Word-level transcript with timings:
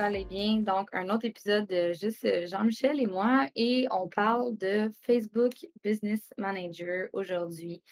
Allez 0.00 0.24
bien. 0.24 0.56
Donc, 0.56 0.88
un 0.92 1.08
autre 1.10 1.24
épisode 1.24 1.66
de 1.66 1.92
juste 1.92 2.24
euh, 2.24 2.46
Jean-Michel 2.46 3.00
et 3.00 3.06
moi 3.06 3.46
et 3.54 3.86
on 3.90 4.08
parle 4.08 4.56
de 4.56 4.90
Facebook 5.02 5.52
Business 5.84 6.20
Manager 6.38 7.08
aujourd'hui. 7.12 7.82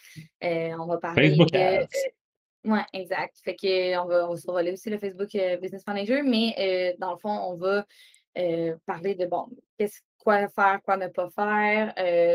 Euh, 0.43 0.71
on 0.79 0.87
va 0.87 0.97
parler 0.97 1.29
Facebook 1.29 1.51
de. 1.51 1.57
Euh, 1.57 1.85
oui, 2.65 2.79
exact. 2.93 3.37
Fait 3.43 3.55
que 3.55 3.97
on 3.99 4.05
va, 4.05 4.27
on 4.27 4.33
va 4.33 4.37
survoler 4.37 4.73
aussi 4.73 4.89
le 4.89 4.97
Facebook 4.97 5.29
Business 5.61 5.85
Manager, 5.87 6.23
mais 6.23 6.95
dans 6.99 7.13
le 7.13 7.17
fond, 7.17 7.29
on 7.29 7.55
va 7.55 7.85
parler 8.85 9.15
de 9.15 9.25
bon, 9.25 9.47
qu'est-ce 9.77 10.01
quoi 10.17 10.49
faire, 10.49 10.81
quoi 10.83 10.97
ne 10.97 11.07
pas 11.07 11.29
faire, 11.29 11.93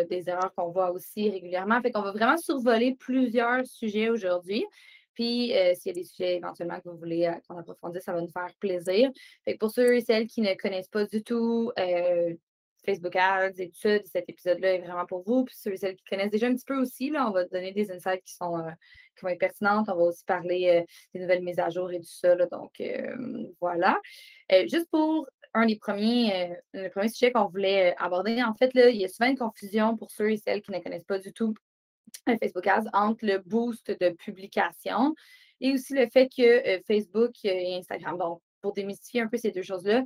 des 0.08 0.24
erreurs 0.26 0.54
qu'on 0.56 0.70
voit 0.70 0.92
aussi 0.92 1.28
régulièrement. 1.28 1.80
Fait 1.82 1.90
qu'on 1.90 2.00
va 2.00 2.12
vraiment 2.12 2.38
survoler 2.38 2.96
plusieurs 2.98 3.66
sujets 3.66 4.08
aujourd'hui. 4.08 4.64
Puis, 5.14 5.56
euh, 5.56 5.74
s'il 5.74 5.90
y 5.90 5.90
a 5.90 5.94
des 5.94 6.04
sujets 6.04 6.36
éventuellement 6.36 6.80
que 6.80 6.88
vous 6.88 6.98
voulez 6.98 7.26
euh, 7.26 7.34
qu'on 7.48 7.56
approfondisse, 7.56 8.04
ça 8.04 8.12
va 8.12 8.20
nous 8.20 8.30
faire 8.30 8.52
plaisir. 8.58 9.10
pour 9.58 9.70
ceux 9.70 9.96
et 9.96 10.00
celles 10.00 10.26
qui 10.26 10.40
ne 10.40 10.54
connaissent 10.54 10.88
pas 10.88 11.04
du 11.06 11.22
tout 11.22 11.72
euh, 11.78 12.34
Facebook 12.84 13.16
Ads 13.16 13.58
et 13.58 13.68
tout 13.68 13.78
ça, 13.80 13.98
cet 14.04 14.28
épisode-là 14.28 14.74
est 14.74 14.78
vraiment 14.80 15.06
pour 15.06 15.22
vous. 15.24 15.44
Puis 15.44 15.54
ceux 15.56 15.72
et 15.72 15.76
celles 15.76 15.96
qui 15.96 16.04
connaissent 16.04 16.30
déjà 16.30 16.48
un 16.48 16.54
petit 16.54 16.64
peu 16.66 16.76
aussi, 16.76 17.10
là, 17.10 17.28
on 17.28 17.30
va 17.30 17.44
donner 17.44 17.72
des 17.72 17.90
insights 17.90 18.24
qui 18.24 18.34
sont, 18.34 18.62
qui 19.16 19.22
vont 19.22 19.28
être 19.28 19.38
pertinentes. 19.38 19.88
On 19.88 19.96
va 19.96 20.02
aussi 20.02 20.24
parler 20.24 20.84
des 21.14 21.20
nouvelles 21.20 21.42
mises 21.42 21.60
à 21.60 21.70
jour 21.70 21.90
et 21.92 21.98
tout 21.98 22.04
ça. 22.04 22.36
donc, 22.46 22.82
voilà. 23.60 23.98
juste 24.66 24.90
pour 24.90 25.26
un 25.54 25.64
des 25.64 25.76
premiers, 25.76 26.54
le 26.74 26.88
premier 26.90 27.08
sujet 27.08 27.32
qu'on 27.32 27.46
voulait 27.46 27.94
aborder, 27.96 28.42
en 28.42 28.54
fait, 28.54 28.74
là, 28.74 28.90
il 28.90 29.00
y 29.00 29.04
a 29.04 29.08
souvent 29.08 29.30
une 29.30 29.38
confusion 29.38 29.96
pour 29.96 30.10
ceux 30.10 30.32
et 30.32 30.36
celles 30.36 30.60
qui 30.60 30.72
ne 30.72 30.80
connaissent 30.80 31.04
pas 31.04 31.18
du 31.18 31.32
tout 31.32 31.54
Facebook 32.26 32.66
Ads 32.66 32.88
entre 32.92 33.24
le 33.24 33.38
boost 33.38 33.90
de 34.00 34.10
publication 34.10 35.14
et 35.60 35.72
aussi 35.72 35.94
le 35.94 36.08
fait 36.08 36.28
que 36.28 36.42
euh, 36.42 36.80
Facebook 36.86 37.32
et 37.44 37.76
Instagram, 37.76 38.18
donc 38.18 38.40
pour 38.60 38.72
démystifier 38.72 39.22
un 39.22 39.28
peu 39.28 39.36
ces 39.36 39.50
deux 39.50 39.62
choses-là, 39.62 40.02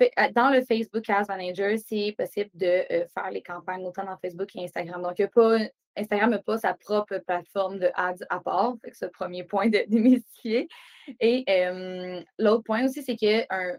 euh, 0.00 0.06
dans 0.34 0.50
le 0.50 0.64
Facebook 0.64 1.08
Ads 1.08 1.26
Manager, 1.28 1.78
c'est 1.78 2.14
possible 2.16 2.50
de 2.54 2.66
euh, 2.66 3.06
faire 3.14 3.30
les 3.30 3.42
campagnes 3.42 3.84
autant 3.86 4.04
dans 4.04 4.16
Facebook 4.16 4.48
et 4.56 4.64
Instagram. 4.64 5.02
Donc, 5.02 5.20
Instagram 5.96 6.30
n'a 6.30 6.38
pas 6.38 6.58
sa 6.58 6.74
propre 6.74 7.18
plateforme 7.18 7.78
de 7.78 7.90
ads 7.94 8.24
à 8.30 8.40
part. 8.40 8.74
C'est 8.92 9.06
le 9.06 9.10
premier 9.10 9.44
point 9.44 9.68
de 9.68 9.84
démystifier. 9.88 10.68
Et 11.20 11.44
l'autre 12.38 12.62
point 12.64 12.86
aussi, 12.86 13.02
c'est 13.02 13.16
qu'un 13.16 13.78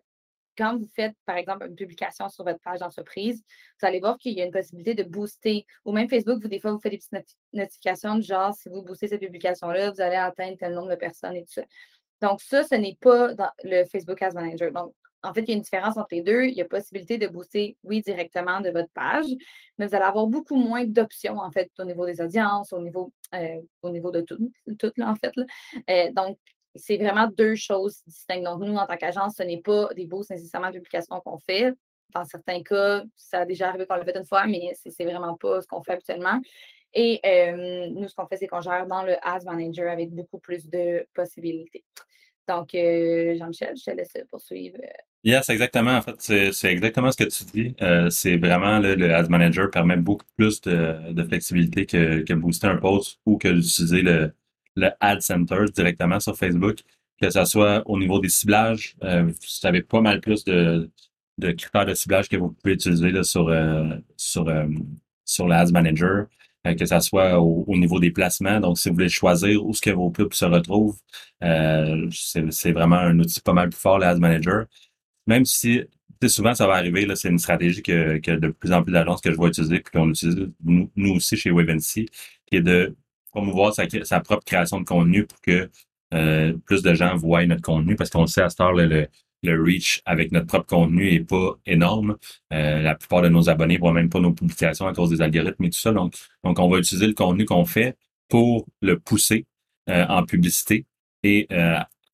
quand 0.58 0.78
vous 0.78 0.90
faites, 0.96 1.16
par 1.26 1.38
exemple, 1.38 1.68
une 1.68 1.76
publication 1.76 2.30
sur 2.30 2.44
votre 2.44 2.60
page 2.60 2.80
d'entreprise, 2.80 3.44
vous 3.82 3.88
allez 3.88 4.00
voir 4.00 4.18
qu'il 4.18 4.34
y 4.34 4.42
a 4.42 4.46
une 4.46 4.52
possibilité 4.52 4.94
de 4.96 5.04
booster. 5.04 5.66
Ou 5.86 5.92
même 5.92 6.10
Facebook, 6.10 6.42
vous, 6.42 6.48
des 6.48 6.60
fois, 6.60 6.72
vous 6.72 6.80
faites 6.80 6.92
des 6.92 6.98
petites 6.98 7.38
notifications 7.54 8.16
de 8.16 8.22
genre, 8.22 8.54
si 8.54 8.70
vous 8.70 8.82
boostez 8.82 9.08
cette 9.08 9.22
publication-là, 9.22 9.92
vous 9.92 10.02
allez 10.02 10.16
atteindre 10.16 10.58
tel 10.58 10.74
nombre 10.74 10.90
de 10.90 10.96
personnes 10.96 11.36
et 11.36 11.44
tout 11.44 11.54
ça. 11.54 11.64
Donc, 12.22 12.42
ça, 12.42 12.64
ce 12.64 12.76
n'est 12.76 12.98
pas 13.02 13.34
dans 13.34 13.52
le 13.64 13.86
Facebook 13.86 14.22
Ads 14.22 14.34
Manager. 14.34 14.72
Donc, 14.72 14.94
en 15.24 15.34
fait, 15.34 15.42
il 15.42 15.50
y 15.50 15.52
a 15.52 15.56
une 15.56 15.62
différence 15.62 15.98
entre 15.98 16.10
les 16.12 16.22
deux. 16.22 16.44
Il 16.44 16.54
y 16.54 16.62
a 16.62 16.66
possibilité 16.66 17.18
de 17.18 17.28
booster, 17.28 17.78
oui, 17.84 18.02
directement 18.02 18.62
de 18.62 18.70
votre 18.70 18.90
page, 18.94 19.26
mais 19.78 19.88
vous 19.88 19.96
allez 19.96 20.06
avoir 20.06 20.28
beaucoup 20.28 20.56
moins 20.56 20.84
d'options, 20.86 21.38
en 21.38 21.52
fait, 21.52 21.72
au 21.80 21.86
niveau 21.86 22.06
des 22.06 22.22
audiences, 22.22 22.74
au 22.74 22.82
niveau, 22.82 23.12
euh, 23.34 23.62
au 23.82 23.90
niveau 23.90 24.12
de 24.12 24.22
tout, 24.22 24.52
tout 24.78 24.92
là, 24.98 25.10
en 25.10 25.16
fait. 25.16 25.34
Euh, 25.90 26.12
donc, 26.12 26.38
c'est 26.76 26.98
vraiment 26.98 27.28
deux 27.28 27.56
choses 27.56 28.02
distinctes. 28.08 28.44
Donc, 28.44 28.62
nous, 28.62 28.76
en 28.76 28.86
tant 28.86 28.98
qu'agence, 28.98 29.36
ce 29.38 29.44
n'est 29.44 29.62
pas 29.62 29.90
des 29.96 30.06
boosts 30.06 30.32
nécessairement 30.32 30.70
de 30.70 30.76
publication 30.76 31.20
qu'on 31.22 31.38
fait. 31.38 31.74
Dans 32.14 32.26
certains 32.26 32.62
cas, 32.62 33.04
ça 33.16 33.40
a 33.40 33.46
déjà 33.46 33.70
arrivé 33.70 33.86
qu'on 33.86 33.96
l'a 33.96 34.06
fait 34.06 34.18
une 34.18 34.26
fois, 34.26 34.46
mais 34.46 34.74
c'est 34.76 35.06
vraiment 35.06 35.36
pas 35.36 35.62
ce 35.62 35.68
qu'on 35.68 35.82
fait 35.82 35.94
habituellement. 35.94 36.40
Et 36.94 37.20
euh, 37.26 37.88
nous, 37.90 38.08
ce 38.08 38.16
qu'on 38.16 38.28
fait, 38.28 38.38
c'est 38.38 38.48
qu'on 38.48 38.62
gère 38.62 38.86
dans 38.86 39.04
le 39.04 39.16
Ads 39.22 39.46
Manager 39.46 39.92
avec 39.92 40.12
beaucoup 40.12 40.40
plus 40.40 40.68
de 40.70 41.06
possibilités. 41.14 41.84
Donc, 42.48 42.76
euh, 42.76 43.36
Jean-Michel, 43.38 43.76
je 43.78 43.84
te 43.86 43.96
laisse 43.96 44.14
poursuivre. 44.30 44.78
Yes, 45.24 45.50
exactement. 45.50 45.96
En 45.96 46.02
fait, 46.02 46.52
c'est 46.52 46.72
exactement 46.72 47.12
ce 47.12 47.24
que 47.24 47.30
tu 47.30 47.44
dis. 47.46 47.76
Euh, 47.82 48.10
c'est 48.10 48.38
vraiment 48.38 48.80
le 48.80 49.14
Ads 49.14 49.30
Manager 49.30 49.72
permet 49.72 49.96
beaucoup 49.96 50.26
plus 50.36 50.60
de, 50.62 51.24
flexibilité 51.28 51.86
que, 51.86 52.20
que 52.20 52.34
booster 52.34 52.68
un 52.68 52.78
post 52.78 53.20
ou 53.26 53.38
que 53.38 53.48
d'utiliser 53.48 54.02
le, 54.02 54.34
le 54.76 54.90
Ad 55.00 55.22
Center 55.22 55.66
directement 55.74 56.20
sur 56.20 56.36
Facebook, 56.38 56.80
que 57.22 57.30
ce 57.30 57.46
soit 57.46 57.84
au 57.86 57.98
niveau 57.98 58.20
des 58.20 58.30
ciblages. 58.30 58.96
Euh, 59.04 59.24
vous 59.24 59.68
avez 59.68 59.82
pas 59.82 60.02
mal 60.02 60.20
plus 60.20 60.44
de, 60.44 60.90
de 61.38 61.52
critères 61.52 61.86
de 61.86 61.94
ciblage 61.94 62.30
que 62.30 62.38
vous 62.38 62.52
pouvez 62.52 62.74
utiliser 62.74 63.12
là, 63.12 63.24
sur, 63.24 63.48
euh, 63.48 63.96
sur, 64.18 64.48
euh, 64.48 64.68
sur 65.26 65.48
l'Ads 65.48 65.72
Manager, 65.72 66.28
euh, 66.68 66.76
que 66.76 66.86
ce 66.86 67.00
soit 67.00 67.40
au, 67.40 67.76
niveau 67.78 68.00
des 68.00 68.12
placements. 68.12 68.60
Donc, 68.60 68.78
si 68.78 68.90
vous 68.90 68.96
voulez 68.96 69.10
choisir 69.10 69.66
où 69.66 69.74
ce 69.74 69.82
que 69.82 69.90
vos 69.90 70.10
pubs 70.12 70.34
se 70.34 70.46
retrouvent, 70.46 70.98
c'est 72.12 72.72
vraiment 72.72 72.98
un 72.98 73.20
outil 73.20 73.42
pas 73.42 73.54
mal 73.54 73.70
plus 73.70 73.80
fort, 73.80 74.00
l'Ads 74.00 74.20
Manager. 74.20 74.66
Même 75.28 75.46
si 75.46 75.84
souvent, 76.28 76.56
ça 76.56 76.68
va 76.68 76.76
arriver, 76.76 77.06
là, 77.06 77.16
c'est 77.16 77.30
une 77.30 77.40
stratégie 77.40 77.82
que, 77.82 78.18
que 78.20 78.32
de 78.32 78.48
plus 78.50 78.72
en 78.72 78.84
plus 78.84 78.94
d'agences 78.94 79.20
que 79.20 79.30
je 79.32 79.36
vois 79.36 79.50
utiliser, 79.50 79.80
puis 79.80 79.92
qu'on 79.92 80.10
utilise 80.10 80.50
nous, 80.64 80.90
nous 80.96 81.16
aussi 81.16 81.36
chez 81.36 81.52
WebNC, 81.52 82.06
qui 82.46 82.56
est 82.56 82.62
de 82.62 82.96
promouvoir 83.34 83.74
sa, 83.74 83.86
sa 84.04 84.20
propre 84.20 84.46
création 84.46 84.80
de 84.80 84.86
contenu 84.86 85.26
pour 85.26 85.42
que 85.42 85.70
euh, 86.14 86.54
plus 86.66 86.84
de 86.84 86.94
gens 86.94 87.16
voient 87.16 87.46
notre 87.46 87.64
contenu 87.64 87.96
parce 87.96 88.10
qu'on 88.10 88.28
sait 88.28 88.42
à 88.42 88.50
ce 88.50 88.58
temps 88.58 88.72
le, 88.72 89.08
le 89.42 89.64
reach 89.64 90.02
avec 90.06 90.32
notre 90.32 90.46
propre 90.46 90.68
contenu 90.68 91.12
est 91.12 91.20
pas 91.28 91.58
énorme. 91.66 92.18
Euh, 92.54 92.82
la 92.82 92.96
plupart 92.96 93.24
de 93.24 93.30
nos 93.30 93.50
abonnés 93.50 93.78
voient 93.78 93.94
même 93.94 94.10
pas 94.10 94.20
nos 94.20 94.32
publications 94.32 94.88
à 94.88 94.94
cause 94.94 95.10
des 95.10 95.22
algorithmes 95.22 95.64
et 95.66 95.70
tout 95.72 95.80
ça. 95.80 95.92
Donc, 95.92 96.14
donc 96.44 96.60
on 96.60 96.70
va 96.70 96.78
utiliser 96.78 97.08
le 97.08 97.14
contenu 97.14 97.46
qu'on 97.46 97.66
fait 97.66 97.98
pour 98.30 98.68
le 98.82 99.00
pousser 99.00 99.46
euh, 99.90 100.06
en 100.08 100.24
publicité 100.24 100.86
et 101.24 101.48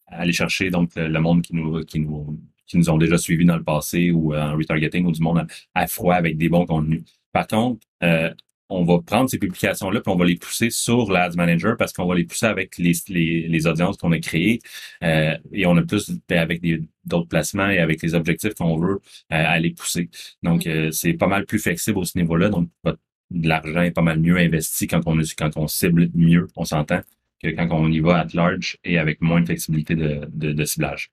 aller 0.08 0.34
chercher 0.34 0.70
donc 0.70 0.92
le 0.96 1.20
monde 1.20 1.42
qui 1.42 1.56
nous 1.56 1.84
qui 1.84 2.00
nous 2.00 2.40
qui 2.68 2.78
nous 2.78 2.90
ont 2.92 2.98
déjà 2.98 3.18
suivis 3.18 3.46
dans 3.46 3.58
le 3.58 3.64
passé 3.64 4.12
ou 4.12 4.36
en 4.36 4.56
retargeting 4.56 5.06
ou 5.06 5.12
du 5.12 5.22
monde 5.22 5.48
à, 5.74 5.88
froid 5.88 6.14
avec 6.14 6.38
des 6.38 6.48
bons 6.48 6.68
contenus. 6.68 7.04
Par 7.32 7.48
contre, 7.48 7.80
on 8.70 8.84
va 8.84 9.02
prendre 9.02 9.30
ces 9.30 9.40
publications-là 9.40 10.02
puis 10.02 10.12
on 10.12 10.16
va 10.16 10.26
les 10.26 10.36
pousser 10.38 10.70
sur 10.70 11.12
l'Ads 11.12 11.36
Manager 11.36 11.76
parce 11.78 11.92
qu'on 11.92 12.06
va 12.06 12.16
les 12.16 12.26
pousser 12.26 12.46
avec 12.46 12.78
les, 12.78 12.94
les, 13.08 13.68
audiences 13.68 13.98
qu'on 13.98 14.12
a 14.12 14.20
créées 14.20 14.60
euh, 15.04 15.36
et 15.52 15.66
on 15.66 15.76
a 15.78 15.82
plus 15.82 16.12
avec 16.30 16.62
d'autres 17.04 17.28
placements 17.28 17.70
et 17.70 17.80
avec 17.80 18.02
les 18.02 18.14
objectifs 18.14 18.54
qu'on 18.54 18.78
veut 18.78 19.02
euh, 19.34 19.58
les 19.58 19.72
pousser. 19.72 20.10
Donc, 20.44 20.64
mm-hmm. 20.64 20.88
euh, 20.88 20.92
c'est 20.92 21.14
pas 21.14 21.28
mal 21.28 21.46
plus 21.46 21.60
flexible 21.60 21.98
au 21.98 22.06
ce 22.06 22.18
niveau-là. 22.18 22.50
Donc, 22.50 22.70
l'argent 23.32 23.82
est 23.82 23.92
pas 23.92 24.02
mal 24.02 24.20
mieux 24.20 24.38
investi 24.38 24.88
quand 24.88 25.02
on, 25.06 25.20
quand 25.38 25.58
on 25.58 25.68
cible 25.68 26.10
mieux, 26.14 26.48
on 26.56 26.66
s'entend, 26.66 27.02
que 27.42 27.50
quand 27.50 27.68
on 27.72 27.92
y 27.92 28.00
va 28.00 28.20
at 28.20 28.28
large 28.34 28.78
et 28.84 28.98
avec 28.98 29.22
moins 29.22 29.42
de 29.42 29.46
flexibilité 29.46 29.96
de, 29.96 30.28
de, 30.32 30.52
de 30.52 30.66
ciblage. 30.66 31.12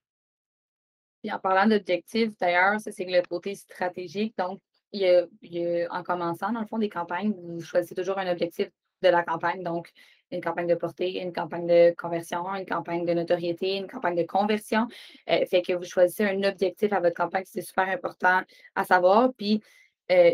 Puis 1.23 1.31
en 1.31 1.39
parlant 1.39 1.67
d'objectifs, 1.67 2.31
d'ailleurs, 2.39 2.79
c'est 2.79 3.05
le 3.05 3.21
côté 3.27 3.55
stratégique. 3.55 4.35
Donc, 4.37 4.59
il 4.93 5.29
y, 5.41 5.87
en 5.89 6.03
commençant, 6.03 6.51
dans 6.51 6.61
le 6.61 6.67
fond, 6.67 6.77
des 6.77 6.89
campagnes, 6.89 7.33
vous 7.33 7.61
choisissez 7.61 7.95
toujours 7.95 8.17
un 8.17 8.31
objectif 8.31 8.69
de 9.01 9.09
la 9.09 9.23
campagne. 9.23 9.63
Donc, 9.63 9.91
une 10.31 10.41
campagne 10.41 10.67
de 10.67 10.75
portée, 10.75 11.21
une 11.21 11.31
campagne 11.31 11.67
de 11.67 11.95
conversion, 11.97 12.53
une 12.55 12.65
campagne 12.65 13.05
de 13.05 13.13
notoriété, 13.13 13.77
une 13.77 13.87
campagne 13.87 14.15
de 14.15 14.23
conversion. 14.23 14.87
Euh, 15.29 15.45
fait 15.45 15.61
que 15.61 15.73
vous 15.73 15.85
choisissez 15.85 16.25
un 16.25 16.43
objectif 16.43 16.91
à 16.91 16.99
votre 16.99 17.15
campagne, 17.15 17.43
c'est 17.45 17.61
super 17.61 17.87
important 17.87 18.41
à 18.75 18.83
savoir. 18.83 19.33
Puis, 19.37 19.61
euh, 20.11 20.31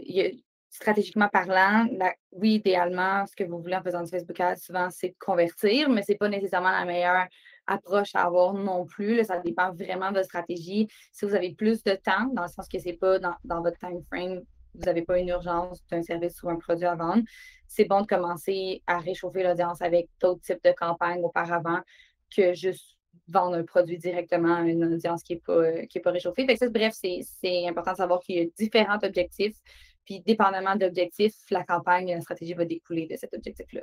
stratégiquement 0.73 1.29
parlant, 1.29 1.87
oui, 2.31 2.55
idéalement, 2.55 3.27
ce 3.27 3.35
que 3.35 3.43
vous 3.43 3.59
voulez 3.59 3.75
en 3.75 3.83
faisant 3.83 4.01
du 4.01 4.09
Facebook 4.09 4.39
Ads, 4.39 4.55
souvent, 4.57 4.89
c'est 4.89 5.09
de 5.09 5.15
convertir, 5.19 5.87
mais 5.89 6.01
ce 6.01 6.11
n'est 6.11 6.17
pas 6.17 6.29
nécessairement 6.29 6.71
la 6.71 6.85
meilleure 6.85 7.27
approche 7.67 8.15
à 8.15 8.23
avoir 8.23 8.53
non 8.53 8.85
plus. 8.85 9.23
ça 9.23 9.39
dépend 9.39 9.71
vraiment 9.71 10.09
de 10.09 10.15
votre 10.15 10.25
stratégie. 10.25 10.87
Si 11.11 11.25
vous 11.25 11.35
avez 11.35 11.53
plus 11.53 11.83
de 11.83 11.93
temps, 11.93 12.25
dans 12.33 12.41
le 12.43 12.47
sens 12.47 12.67
que 12.67 12.79
ce 12.79 12.85
n'est 12.85 12.97
pas 12.97 13.19
dans, 13.19 13.61
votre 13.61 13.77
time 13.77 14.01
frame, 14.11 14.41
vous 14.75 14.85
n'avez 14.85 15.03
pas 15.03 15.19
une 15.19 15.29
urgence 15.29 15.83
d'un 15.89 16.01
service 16.01 16.41
ou 16.43 16.49
un 16.49 16.57
produit 16.57 16.85
à 16.85 16.95
vendre, 16.95 17.23
c'est 17.67 17.85
bon 17.85 18.01
de 18.01 18.07
commencer 18.07 18.81
à 18.87 18.99
réchauffer 18.99 19.43
l'audience 19.43 19.81
avec 19.81 20.07
d'autres 20.21 20.41
types 20.41 20.63
de 20.63 20.71
campagnes 20.71 21.23
auparavant 21.23 21.79
que 22.35 22.53
juste 22.53 22.97
vendre 23.27 23.55
un 23.55 23.63
produit 23.63 23.97
directement 23.97 24.55
à 24.55 24.61
une 24.61 24.83
audience 24.85 25.23
qui 25.23 25.33
n'est 25.33 25.39
pas, 25.39 25.63
pas 26.03 26.11
réchauffée. 26.11 26.45
bref, 26.45 26.93
c'est 26.93 27.67
important 27.67 27.91
de 27.91 27.97
savoir 27.97 28.19
qu'il 28.19 28.35
y 28.35 28.41
a 28.41 28.45
différents 28.57 28.99
objectifs. 29.03 29.55
Puis, 30.05 30.19
dépendamment 30.21 30.75
de 30.75 30.85
l'objectif, 30.85 31.33
la 31.49 31.63
campagne, 31.63 32.13
la 32.13 32.21
stratégie 32.21 32.53
va 32.53 32.65
découler 32.65 33.07
de 33.07 33.15
cet 33.15 33.33
objectif-là 33.33 33.81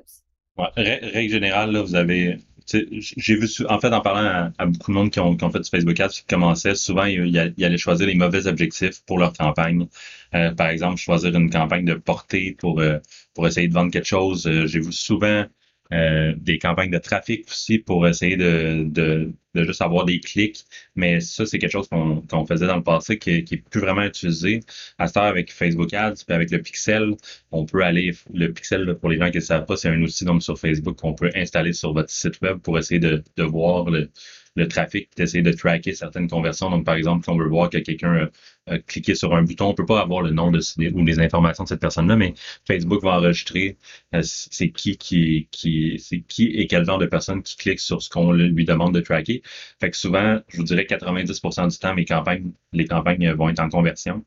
Règle 0.77 1.31
générale, 1.31 1.73
là, 1.73 1.83
vous 1.83 1.95
avez 1.95 2.39
j'ai 2.73 3.35
vu, 3.37 3.49
en 3.69 3.81
fait, 3.81 3.93
en 3.93 4.01
parlant 4.01 4.53
à, 4.59 4.67
beaucoup 4.67 4.93
de 4.93 4.97
monde 4.97 5.11
qui 5.11 5.21
ont, 5.21 5.37
qui 5.37 5.45
ont 5.45 5.51
fait 5.51 5.61
du 5.61 5.69
Facebook 5.69 5.99
Ads, 5.99 6.09
qui 6.09 6.25
commençaient, 6.25 6.75
souvent, 6.75 7.05
ils, 7.05 7.27
ils, 7.57 7.65
allaient 7.65 7.79
choisir 7.79 8.07
les 8.07 8.15
mauvais 8.15 8.47
objectifs 8.47 9.03
pour 9.07 9.19
leur 9.19 9.33
campagne. 9.33 9.87
Euh, 10.35 10.53
par 10.53 10.69
exemple, 10.69 10.97
choisir 10.97 11.35
une 11.35 11.51
campagne 11.51 11.85
de 11.85 11.95
portée 11.95 12.57
pour, 12.59 12.81
euh, 12.81 12.99
pour 13.35 13.47
essayer 13.47 13.69
de 13.69 13.75
vendre 13.75 13.91
quelque 13.91 14.07
chose. 14.07 14.47
Euh, 14.47 14.67
j'ai 14.67 14.81
vu 14.81 14.93
souvent 14.93 15.45
euh, 15.93 16.35
des 16.37 16.59
campagnes 16.59 16.91
de 16.91 16.99
trafic 16.99 17.47
aussi 17.49 17.79
pour 17.79 18.07
essayer 18.07 18.37
de, 18.37 18.85
de, 18.89 19.33
de 19.55 19.65
juste 19.65 19.83
avoir 19.83 20.05
des 20.05 20.21
clics. 20.21 20.65
Mais 20.95 21.21
ça, 21.21 21.47
c'est 21.47 21.59
quelque 21.59 21.73
chose 21.73 21.89
qu'on 21.89 22.23
qu'on 22.23 22.47
faisait 22.47 22.67
dans 22.67 22.77
le 22.77 22.83
passé 22.83 23.19
qui, 23.19 23.45
qui 23.45 23.55
est 23.57 23.69
plus 23.71 23.81
vraiment 23.81 24.03
utilisé. 24.03 24.61
À 24.99 25.09
ce 25.09 25.19
avec 25.19 25.53
Facebook 25.53 25.93
Ads, 25.93 26.25
puis 26.27 26.35
avec 26.35 26.51
le 26.51 26.63
Pixel, 26.63 27.15
on 27.51 27.65
peut 27.67 27.83
aller, 27.83 28.13
le 28.33 28.53
Pixel, 28.53 28.97
pour 29.01 29.11
les 29.11 29.19
gens 29.19 29.31
qui 29.31 29.39
ne 29.39 29.43
savent 29.43 29.67
pas, 29.67 29.77
c'est 29.77 29.89
un 29.89 30.01
outil 30.03 30.25
donc 30.25 30.43
sur 30.43 30.59
Facebook 30.59 30.97
qu'on 30.97 31.15
peut 31.15 31.31
installer 31.35 31.73
sur 31.73 31.93
votre 31.93 32.11
site 32.11 32.41
web 32.43 32.59
pour 32.59 32.79
essayer 32.79 33.01
de, 33.01 33.23
de 33.37 33.43
voir 33.43 33.91
le, 33.91 34.11
le 34.57 34.69
trafic, 34.69 35.09
d'essayer 35.17 35.43
de 35.43 35.53
tracker 35.53 35.95
certaines 35.95 36.29
conversions. 36.29 36.71
Donc, 36.71 36.85
par 36.85 36.95
exemple, 36.95 37.25
si 37.25 37.31
on 37.31 37.37
veut 37.37 37.49
voir 37.49 37.71
que 37.71 37.79
quelqu'un 37.79 38.29
a, 38.67 38.79
cliqué 38.79 39.15
sur 39.15 39.35
un 39.35 39.43
bouton, 39.43 39.67
on 39.69 39.75
peut 39.75 39.87
pas 39.87 40.01
avoir 40.01 40.23
le 40.23 40.31
nom 40.31 40.51
de 40.51 40.61
ou 40.93 41.05
les 41.05 41.19
informations 41.19 41.65
de 41.65 41.69
cette 41.69 41.81
personne-là, 41.81 42.17
mais 42.17 42.35
Facebook 42.67 43.03
va 43.03 43.17
enregistrer 43.19 43.77
euh, 44.15 44.21
c'est 44.23 44.71
qui 44.71 44.97
qui 44.97 45.49
qui 45.51 45.99
c'est 45.99 46.21
qui 46.21 46.47
et 46.49 46.67
quel 46.67 46.85
genre 46.85 46.99
de 46.99 47.07
personne 47.07 47.43
qui 47.43 47.57
clique 47.57 47.81
sur 47.81 48.03
ce 48.03 48.11
qu'on 48.11 48.33
lui 48.33 48.65
demande 48.65 48.95
de 48.95 49.01
tracker. 49.01 49.43
Fait 49.81 49.91
que 49.91 49.97
souvent, 49.97 50.41
je 50.49 50.59
vous 50.59 50.65
dirais 50.65 50.85
90% 50.85 51.71
du 51.71 51.79
temps, 51.79 51.95
mes 51.95 52.05
campagnes, 52.05 52.53
les 52.73 52.87
campagnes 52.87 53.33
vont 53.33 53.49
être 53.49 53.61
en 53.61 53.69
conversion, 53.69 54.25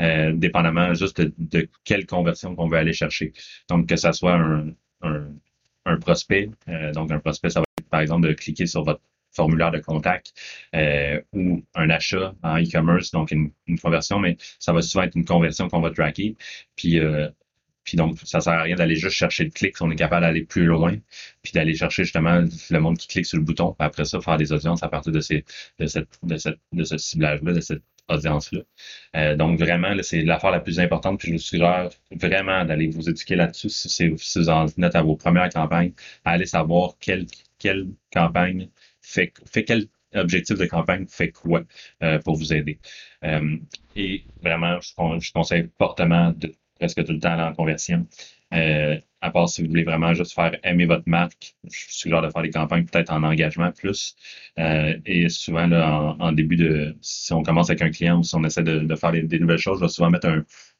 euh, 0.00 0.32
dépendamment 0.32 0.94
juste 0.94 1.20
de, 1.20 1.68
quelle 1.84 2.06
conversion 2.06 2.54
qu'on 2.54 2.68
veut 2.68 2.78
aller 2.78 2.92
chercher. 2.92 3.32
Donc, 3.68 3.88
que 3.88 3.96
ça 3.96 4.12
soit 4.12 4.34
un, 4.34 4.74
un, 5.84 5.96
prospect, 5.98 6.50
euh, 6.68 6.92
donc 6.92 7.10
un 7.12 7.18
prospect, 7.20 7.50
ça 7.50 7.60
va 7.60 7.66
être 7.78 7.88
par 7.88 8.00
exemple 8.00 8.28
de 8.28 8.32
cliquer 8.34 8.66
sur 8.66 8.82
votre 8.84 9.00
formulaire 9.36 9.70
de 9.70 9.78
contact 9.78 10.32
euh, 10.74 11.20
ou 11.32 11.62
un 11.74 11.90
achat 11.90 12.34
en 12.42 12.58
e-commerce, 12.58 13.10
donc 13.12 13.30
une, 13.30 13.52
conversion, 13.82 14.18
mais 14.18 14.36
ça 14.58 14.72
va 14.72 14.82
souvent 14.82 15.04
être 15.04 15.14
une 15.16 15.24
conversion 15.24 15.68
qu'on 15.68 15.80
va 15.80 15.90
tracker. 15.90 16.36
Puis, 16.76 16.98
euh, 16.98 17.28
puis 17.84 17.96
donc, 17.96 18.18
ça 18.24 18.40
sert 18.40 18.54
à 18.54 18.62
rien 18.62 18.76
d'aller 18.76 18.96
juste 18.96 19.14
chercher 19.16 19.44
le 19.44 19.50
clic 19.50 19.76
si 19.76 19.82
on 19.82 19.90
est 19.90 19.96
capable 19.96 20.22
d'aller 20.22 20.44
plus 20.44 20.64
loin, 20.66 20.96
puis 21.42 21.52
d'aller 21.52 21.74
chercher 21.76 22.04
justement 22.04 22.42
le 22.70 22.80
monde 22.80 22.98
qui 22.98 23.06
clique 23.06 23.26
sur 23.26 23.38
le 23.38 23.44
bouton, 23.44 23.76
après 23.78 24.04
ça, 24.04 24.20
faire 24.20 24.36
des 24.38 24.52
audiences 24.52 24.82
à 24.82 24.88
partir 24.88 25.12
de, 25.12 25.20
ces, 25.20 25.44
de, 25.78 25.86
cette, 25.86 26.08
de, 26.22 26.36
cette, 26.36 26.58
de 26.72 26.84
ce 26.84 26.98
ciblage-là, 26.98 27.52
de 27.52 27.60
cette 27.60 27.82
audience-là. 28.08 28.60
Euh, 29.16 29.36
donc, 29.36 29.58
vraiment, 29.58 29.94
c'est 30.02 30.22
l'affaire 30.22 30.50
la 30.50 30.60
plus 30.60 30.80
importante, 30.80 31.18
puis 31.20 31.28
je 31.28 31.32
vous 31.34 31.38
suggère 31.38 31.90
vraiment 32.10 32.64
d'aller 32.64 32.88
vous 32.88 33.08
éduquer 33.08 33.36
là-dessus 33.36 33.68
si, 33.68 33.88
si 33.88 34.08
vous 34.08 34.48
en 34.48 34.66
êtes 34.66 34.96
à 34.96 35.02
vos 35.02 35.16
premières 35.16 35.48
campagnes, 35.50 35.92
à 36.24 36.32
aller 36.32 36.46
savoir 36.46 36.94
quelle, 37.00 37.26
quelle 37.58 37.88
campagne 38.12 38.68
fait, 39.06 39.64
quel 39.64 39.86
objectif 40.14 40.58
de 40.58 40.66
campagne 40.66 41.06
fait 41.08 41.30
quoi 41.30 41.62
euh, 42.02 42.18
pour 42.18 42.36
vous 42.36 42.52
aider? 42.52 42.78
Euh, 43.24 43.56
et 43.94 44.24
vraiment, 44.42 44.78
je, 44.80 45.32
conseille 45.32 45.68
fortement 45.78 46.32
de 46.32 46.52
presque 46.78 47.04
tout 47.04 47.12
le 47.12 47.20
temps 47.20 47.38
en 47.38 47.52
conversion. 47.54 48.06
Euh, 48.54 48.98
à 49.22 49.30
part 49.30 49.48
si 49.48 49.62
vous 49.62 49.68
voulez 49.68 49.82
vraiment 49.82 50.14
juste 50.14 50.34
faire 50.34 50.56
aimer 50.62 50.84
votre 50.84 51.08
marque, 51.08 51.56
je 51.64 51.78
suis 51.78 51.94
suggère 51.94 52.22
de 52.22 52.30
faire 52.30 52.42
des 52.42 52.50
campagnes 52.50 52.84
peut-être 52.84 53.10
en 53.10 53.22
engagement 53.24 53.72
plus. 53.72 54.14
et 54.58 55.28
souvent, 55.28 55.66
là, 55.66 56.16
en, 56.18 56.32
début 56.32 56.56
de, 56.56 56.96
si 57.00 57.32
on 57.32 57.42
commence 57.42 57.70
avec 57.70 57.82
un 57.82 57.90
client 57.90 58.18
ou 58.18 58.22
si 58.22 58.34
on 58.36 58.44
essaie 58.44 58.62
de, 58.62 58.94
faire 58.94 59.12
des, 59.12 59.38
nouvelles 59.38 59.58
choses, 59.58 59.78
je 59.80 59.84
vais 59.84 59.88
souvent 59.88 60.10
mettre 60.10 60.28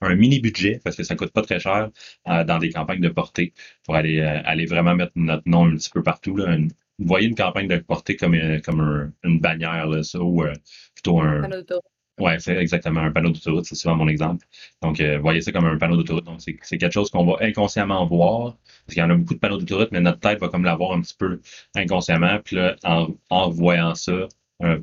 un, 0.00 0.14
mini 0.14 0.38
budget 0.40 0.80
parce 0.84 0.96
que 0.96 1.02
ça 1.02 1.16
coûte 1.16 1.32
pas 1.32 1.42
très 1.42 1.58
cher 1.58 1.90
dans 2.26 2.58
des 2.58 2.70
campagnes 2.70 3.00
de 3.00 3.08
portée 3.08 3.52
pour 3.84 3.96
aller, 3.96 4.20
aller 4.20 4.66
vraiment 4.66 4.94
mettre 4.94 5.12
notre 5.16 5.48
nom 5.48 5.66
un 5.66 5.74
petit 5.76 5.90
peu 5.90 6.02
partout. 6.02 6.36
Là, 6.36 6.56
vous 6.98 7.06
voyez 7.06 7.28
une 7.28 7.34
campagne 7.34 7.68
de 7.68 7.76
portée 7.78 8.16
comme, 8.16 8.34
euh, 8.34 8.60
comme 8.60 9.12
une 9.22 9.40
bannière, 9.40 9.86
là, 9.86 10.02
ça, 10.02 10.20
ou 10.20 10.42
euh, 10.42 10.52
plutôt 10.94 11.20
un. 11.20 11.42
Panneau 11.42 11.56
d'autoroute. 11.58 11.84
Ouais, 12.18 12.38
c'est 12.38 12.56
exactement 12.56 13.00
un 13.00 13.10
panneau 13.10 13.30
d'autoroute, 13.30 13.66
c'est 13.66 13.74
souvent 13.74 13.96
mon 13.96 14.08
exemple. 14.08 14.46
Donc, 14.82 15.00
euh, 15.00 15.18
voyez 15.18 15.42
ça 15.42 15.52
comme 15.52 15.66
un 15.66 15.76
panneau 15.76 15.96
d'autoroute. 15.96 16.24
Donc, 16.24 16.40
c'est 16.40 16.78
quelque 16.78 16.90
chose 16.90 17.10
qu'on 17.10 17.26
va 17.26 17.36
inconsciemment 17.44 18.06
voir. 18.06 18.56
Parce 18.86 18.94
qu'il 18.94 18.98
y 18.98 19.02
en 19.02 19.10
a 19.10 19.14
beaucoup 19.14 19.34
de 19.34 19.38
panneaux 19.38 19.58
d'autoroute, 19.58 19.90
mais 19.92 20.00
notre 20.00 20.20
tête 20.20 20.40
va 20.40 20.48
comme 20.48 20.64
l'avoir 20.64 20.92
un 20.92 21.02
petit 21.02 21.14
peu 21.18 21.40
inconsciemment. 21.74 22.38
Puis 22.42 22.56
là, 22.56 22.76
en, 22.84 23.08
en 23.28 23.50
voyant 23.50 23.94
ça, 23.94 24.28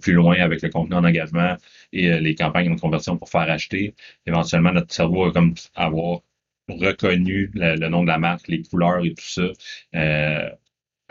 plus 0.01 0.13
loin 0.13 0.39
avec 0.39 0.61
le 0.61 0.69
contenu 0.69 0.95
en 0.95 1.03
engagement 1.03 1.57
et 1.91 2.19
les 2.19 2.35
campagnes 2.35 2.75
de 2.75 2.79
conversion 2.79 3.17
pour 3.17 3.29
faire 3.29 3.49
acheter. 3.49 3.95
Éventuellement, 4.27 4.71
notre 4.71 4.93
cerveau 4.93 5.25
va 5.25 5.31
comme 5.31 5.55
avoir 5.73 6.19
reconnu 6.69 7.51
le, 7.53 7.75
le, 7.75 7.89
nom 7.89 8.03
de 8.03 8.07
la 8.07 8.17
marque, 8.17 8.47
les 8.47 8.61
couleurs 8.63 9.03
et 9.03 9.13
tout 9.13 9.23
ça. 9.25 9.41
Euh, 9.95 10.49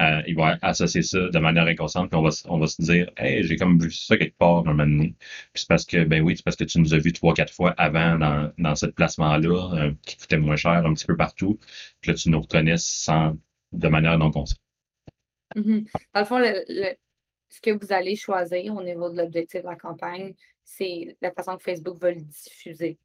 euh, 0.02 0.22
il 0.26 0.37
va 0.37 0.58
associer 0.62 1.02
ça 1.02 1.19
de 1.28 1.38
manière 1.38 1.64
inconsciente, 1.66 2.10
puis 2.10 2.19
on 2.19 2.22
va, 2.22 2.31
on 2.46 2.58
va 2.58 2.66
se 2.66 2.82
dire 2.82 3.10
Hey, 3.16 3.44
j'ai 3.44 3.56
comme 3.56 3.78
vu 3.78 3.90
ça 3.90 4.16
quelque 4.16 4.37
part 4.37 4.58
un 4.58 4.64
moment 4.64 4.87
donné. 4.87 5.14
Puis 5.52 5.62
c'est 5.62 5.69
parce 5.69 5.84
que, 5.84 6.04
ben 6.04 6.22
oui, 6.22 6.37
c'est 6.37 6.44
parce 6.44 6.56
que 6.56 6.64
tu 6.64 6.81
nous 6.81 6.94
as 6.94 6.99
vu 6.99 7.12
trois, 7.12 7.34
quatre 7.34 7.52
fois 7.52 7.70
avant 7.78 8.19
dans, 8.19 8.52
dans 8.58 8.75
ce 8.75 8.87
placement-là, 8.87 9.75
euh, 9.75 9.93
qui 10.06 10.16
coûtait 10.16 10.38
moins 10.38 10.56
cher 10.56 10.84
un 10.84 10.94
petit 10.94 11.06
peu 11.06 11.16
partout. 11.16 11.58
Puis 12.00 12.10
là, 12.10 12.16
tu 12.16 12.31
nous 12.31 12.40
reconnais 12.40 12.76
sans, 12.78 13.37
de 13.72 13.88
manière 13.88 14.19
non 14.19 14.31
consciente. 14.31 14.60
Mm-hmm. 15.56 15.87
Dans 16.14 16.20
le 16.20 16.26
fond, 16.26 16.43
ce 17.48 17.60
que 17.60 17.70
vous 17.70 17.93
allez 17.93 18.16
choisir 18.16 18.75
au 18.75 18.82
niveau 18.82 19.10
de 19.10 19.19
l'objectif 19.19 19.62
de 19.62 19.69
la 19.69 19.76
campagne, 19.76 20.34
c'est 20.64 21.16
la 21.20 21.31
façon 21.32 21.56
que 21.56 21.62
Facebook 21.62 21.98
va 21.98 22.12
le 22.12 22.20
diffuser. 22.20 22.98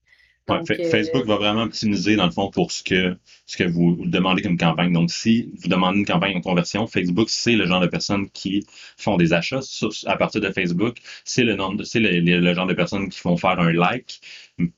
Facebook 0.47 1.25
va 1.25 1.35
vraiment 1.35 1.63
optimiser, 1.63 2.15
dans 2.15 2.25
le 2.25 2.31
fond, 2.31 2.49
pour 2.49 2.71
ce 2.71 2.81
que, 2.83 3.17
ce 3.45 3.57
que 3.57 3.63
vous 3.63 3.97
demandez 4.05 4.41
comme 4.41 4.57
campagne. 4.57 4.94
Donc, 4.94 5.11
si 5.11 5.51
vous 5.61 5.67
demandez 5.67 5.99
une 5.99 6.05
campagne 6.05 6.38
en 6.38 6.41
conversion, 6.41 6.88
Facebook, 6.88 7.29
c'est 7.29 7.55
le 7.55 7.65
genre 7.65 7.81
de 7.81 7.88
personnes 7.88 8.29
qui 8.29 8.65
font 8.97 9.17
des 9.17 9.33
achats 9.33 9.59
à 10.05 10.17
partir 10.17 10.41
de 10.41 10.49
Facebook. 10.51 10.97
C'est 11.25 11.44
le, 11.44 11.55
nombre 11.55 11.83
c'est 11.83 11.99
le, 11.99 12.19
le, 12.19 12.53
genre 12.53 12.67
de 12.67 12.73
personnes 12.73 13.09
qui 13.09 13.19
vont 13.21 13.38
faire 13.38 13.59
un 13.59 13.71
like. 13.71 14.21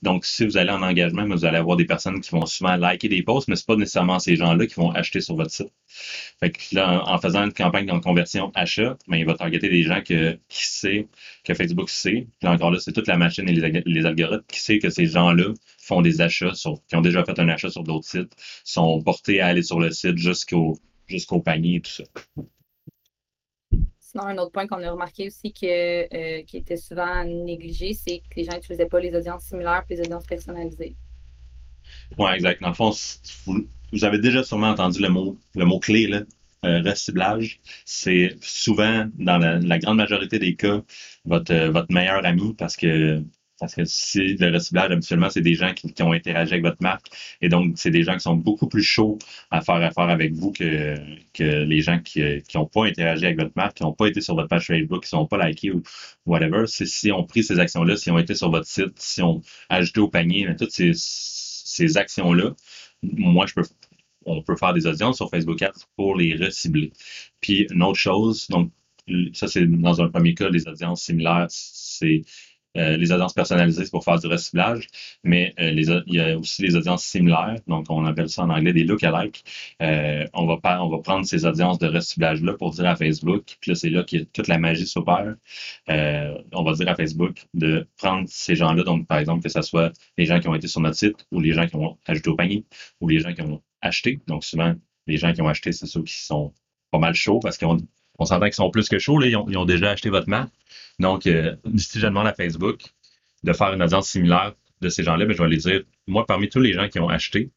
Donc, 0.01 0.25
si 0.25 0.45
vous 0.45 0.57
allez 0.57 0.71
en 0.71 0.81
engagement, 0.81 1.25
vous 1.25 1.45
allez 1.45 1.57
avoir 1.57 1.77
des 1.77 1.85
personnes 1.85 2.19
qui 2.19 2.31
vont 2.31 2.45
souvent 2.45 2.75
liker 2.75 3.07
des 3.07 3.23
posts, 3.23 3.47
mais 3.47 3.55
c'est 3.55 3.65
pas 3.65 3.77
nécessairement 3.77 4.19
ces 4.19 4.35
gens-là 4.35 4.67
qui 4.67 4.75
vont 4.75 4.91
acheter 4.91 5.21
sur 5.21 5.35
votre 5.37 5.51
site. 5.51 5.71
Fait 6.39 6.51
que 6.51 6.59
là, 6.73 7.03
en, 7.05 7.17
faisant 7.19 7.45
une 7.45 7.53
campagne 7.53 7.89
en 7.89 8.01
conversion 8.01 8.51
achat, 8.55 8.97
ben, 9.07 9.17
il 9.17 9.25
va 9.25 9.35
targeter 9.35 9.69
des 9.69 9.83
gens 9.83 10.01
que, 10.01 10.37
qui 10.49 10.67
sait, 10.67 11.07
que 11.45 11.53
Facebook 11.53 11.89
sait. 11.89 12.27
Puis 12.39 12.49
encore 12.49 12.71
là, 12.71 12.79
c'est 12.79 12.91
toute 12.91 13.07
la 13.07 13.17
machine 13.17 13.47
et 13.47 13.53
les, 13.53 13.83
les 13.85 14.05
algorithmes 14.05 14.43
qui 14.49 14.59
sait 14.59 14.79
que 14.79 14.89
ces 14.89 15.05
gens-là 15.05 15.53
font 15.77 16.01
des 16.01 16.19
achats 16.19 16.53
sur, 16.55 16.81
qui 16.87 16.95
ont 16.97 17.01
déjà 17.01 17.23
fait 17.23 17.39
un 17.39 17.47
achat 17.47 17.69
sur 17.69 17.83
d'autres 17.83 18.07
sites, 18.07 18.33
sont 18.65 19.01
portés 19.01 19.39
à 19.39 19.47
aller 19.47 19.63
sur 19.63 19.79
le 19.79 19.91
site 19.91 20.17
jusqu'au 20.17 20.77
jusqu'au 21.07 21.41
panier 21.41 21.77
et 21.77 21.81
tout 21.81 21.91
ça. 21.91 22.03
Sinon, 24.11 24.25
un 24.25 24.37
autre 24.39 24.51
point 24.51 24.65
qu'on 24.65 24.81
a 24.81 24.89
remarqué 24.89 25.27
aussi 25.27 25.53
que, 25.53 25.67
euh, 25.67 26.41
qui 26.41 26.57
était 26.57 26.77
souvent 26.77 27.23
négligé, 27.23 27.93
c'est 27.93 28.23
que 28.27 28.37
les 28.37 28.43
gens 28.43 28.53
n'utilisaient 28.53 28.87
pas 28.87 28.99
les 28.99 29.15
audiences 29.15 29.43
similaires 29.43 29.83
et 29.87 29.95
les 29.95 30.01
audiences 30.01 30.25
personnalisées. 30.25 30.95
Oui, 32.17 32.31
exact. 32.33 32.59
Dans 32.59 32.69
le 32.69 32.73
fond, 32.73 32.91
vous, 33.45 34.03
avez 34.03 34.17
déjà 34.17 34.43
sûrement 34.43 34.69
entendu 34.69 34.99
le 34.99 35.09
mot, 35.09 35.37
le 35.53 35.65
mot 35.65 35.79
clé, 35.79 36.07
là, 36.07 36.23
euh, 36.65 36.81
reciblage. 36.81 37.59
C'est 37.85 38.35
souvent, 38.41 39.07
dans 39.19 39.37
la, 39.37 39.77
grande 39.77 39.97
majorité 39.97 40.39
des 40.39 40.55
cas, 40.55 40.81
votre, 41.25 41.67
votre 41.67 41.93
meilleur 41.93 42.25
ami 42.25 42.55
parce 42.55 42.75
que 42.75 43.23
parce 43.59 43.75
que 43.75 43.85
si 43.85 44.35
le 44.35 44.51
reciblage, 44.51 44.91
habituellement, 44.91 45.29
c'est 45.29 45.41
des 45.41 45.55
gens 45.55 45.73
qui, 45.73 46.01
ont 46.03 46.11
interagi 46.11 46.53
avec 46.53 46.65
votre 46.65 46.81
marque. 46.81 47.07
Et 47.41 47.49
donc, 47.49 47.73
c'est 47.77 47.91
des 47.91 48.03
gens 48.03 48.13
qui 48.13 48.21
sont 48.21 48.35
beaucoup 48.35 48.67
plus 48.67 48.83
chauds 48.83 49.17
à 49.51 49.61
faire 49.61 49.75
affaire 49.75 50.09
avec 50.09 50.33
vous 50.33 50.51
que, 50.51 50.95
que 51.33 51.43
les 51.43 51.81
gens 51.81 51.99
qui 51.99 52.21
n'ont 52.55 52.65
pas 52.65 52.85
interagi 52.85 53.25
avec 53.25 53.39
votre 53.39 53.53
marque, 53.55 53.77
qui 53.77 53.83
n'ont 53.83 53.93
pas 53.93 54.07
été 54.07 54.21
sur 54.21 54.35
votre 54.35 54.47
page 54.47 54.67
Facebook, 54.67 55.03
qui 55.03 55.15
ne 55.15 55.19
sont 55.19 55.27
pas 55.27 55.47
likés 55.47 55.71
ou 55.71 55.83
whatever. 56.25 56.65
Si 56.67 57.11
on 57.11 57.23
pris 57.23 57.43
ces 57.43 57.59
actions-là, 57.59 57.97
si 57.97 58.11
on 58.11 58.17
été 58.19 58.35
sur 58.35 58.49
votre 58.51 58.67
site, 58.67 58.97
si 58.97 59.21
on 59.21 59.41
ajouté 59.69 59.99
au 59.99 60.07
panier, 60.07 60.45
mais 60.47 60.55
toutes 60.55 60.71
ces, 60.71 60.91
ces 60.93 61.97
actions-là, 61.97 62.55
moi, 63.03 63.45
je 63.45 63.53
peux 63.53 63.63
on 64.25 64.41
peut 64.43 64.55
faire 64.55 64.73
des 64.73 64.85
audiences 64.85 65.17
sur 65.17 65.29
Facebook 65.29 65.61
Ads 65.61 65.85
pour 65.95 66.15
les 66.15 66.35
recibler. 66.35 66.91
Puis 67.41 67.67
une 67.71 67.83
autre 67.83 67.97
chose, 67.97 68.47
donc 68.49 68.71
ça 69.33 69.47
c'est 69.47 69.65
dans 69.65 70.01
un 70.01 70.09
premier 70.09 70.33
cas, 70.35 70.49
les 70.49 70.67
audiences 70.67 71.03
similaires, 71.03 71.47
c'est 71.49 72.21
euh, 72.77 72.97
les 72.97 73.11
audiences 73.11 73.33
personnalisées, 73.33 73.85
c'est 73.85 73.91
pour 73.91 74.03
faire 74.03 74.19
du 74.19 74.27
recyclage, 74.27 74.87
mais 75.23 75.53
euh, 75.59 75.71
les, 75.71 75.89
il 76.07 76.15
y 76.15 76.19
a 76.19 76.37
aussi 76.37 76.61
les 76.61 76.75
audiences 76.75 77.03
similaires, 77.03 77.55
donc 77.67 77.87
on 77.89 78.05
appelle 78.05 78.29
ça 78.29 78.43
en 78.43 78.49
anglais 78.49 78.73
des 78.73 78.83
look-alike. 78.83 79.43
Euh, 79.81 80.25
on, 80.33 80.45
va 80.45 80.83
on 80.83 80.89
va 80.89 80.97
prendre 80.99 81.25
ces 81.25 81.45
audiences 81.45 81.79
de 81.79 81.87
recyclage-là 81.87 82.53
pour 82.53 82.71
dire 82.71 82.87
à 82.87 82.95
Facebook, 82.95 83.57
puis 83.59 83.71
là, 83.71 83.75
c'est 83.75 83.89
là 83.89 84.03
que 84.03 84.17
toute 84.17 84.47
la 84.47 84.59
magie 84.59 84.85
s'opère. 84.85 85.35
on 85.87 86.63
va 86.63 86.73
dire 86.73 86.87
à 86.89 86.95
Facebook 86.95 87.45
de 87.53 87.87
prendre 87.97 88.27
ces 88.29 88.55
gens-là, 88.55 88.83
donc 88.83 89.07
par 89.07 89.17
exemple, 89.17 89.43
que 89.43 89.49
ce 89.49 89.61
soit 89.61 89.91
les 90.17 90.25
gens 90.25 90.39
qui 90.39 90.47
ont 90.47 90.55
été 90.55 90.67
sur 90.67 90.81
notre 90.81 90.97
site 90.97 91.25
ou 91.31 91.39
les 91.39 91.53
gens 91.53 91.67
qui 91.67 91.75
ont 91.75 91.97
ajouté 92.05 92.29
au 92.29 92.35
panier 92.35 92.65
ou 93.01 93.07
les 93.09 93.19
gens 93.19 93.33
qui 93.33 93.41
ont 93.41 93.61
acheté. 93.81 94.19
Donc 94.27 94.43
souvent, 94.43 94.75
les 95.07 95.17
gens 95.17 95.33
qui 95.33 95.41
ont 95.41 95.47
acheté, 95.47 95.71
c'est 95.71 95.87
ceux 95.87 96.03
qui 96.03 96.13
sont 96.13 96.53
pas 96.91 96.99
mal 96.99 97.13
chauds 97.15 97.39
parce 97.39 97.57
qu'on 97.57 97.77
on 98.19 98.25
s'entend 98.25 98.45
qu'ils 98.45 98.53
sont 98.53 98.69
plus 98.69 98.89
que 98.89 98.99
chauds, 98.99 99.17
là, 99.17 99.27
ils, 99.27 99.57
ont, 99.57 99.65
déjà 99.65 99.91
acheté 99.91 100.09
votre 100.09 100.29
marque. 100.29 100.53
Donc, 100.99 101.23
si 101.23 101.99
je 101.99 102.05
demande 102.05 102.27
à 102.27 102.33
Facebook 102.33 102.81
de 103.43 103.53
faire 103.53 103.73
une 103.73 103.81
audience 103.81 104.09
similaire 104.09 104.53
de 104.81 104.89
ces 104.89 105.03
gens-là, 105.03 105.25
ben, 105.25 105.35
je 105.35 105.41
vais 105.41 105.49
les 105.49 105.57
dire, 105.57 105.83
moi, 106.07 106.25
parmi 106.25 106.49
tous 106.49 106.59
les 106.59 106.73
gens 106.73 106.87
qui 106.87 106.99
ont 106.99 107.09
acheté, 107.09 107.51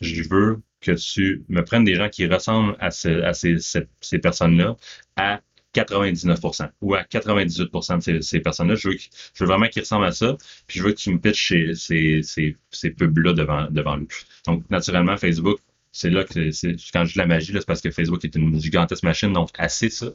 je 0.00 0.22
veux 0.28 0.62
que 0.80 0.92
tu 0.92 1.44
me 1.48 1.64
prennes 1.64 1.84
des 1.84 1.94
gens 1.94 2.08
qui 2.08 2.26
ressemblent 2.26 2.76
à, 2.78 2.88
à 2.88 3.32
ces, 3.32 4.18
personnes-là 4.22 4.76
à 5.16 5.40
99% 5.74 6.70
ou 6.82 6.94
à 6.94 7.02
98% 7.02 8.12
de 8.12 8.20
ces, 8.20 8.40
personnes-là. 8.40 8.74
Je 8.74 8.88
veux, 8.88 8.96
je 8.96 9.44
veux 9.44 9.46
vraiment 9.46 9.66
qu'ils 9.68 9.82
ressemblent 9.82 10.06
à 10.06 10.12
ça, 10.12 10.36
puis 10.66 10.78
je 10.78 10.84
veux 10.84 10.92
que 10.92 10.98
tu 10.98 11.10
me 11.10 11.18
pitches 11.18 11.74
ces, 11.74 12.20
ces 12.22 12.90
pubs-là 12.90 13.32
devant, 13.32 13.68
devant 13.70 13.96
lui. 13.96 14.06
Donc, 14.46 14.68
naturellement, 14.70 15.16
Facebook 15.16 15.58
c'est 15.94 16.10
là 16.10 16.24
que 16.24 16.50
c'est 16.50 16.74
quand 16.92 17.04
je 17.04 17.12
dis 17.12 17.18
la 17.18 17.26
magie, 17.26 17.52
c'est 17.52 17.64
parce 17.64 17.80
que 17.80 17.92
Facebook 17.92 18.24
est 18.24 18.34
une 18.34 18.60
gigantesque 18.60 19.04
machine, 19.04 19.32
donc 19.32 19.50
assez 19.58 19.88
ça. 19.90 20.06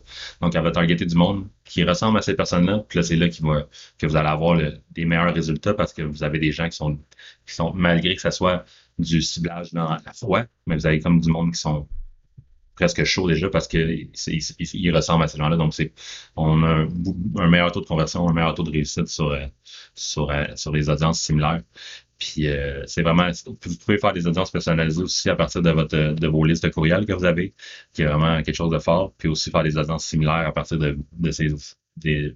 Donc, 0.42 0.54
elle 0.54 0.62
va 0.62 0.72
targeter 0.72 1.06
du 1.06 1.16
monde 1.16 1.48
qui 1.64 1.86
ressemble 1.86 2.18
à 2.18 2.22
ces 2.22 2.36
personnes-là. 2.36 2.84
Puis 2.90 3.00
là, 3.00 3.04
c'est 3.04 3.16
là 3.16 3.28
va, 3.40 3.66
que 3.98 4.06
vous 4.06 4.18
allez 4.18 4.28
avoir 4.28 4.60
des 4.92 5.06
meilleurs 5.06 5.34
résultats 5.34 5.74
parce 5.74 5.94
que 5.94 6.02
vous 6.02 6.22
avez 6.22 6.38
des 6.38 6.52
gens 6.52 6.68
qui 6.68 6.76
sont, 6.76 7.00
qui 7.48 7.56
sont 7.56 7.72
malgré 7.74 8.14
que 8.14 8.22
ça 8.22 8.30
soit 8.30 8.66
du 8.98 9.22
ciblage 9.22 9.72
dans 9.72 9.90
la 9.90 10.14
froid, 10.14 10.44
mais 10.68 10.76
vous 10.76 10.86
avez 10.86 11.00
comme 11.00 11.22
du 11.22 11.30
monde 11.30 11.54
qui 11.54 11.60
sont 11.62 11.88
presque 12.76 13.06
chauds 13.06 13.30
déjà 13.30 13.50
parce 13.50 13.70
qu'ils 13.70 14.10
ils, 14.28 14.92
ressemblent 14.94 15.24
à 15.24 15.30
ces 15.30 15.38
gens-là. 15.38 15.56
Donc, 15.56 15.74
c'est 15.74 15.94
on 16.36 16.62
a 16.64 16.88
un, 17.38 17.50
meilleur 17.50 17.72
taux 17.72 17.80
de 17.80 17.86
conversion, 17.86 18.28
un 18.28 18.34
meilleur 18.34 18.54
taux 18.54 18.64
de 18.64 18.72
réussite 18.72 19.08
sur, 19.08 19.32
euh, 19.32 19.46
sur, 19.96 20.30
euh, 20.30 20.44
sur 20.56 20.74
les 20.74 20.90
audiences 20.90 21.22
similaires. 21.22 21.62
Puis 22.20 22.48
euh, 22.48 22.84
c'est 22.86 23.02
vraiment, 23.02 23.30
vous 23.46 23.56
pouvez 23.78 23.98
faire 23.98 24.14
des 24.14 24.28
audiences 24.28 24.52
personnalisées 24.52 25.02
aussi 25.02 25.30
à 25.30 25.36
partir 25.36 25.62
de 25.62 25.72
votre 25.72 25.98
de 26.14 26.28
vos 26.28 26.44
listes 26.46 26.64
de 26.64 26.70
courriels 26.70 27.06
que 27.06 27.14
vous 27.14 27.26
avez, 27.26 27.54
qui 27.94 28.02
est 28.02 28.06
vraiment 28.06 28.42
quelque 28.44 28.56
chose 28.56 28.72
de 28.72 28.80
fort. 28.80 29.14
Puis 29.18 29.30
aussi 29.30 29.50
faire 29.52 29.64
des 29.64 29.78
audiences 29.78 30.06
similaires 30.06 30.48
à 30.48 30.52
partir 30.52 30.78
de, 30.78 30.98
de 31.14 31.32
ces 31.32 31.50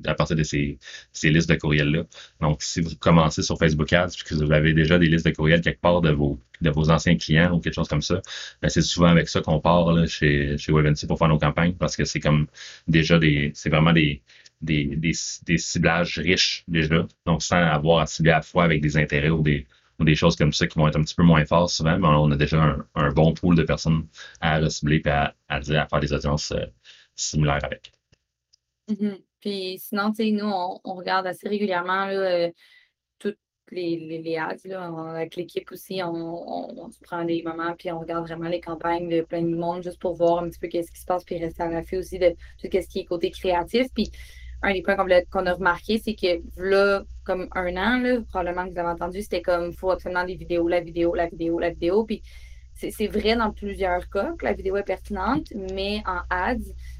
à 0.06 0.14
partir 0.16 0.36
de 0.36 0.44
ces, 0.44 0.78
ces 1.12 1.30
listes 1.30 1.50
de 1.50 1.56
courriels-là. 1.56 2.04
Donc, 2.42 2.62
si 2.62 2.82
vous 2.82 2.96
commencez 3.00 3.42
sur 3.42 3.58
Facebook 3.58 3.92
Ads 3.94 4.10
puis 4.10 4.24
que 4.26 4.36
vous 4.36 4.52
avez 4.52 4.74
déjà 4.74 5.00
des 5.00 5.08
listes 5.08 5.26
de 5.26 5.32
courriels 5.32 5.62
quelque 5.62 5.82
part 5.82 6.02
de 6.02 6.12
vos, 6.12 6.40
de 6.62 6.70
vos 6.70 6.90
anciens 6.90 7.16
clients 7.18 7.54
ou 7.54 7.60
quelque 7.60 7.76
chose 7.76 7.88
comme 7.88 8.02
ça, 8.02 8.22
ben 8.62 8.70
c'est 8.70 8.82
souvent 8.82 9.08
avec 9.08 9.30
ça 9.30 9.42
qu'on 9.42 9.60
part 9.60 9.94
là, 9.94 10.06
chez, 10.06 10.58
chez 10.58 10.72
WebNC 10.72 11.08
pour 11.08 11.18
faire 11.18 11.30
nos 11.30 11.40
campagnes 11.40 11.74
parce 11.74 11.96
que 11.96 12.06
c'est 12.06 12.20
comme 12.20 12.48
déjà 12.88 13.20
des, 13.20 13.52
c'est 13.54 13.70
vraiment 13.70 13.94
des, 13.94 14.22
des, 14.64 14.96
des, 14.96 15.58
ciblages 15.58 16.18
riches 16.20 16.64
déjà, 16.68 17.06
donc 17.26 17.44
sans 17.44 17.58
avoir 17.58 18.00
à 18.00 18.06
cibler 18.06 18.32
à 18.32 18.38
la 18.38 18.42
fois 18.42 18.64
avec 18.64 18.82
des 18.82 18.98
intérêts 18.98 19.30
ou 19.30 19.42
des, 19.42 19.68
ou 20.00 20.04
des 20.06 20.16
choses 20.16 20.36
comme 20.36 20.54
ça 20.54 20.66
qui 20.68 20.80
vont 20.80 20.88
être 20.88 20.98
un 20.98 21.04
petit 21.04 21.16
peu 21.16 21.24
moins 21.24 21.46
fortes 21.46 21.70
souvent, 21.70 21.98
mais 22.00 22.08
on 22.08 22.32
a 22.32 22.36
déjà 22.36 22.78
un, 22.96 23.12
bon 23.12 23.34
pool 23.34 23.56
de 23.56 23.64
personnes 23.64 24.08
à 24.42 24.68
cibler 24.70 25.02
et 25.06 25.10
à, 25.10 25.36
à, 25.50 25.58
à 25.58 25.88
faire 25.88 26.00
des 26.00 26.14
audiences 26.14 26.52
euh, 26.52 26.66
similaires 27.16 27.64
avec. 27.64 27.92
Mm-hmm. 28.90 29.22
Puis 29.40 29.78
sinon, 29.80 30.12
tu 30.12 30.24
sais, 30.24 30.32
nous, 30.32 30.50
on, 30.50 30.94
regarde 30.94 31.28
assez 31.28 31.50
régulièrement 31.50 32.06
là, 32.06 32.14
euh, 32.14 32.52
toutes 33.20 33.38
les, 33.72 33.98
les, 34.00 34.22
les 34.22 34.38
ads. 34.38 34.56
Là, 34.66 34.86
avec 35.16 35.36
l'équipe 35.36 35.70
aussi, 35.72 36.02
on, 36.02 36.80
on, 36.80 36.90
se 36.90 37.00
prend 37.02 37.26
des 37.26 37.44
moments, 37.44 37.76
puis 37.78 37.92
on 37.92 38.00
regarde 38.00 38.26
vraiment 38.26 38.48
les 38.48 38.62
campagnes 38.62 39.10
de 39.10 39.22
plein 39.22 39.42
de 39.42 39.56
monde 39.56 39.84
juste 39.84 40.00
pour 40.00 40.14
voir 40.14 40.44
un 40.44 40.50
petit 40.50 40.60
peu 40.60 40.70
qu'est-ce 40.70 40.92
qui 40.92 41.00
se 41.02 41.06
passe, 41.06 41.26
puis 41.26 41.38
rester 41.38 41.64
à 41.64 41.70
l'affût 41.70 41.98
aussi 41.98 42.20
de 42.20 42.30
tout 42.30 42.70
ce 42.72 42.88
qui 42.88 43.00
est 43.00 43.06
côté 43.06 43.32
créatif. 43.32 43.88
Puis 43.94 44.12
un 44.64 44.74
des 44.74 44.82
points 44.82 44.96
qu'on 45.30 45.46
a 45.46 45.54
remarqué, 45.54 46.02
c'est 46.04 46.16
que 46.16 46.42
là, 46.58 47.04
comme 47.26 47.48
un 47.54 47.76
an, 47.76 48.24
probablement 48.30 48.66
que 48.66 48.74
vous 48.74 48.80
avez 48.80 48.90
entendu, 48.90 49.22
c'était 49.22 49.42
comme 49.42 49.70
il 49.72 49.78
faut 49.78 49.92
absolument 49.92 50.24
des 50.24 50.36
vidéos, 50.36 50.68
la 50.68 50.80
vidéo, 50.80 51.14
la 51.14 51.28
vidéo, 51.28 51.60
la 51.60 51.70
vidéo. 51.70 52.06
Puis 52.06 52.24
c'est 52.76 53.08
vrai 53.08 53.36
dans 53.36 53.52
plusieurs 53.52 54.10
cas 54.10 54.34
que 54.38 54.46
la 54.46 54.54
vidéo 54.54 54.78
est 54.78 54.84
pertinente, 54.84 55.48
mais 55.72 56.02
en 56.06 56.22
ads, 56.30 56.58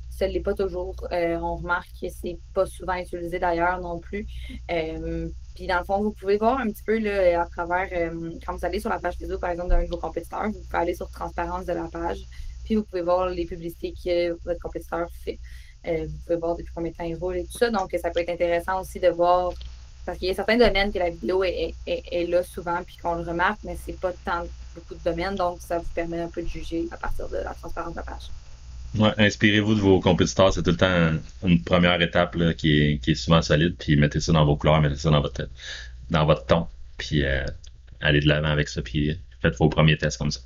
ça 0.10 0.28
ne 0.28 0.34
l'est 0.34 0.42
pas 0.42 0.54
toujours. 0.54 0.96
Euh, 1.12 1.38
on 1.38 1.56
remarque 1.56 1.90
que 2.00 2.08
c'est 2.10 2.38
pas 2.54 2.66
souvent 2.66 2.96
utilisé 2.96 3.40
d'ailleurs 3.40 3.80
non 3.80 4.00
plus. 4.00 4.28
Euh, 4.72 5.28
puis 5.56 5.66
dans 5.66 5.80
le 5.80 5.86
fond, 5.86 6.02
vous 6.02 6.12
pouvez 6.12 6.38
voir 6.38 6.60
un 6.60 6.68
petit 6.68 6.84
peu 6.84 7.00
là, 7.00 7.42
à 7.42 7.46
travers, 7.46 7.88
euh, 7.94 8.32
quand 8.46 8.56
vous 8.56 8.66
allez 8.66 8.80
sur 8.80 8.90
la 8.90 9.00
page 9.00 9.16
Facebook, 9.18 9.40
par 9.40 9.50
exemple, 9.50 9.70
d'un 9.70 9.84
de 9.84 9.90
vos 9.90 9.98
compétiteurs, 9.98 10.48
vous 10.48 10.62
pouvez 10.62 10.78
aller 10.78 10.96
sur 10.96 11.10
transparence 11.10 11.66
de 11.66 11.74
la 11.74 11.88
page, 11.92 12.20
puis 12.66 12.76
vous 12.76 12.84
pouvez 12.84 13.02
voir 13.02 13.30
les 13.30 13.46
publicités 13.46 13.94
que 13.94 14.32
votre 14.44 14.60
compétiteur 14.60 15.08
fait. 15.24 15.40
Euh, 15.88 16.06
vous 16.08 16.18
pouvez 16.26 16.38
voir 16.38 16.56
depuis 16.56 16.72
combien 16.74 16.92
de 16.92 16.96
temps 16.96 17.04
il 17.04 17.16
roule 17.16 17.38
et 17.38 17.44
tout 17.44 17.58
ça. 17.58 17.70
Donc, 17.70 17.96
ça 18.02 18.10
peut 18.10 18.22
être 18.22 18.30
intéressant 18.30 18.82
aussi 18.82 19.00
de 19.00 19.10
voir, 19.10 19.52
parce 20.06 20.18
qu'il 20.18 20.28
y 20.28 20.32
a 20.32 20.34
certains 20.34 20.58
domaines 20.58 20.92
que 20.92 21.00
la 21.00 21.10
vidéo 21.10 21.44
est, 21.44 21.74
là 22.28 22.44
souvent, 22.44 22.82
puis 22.86 22.98
qu'on 22.98 23.16
le 23.16 23.24
remarque, 23.24 23.60
mais 23.64 23.78
c'est 23.86 24.00
pas 24.00 24.12
tant 24.26 24.44
beaucoup 24.76 24.96
de 24.96 25.04
domaines. 25.04 25.36
Donc, 25.36 25.60
ça 25.60 25.80
vous 25.80 25.90
permet 25.94 26.22
un 26.22 26.30
peu 26.30 26.42
de 26.42 26.48
juger 26.48 26.88
à 26.92 26.98
partir 26.98 27.28
de 27.30 27.38
la 27.38 27.54
transparence 27.54 27.92
de 27.92 27.98
la 27.98 28.04
page. 28.04 28.30
Ouais, 28.98 29.12
inspirez-vous 29.18 29.74
de 29.74 29.80
vos 29.80 30.00
compétiteurs, 30.00 30.54
c'est 30.54 30.62
tout 30.62 30.70
le 30.70 30.78
temps 30.78 31.14
une 31.44 31.64
première 31.64 32.00
étape 32.02 32.38
qui, 32.56 33.00
est, 33.06 33.16
souvent 33.16 33.42
solide, 33.42 33.76
puis 33.78 33.96
mettez 33.96 34.20
ça 34.20 34.32
dans 34.32 34.46
vos 34.46 34.56
couleurs, 34.56 34.80
mettez 34.82 34.98
ça 34.98 35.10
dans 35.10 35.22
votre 35.22 35.50
dans 36.12 36.26
votre 36.26 36.46
ton, 36.46 36.68
puis 36.98 37.26
euh, 37.26 37.44
allez 38.02 38.20
de 38.20 38.28
l'avant 38.28 38.50
avec 38.50 38.70
ça, 38.70 38.84
puis 38.84 39.20
faites 39.42 39.56
vos 39.56 39.68
premiers 39.68 39.98
tests 39.98 40.20
comme 40.20 40.30
ça. 40.30 40.42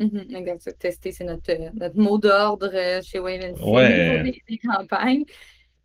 Mm-hmm, 0.00 0.36
exact. 0.36 0.78
Tester, 0.78 1.12
c'est 1.12 1.24
notre, 1.24 1.50
euh, 1.50 1.70
notre 1.74 1.98
mot 1.98 2.18
d'ordre 2.18 2.70
euh, 2.72 3.00
chez 3.02 3.18
Wave 3.18 3.54
ouais. 3.62 4.22
des, 4.22 4.42
des, 4.48 4.58
campagnes. 4.58 5.24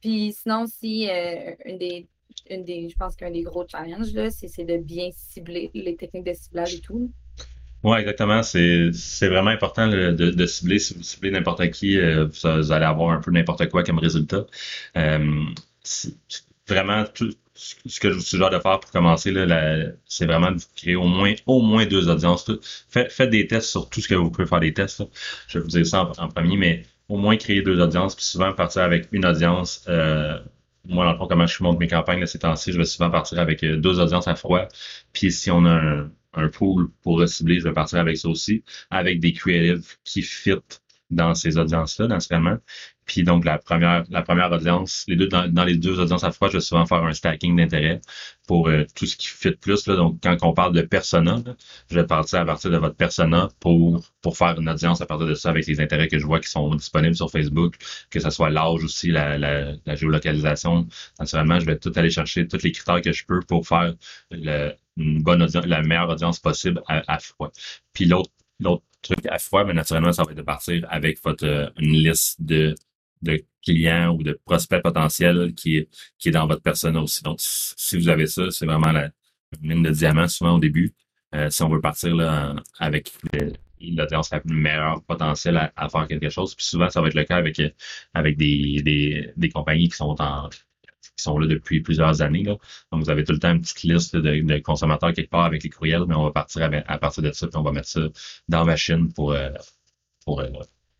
Puis 0.01 0.34
sinon, 0.34 0.65
si 0.67 1.10
euh, 1.10 1.51
une 1.65 1.77
des, 1.77 2.08
une 2.50 2.63
des, 2.63 2.89
je 2.89 2.96
pense 2.96 3.15
qu'un 3.15 3.32
des 3.32 3.41
gros 3.41 3.65
challenges, 3.67 4.13
c'est 4.29 4.65
de 4.65 4.77
bien 4.77 5.10
cibler 5.15 5.72
les 5.74 5.96
techniques 5.96 6.25
de 6.25 6.34
ciblage 6.34 6.75
et 6.75 6.82
tout. 6.82 7.12
Oui, 7.84 7.98
exactement. 7.98 8.43
C'est 8.43 8.91
vraiment 9.27 9.50
important 9.50 9.88
de, 9.88 10.12
de, 10.12 10.46
cibler. 10.46 10.79
Si 10.79 10.93
vous 10.93 11.03
ciblez 11.03 11.32
n'importe 11.32 11.70
qui, 11.72 11.98
vous, 11.98 12.72
allez 12.72 12.86
avoir 12.86 13.10
un 13.10 13.20
peu 13.20 13.32
n'importe 13.32 13.67
quoi 13.70 13.84
comme 13.84 14.00
résultat. 14.00 14.46
vraiment, 16.65 17.03
tout, 17.13 17.34
ce 17.55 18.00
que 18.00 18.10
je 18.10 18.15
vous 18.15 18.22
suggère 18.22 18.50
de 18.50 18.60
faire 18.60 18.79
pour 18.79 18.91
commencer, 18.91 19.31
là, 19.31 19.91
c'est 20.05 20.25
vraiment 20.25 20.51
de 20.51 20.62
créer 20.75 20.95
au 20.95 21.07
moins, 21.07 21.33
au 21.45 21.62
moins 21.62 21.86
deux 21.86 22.10
audiences. 22.10 22.50
Faites, 22.89 23.29
des 23.29 23.48
tests 23.48 23.69
sur 23.69 23.89
tout 23.89 24.01
ce 24.01 24.07
que 24.07 24.15
vous 24.15 24.31
pouvez 24.31 24.48
faire 24.48 24.60
des 24.60 24.74
tests. 24.74 25.03
Je 25.48 25.60
vais 25.60 25.63
vous 25.63 25.69
dire 25.69 25.86
ça 25.86 26.12
en, 26.17 26.27
premier, 26.29 26.57
mais 26.57 26.83
au 27.10 27.17
moins 27.17 27.38
créer 27.38 27.62
deux 27.62 27.79
audiences, 27.79 28.15
puis 28.15 28.25
souvent 28.25 28.53
partir 28.53 28.81
avec 28.83 29.07
une 29.12 29.25
audience. 29.25 29.86
Euh, 29.88 30.39
moi, 30.86 31.05
dans 31.05 31.13
le 31.13 31.17
fond, 31.17 31.27
comment 31.27 31.48
je 31.48 31.63
monte 31.63 31.79
mes 31.79 31.88
campagnes 31.88 32.25
ces 32.25 32.39
temps-ci, 32.39 32.74
je 32.74 32.77
vais 32.77 32.86
souvent 32.86 33.10
partir 33.10 33.39
avec 33.39 33.63
euh, 33.63 33.77
deux 33.77 34.00
audiences 34.00 34.27
à 34.27 34.36
froid. 34.36 34.67
Puis 35.13 35.31
si 35.31 35.51
on 35.51 35.65
a 35.65 35.72
un, 35.72 36.12
un 36.33 36.50
pool 36.50 36.89
pour 37.01 37.27
cibler, 37.27 37.60
je 37.60 37.65
vais 37.65 37.74
partir 37.74 38.00
avec 38.00 38.17
ça 38.17 38.27
aussi, 38.29 38.63
avec 38.89 39.19
des 39.19 39.33
creatives 39.33 39.95
qui 40.03 40.22
fit 40.22 40.53
dans 41.10 41.36
ces 41.36 41.57
audiences-là, 41.57 42.07
naturellement. 42.07 42.57
Puis 43.05 43.24
donc 43.24 43.45
la 43.45 43.57
première, 43.57 44.03
la 44.10 44.22
première 44.22 44.51
audience, 44.51 45.03
les 45.07 45.15
deux 45.15 45.27
dans, 45.27 45.63
les 45.65 45.75
deux 45.75 46.00
audiences 46.00 46.24
à 46.24 46.31
froid, 46.31 46.48
je 46.50 46.53
vais 46.57 46.62
souvent 46.62 46.86
faire 46.86 47.03
un 47.03 47.13
stacking 47.13 47.55
d'intérêt 47.57 48.01
pour 48.48 48.69
euh, 48.69 48.86
tout 48.95 49.05
ce 49.05 49.17
qui 49.17 49.27
fit 49.27 49.51
plus. 49.51 49.86
Donc 49.86 50.19
quand 50.24 50.38
on 50.41 50.53
parle 50.53 50.74
de 50.74 50.81
persona, 50.81 51.41
je 51.89 51.95
vais 51.95 52.05
partir 52.05 52.39
à 52.39 52.45
partir 52.45 52.72
de 52.72 52.77
votre 52.77 52.95
persona 52.95 53.50
pour 53.60 54.01
pour 54.22 54.38
faire 54.38 54.60
une 54.60 54.69
audience 54.69 55.01
à 55.01 55.05
partir 55.05 55.27
de 55.27 55.33
ça 55.33 55.50
avec 55.50 55.67
les 55.67 55.81
intérêts 55.81 56.07
que 56.07 56.19
je 56.19 56.25
vois 56.25 56.39
qui 56.39 56.50
sont 56.50 56.74
disponibles 56.75 57.15
sur 57.15 57.29
Facebook, 57.29 57.75
que 58.10 58.19
ce 58.19 58.29
soit 58.29 58.50
l'âge 58.50 58.83
aussi, 58.83 59.12
la, 59.12 59.75
géolocalisation. 59.95 60.88
Naturellement, 61.19 61.60
je 61.60 61.65
vais 61.65 61.77
tout 61.77 61.91
aller 61.95 62.10
chercher 62.10 62.48
tous 62.48 62.63
les 62.63 62.72
critères 62.72 63.01
que 63.01 63.12
je 63.12 63.25
peux 63.25 63.41
pour 63.41 63.67
faire 63.67 63.93
la 64.31 64.74
meilleure 65.83 66.10
audience 66.10 66.39
possible 66.39 66.81
à, 66.88 67.19
froid. 67.19 67.51
Puis 67.93 68.05
l'autre 68.05 68.31
truc 69.03 69.25
à 69.27 69.38
froid, 69.39 69.63
mais 69.63 69.74
naturellement, 69.74 70.12
ça 70.13 70.24
va 70.24 70.31
être 70.31 70.38
de 70.38 70.43
partir 70.43 70.86
avec 70.89 71.24
votre 71.24 71.45
euh, 71.45 71.69
une 71.77 71.93
liste 71.93 72.41
de 72.41 72.75
de 73.24 73.43
clients 73.63 74.10
ou 74.13 74.24
de 74.24 74.39
prospects 74.45 74.81
potentiels 74.83 75.53
qui 75.55 75.77
est, 75.77 75.89
qui 76.19 76.29
est 76.29 76.31
dans 76.31 76.48
votre 76.48 76.62
persona 76.62 77.01
aussi. 77.01 77.24
Donc, 77.24 77.38
si 77.39 77.98
vous 77.98 78.10
avez 78.10 78.27
ça, 78.27 78.51
c'est 78.51 78.65
vraiment 78.65 78.91
la 78.91 79.10
mine 79.62 79.83
de 79.83 79.89
diamant 79.91 80.27
souvent 80.27 80.55
au 80.55 80.60
début. 80.60 80.93
Euh, 81.33 81.50
si 81.50 81.63
on 81.63 81.69
veut 81.69 81.81
partir 81.81 82.15
là, 82.15 82.55
avec 82.79 83.12
l'audience 83.81 84.29
la 84.31 84.41
meilleure 84.45 85.03
potentiel 85.03 85.57
à, 85.57 85.72
à, 85.75 85.89
faire 85.89 86.07
quelque 86.07 86.29
chose. 86.29 86.53
Puis 86.55 86.65
souvent, 86.65 86.89
ça 86.89 87.01
va 87.01 87.07
être 87.07 87.15
le 87.15 87.24
cas 87.24 87.38
avec, 87.38 87.62
avec 88.13 88.38
des, 88.38 88.81
des, 88.83 89.31
des 89.36 89.50
compagnies 89.50 89.89
qui 89.89 89.95
sont 89.95 90.15
en 90.22 90.50
qui 91.15 91.24
sont 91.24 91.38
là 91.38 91.48
depuis 91.48 91.81
plusieurs 91.81 92.22
années. 92.22 92.43
Là. 92.43 92.57
Donc, 92.91 93.03
vous 93.03 93.10
avez 93.10 93.24
tout 93.24 93.33
le 93.33 93.39
temps 93.39 93.51
une 93.51 93.62
petite 93.62 93.83
liste 93.83 94.15
de, 94.15 94.60
consommateurs 94.60 95.13
quelque 95.13 95.29
part 95.29 95.45
avec 95.45 95.63
les 95.63 95.69
courriels, 95.69 96.05
mais 96.07 96.15
on 96.15 96.24
va 96.24 96.31
partir 96.31 96.69
à 96.88 96.98
partir 96.98 97.24
de 97.24 97.31
ça, 97.31 97.48
puis 97.48 97.57
on 97.57 97.63
va 97.63 97.72
mettre 97.72 97.88
ça 97.89 98.01
dans 98.48 98.65
machine 98.65 99.12
pour, 99.13 99.33
euh, 99.33 99.50
pour 100.25 100.41
euh, 100.41 100.50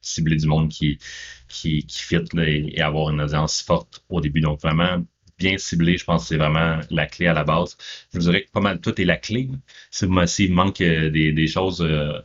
cibler 0.02 0.36
du 0.36 0.48
monde 0.48 0.70
qui, 0.70 1.00
qui, 1.48 1.86
qui 1.86 2.00
fit 2.04 2.18
et, 2.38 2.82
avoir 2.82 3.10
une 3.10 3.22
audience 3.22 3.62
forte 3.62 4.04
au 4.10 4.22
début. 4.22 4.42
Donc, 4.42 4.62
vraiment 4.62 5.04
bien 5.38 5.58
ciblé, 5.58 5.98
je 5.98 6.06
pense 6.06 6.24
que 6.24 6.28
c'est 6.30 6.38
vraiment 6.38 6.80
la 6.90 7.06
clé 7.08 7.28
à 7.28 7.34
la 7.34 7.44
base. 7.44 7.78
Je 8.14 8.20
vous 8.20 8.26
dirais 8.26 8.44
que 8.44 8.52
pas 8.52 8.60
mal 8.62 8.80
tout 8.82 9.00
est 9.02 9.06
la 9.06 9.18
clé. 9.18 9.50
Si 9.92 10.06
vous 10.06 10.28
s'il 10.28 10.54
manque 10.54 10.82
euh, 10.82 11.10
des, 11.10 11.32
des 11.34 11.48
choses 11.48 11.82
euh, 11.82 12.20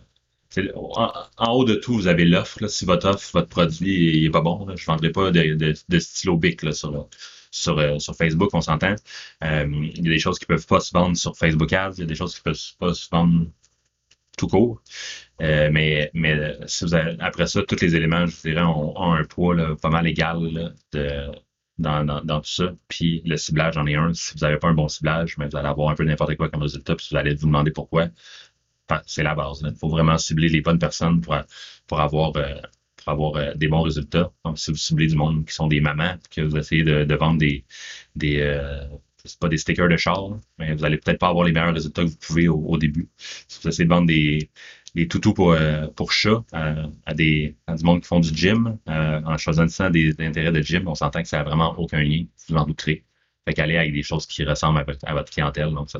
en, 0.74 1.52
haut 1.52 1.64
de 1.64 1.74
tout, 1.74 1.94
vous 1.94 2.06
avez 2.06 2.24
l'offre. 2.24 2.66
Si 2.68 2.84
votre 2.84 3.08
offre, 3.08 3.30
votre 3.32 3.48
produit 3.48 4.22
n'est 4.22 4.30
pas 4.30 4.40
bon, 4.40 4.66
je 4.76 4.82
ne 4.82 4.86
vendrai 4.86 5.10
pas 5.10 5.30
de, 5.30 5.54
de, 5.54 5.74
de 5.88 5.98
stylo 5.98 6.36
bic 6.36 6.62
là, 6.62 6.72
sur, 6.72 7.08
sur, 7.50 7.78
euh, 7.78 7.98
sur 7.98 8.14
Facebook, 8.14 8.50
on 8.54 8.60
s'entend. 8.60 8.94
il 9.42 10.04
y 10.04 10.08
a 10.08 10.10
des 10.10 10.18
choses 10.18 10.38
qui 10.38 10.46
peuvent 10.46 10.66
pas 10.66 10.80
se 10.80 10.92
vendre 10.92 11.16
sur 11.16 11.36
Facebook 11.36 11.72
Ads, 11.72 11.94
il 11.96 12.00
y 12.00 12.02
a 12.04 12.06
des 12.06 12.14
choses 12.14 12.34
qui 12.34 12.42
peuvent 12.42 12.60
pas 12.78 12.94
se 12.94 13.08
vendre 13.10 13.46
tout 14.36 14.48
court. 14.48 14.82
Euh, 15.42 15.70
mais 15.72 16.10
mais 16.14 16.58
vous 16.82 16.94
après 17.20 17.46
ça, 17.46 17.62
tous 17.62 17.80
les 17.80 17.94
éléments, 17.96 18.26
je 18.26 18.40
dirais, 18.40 18.62
ont, 18.62 19.12
un 19.12 19.24
poids 19.24 19.56
pas 19.80 19.90
mal 19.90 20.06
égal 20.06 20.74
dans, 21.78 22.04
dans, 22.04 22.40
tout 22.40 22.50
ça. 22.50 22.72
Puis 22.88 23.22
le 23.24 23.36
ciblage 23.36 23.76
en 23.76 23.86
est 23.86 23.94
un. 23.96 24.12
Si 24.14 24.34
vous 24.34 24.40
n'avez 24.40 24.58
pas 24.58 24.68
un 24.68 24.74
bon 24.74 24.88
ciblage, 24.88 25.36
vous 25.36 25.56
allez 25.56 25.68
avoir 25.68 25.90
un 25.90 25.94
peu 25.94 26.04
n'importe 26.04 26.36
quoi 26.36 26.48
comme 26.48 26.62
résultat, 26.62 26.96
puis 26.96 27.08
vous 27.10 27.16
allez 27.16 27.34
vous 27.34 27.46
demander 27.46 27.70
pourquoi. 27.70 28.08
c'est 29.06 29.22
la 29.22 29.34
base. 29.34 29.62
Il 29.64 29.76
faut 29.76 29.88
vraiment 29.88 30.18
cibler 30.18 30.48
les 30.48 30.60
bonnes 30.60 30.78
personnes 30.78 31.20
pour 31.20 32.00
avoir 32.00 32.32
avoir 33.12 33.56
des 33.56 33.68
bons 33.68 33.82
résultats. 33.82 34.30
Donc, 34.44 34.58
si 34.58 34.70
vous 34.70 34.76
ciblez 34.76 35.06
du 35.06 35.16
monde 35.16 35.46
qui 35.46 35.54
sont 35.54 35.66
des 35.66 35.80
mamans, 35.80 36.16
que 36.30 36.42
vous 36.42 36.56
essayez 36.56 36.84
de, 36.84 37.14
vendre 37.14 37.38
des, 37.38 37.64
des 38.16 38.40
c'est 39.24 39.38
pas 39.38 39.48
des 39.48 39.58
stickers 39.58 39.88
de 39.88 39.96
char, 39.96 40.30
mais 40.58 40.74
vous 40.74 40.84
allez 40.84 40.96
peut-être 40.96 41.18
pas 41.18 41.28
avoir 41.28 41.44
les 41.44 41.52
meilleurs 41.52 41.74
résultats 41.74 42.02
que 42.02 42.08
vous 42.08 42.16
pouvez 42.16 42.48
au, 42.48 42.78
début. 42.78 43.08
Si 43.16 43.60
vous 43.62 43.68
essayez 43.68 43.84
de 43.84 43.90
vendre 43.90 44.06
des, 44.06 44.50
des 44.94 45.08
toutous 45.08 45.34
pour, 45.34 45.52
euh, 45.52 45.86
pour 45.88 46.12
chats 46.12 46.44
euh, 46.54 46.86
à, 47.06 47.14
des, 47.14 47.56
à 47.66 47.74
du 47.74 47.84
monde 47.84 48.00
qui 48.00 48.08
font 48.08 48.20
du 48.20 48.34
gym, 48.34 48.78
euh, 48.88 49.20
en 49.24 49.36
choisissant 49.36 49.90
des, 49.90 50.14
intérêts 50.20 50.52
de 50.52 50.62
gym, 50.62 50.88
on 50.88 50.94
s'entend 50.94 51.22
que 51.22 51.28
ça 51.28 51.38
n'a 51.38 51.44
vraiment 51.44 51.78
aucun 51.78 52.02
lien, 52.02 52.24
vous 52.48 52.56
en 52.56 52.66
douterez. 52.66 53.04
Fait 53.46 53.54
qu'aller 53.54 53.76
avec 53.76 53.92
des 53.92 54.02
choses 54.02 54.26
qui 54.26 54.44
ressemblent 54.44 54.84
à, 55.02 55.14
votre 55.14 55.32
clientèle. 55.32 55.72
Donc, 55.72 55.90
ça, 55.90 55.98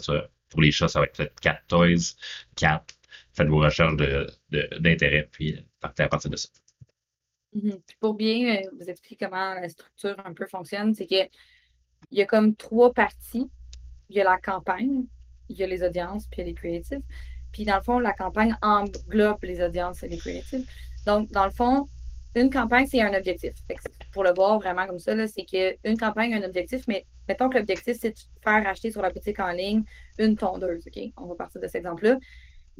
pour 0.51 0.61
les 0.61 0.71
chats, 0.71 0.89
ça 0.89 1.01
va 1.01 1.07
être 1.07 1.17
peut-être 1.17 1.41
4 1.41 1.67
toys, 1.67 2.15
4. 2.57 2.85
Faites 3.33 3.49
vos 3.49 3.61
recherches 3.61 3.97
d'intérêt, 4.81 5.23
de, 5.23 5.29
puis 5.31 5.57
partez 5.81 6.03
à 6.03 6.09
partir 6.09 6.31
de 6.31 6.37
ça. 6.37 6.49
Mm-hmm. 7.59 7.81
Pour 8.01 8.15
bien 8.15 8.63
vous 8.79 8.89
expliquer 8.89 9.27
comment 9.27 9.55
la 9.55 9.69
structure 9.69 10.17
un 10.25 10.33
peu 10.33 10.47
fonctionne, 10.47 10.95
c'est 10.95 11.07
que 11.07 11.29
il 12.11 12.19
y 12.19 12.23
a 12.23 12.27
comme 12.27 12.55
trois 12.55 12.93
parties. 12.93 13.51
Il 14.09 14.17
y 14.17 14.21
a 14.21 14.25
la 14.25 14.39
campagne, 14.39 15.05
il 15.49 15.57
y 15.57 15.63
a 15.63 15.67
les 15.67 15.83
audiences, 15.83 16.27
puis 16.27 16.41
il 16.41 16.45
y 16.45 16.45
a 16.45 16.51
les 16.51 16.55
creatives. 16.55 17.03
Puis 17.53 17.65
dans 17.65 17.77
le 17.77 17.83
fond, 17.83 17.99
la 17.99 18.13
campagne 18.13 18.57
englobe 18.63 19.43
les 19.43 19.63
audiences 19.63 20.03
et 20.03 20.09
les 20.09 20.17
creatives. 20.17 20.67
Donc, 21.07 21.31
dans 21.31 21.45
le 21.45 21.51
fond, 21.51 21.89
une 22.35 22.51
campagne, 22.51 22.87
c'est 22.87 23.03
un 23.03 23.13
objectif. 23.15 23.53
pour 24.13 24.25
le 24.25 24.33
voir 24.33 24.59
vraiment 24.59 24.87
comme 24.87 24.99
ça, 24.99 25.15
c'est 25.27 25.45
qu'une 25.45 25.99
campagne 25.99 26.35
a 26.35 26.39
un 26.39 26.43
objectif, 26.43 26.87
mais 26.87 27.05
mettons 27.27 27.49
que 27.49 27.59
l'objectif, 27.59 27.97
c'est 28.01 28.11
de 28.11 28.19
faire 28.43 28.67
acheter 28.67 28.91
sur 28.91 29.03
la 29.03 29.11
boutique 29.11 29.41
en 29.41 29.51
ligne 29.51 29.83
une 30.19 30.37
tondeuse. 30.37 30.89
On 31.17 31.27
va 31.27 31.35
partir 31.35 31.61
de 31.61 31.67
cet 31.67 31.77
exemple-là. 31.77 32.19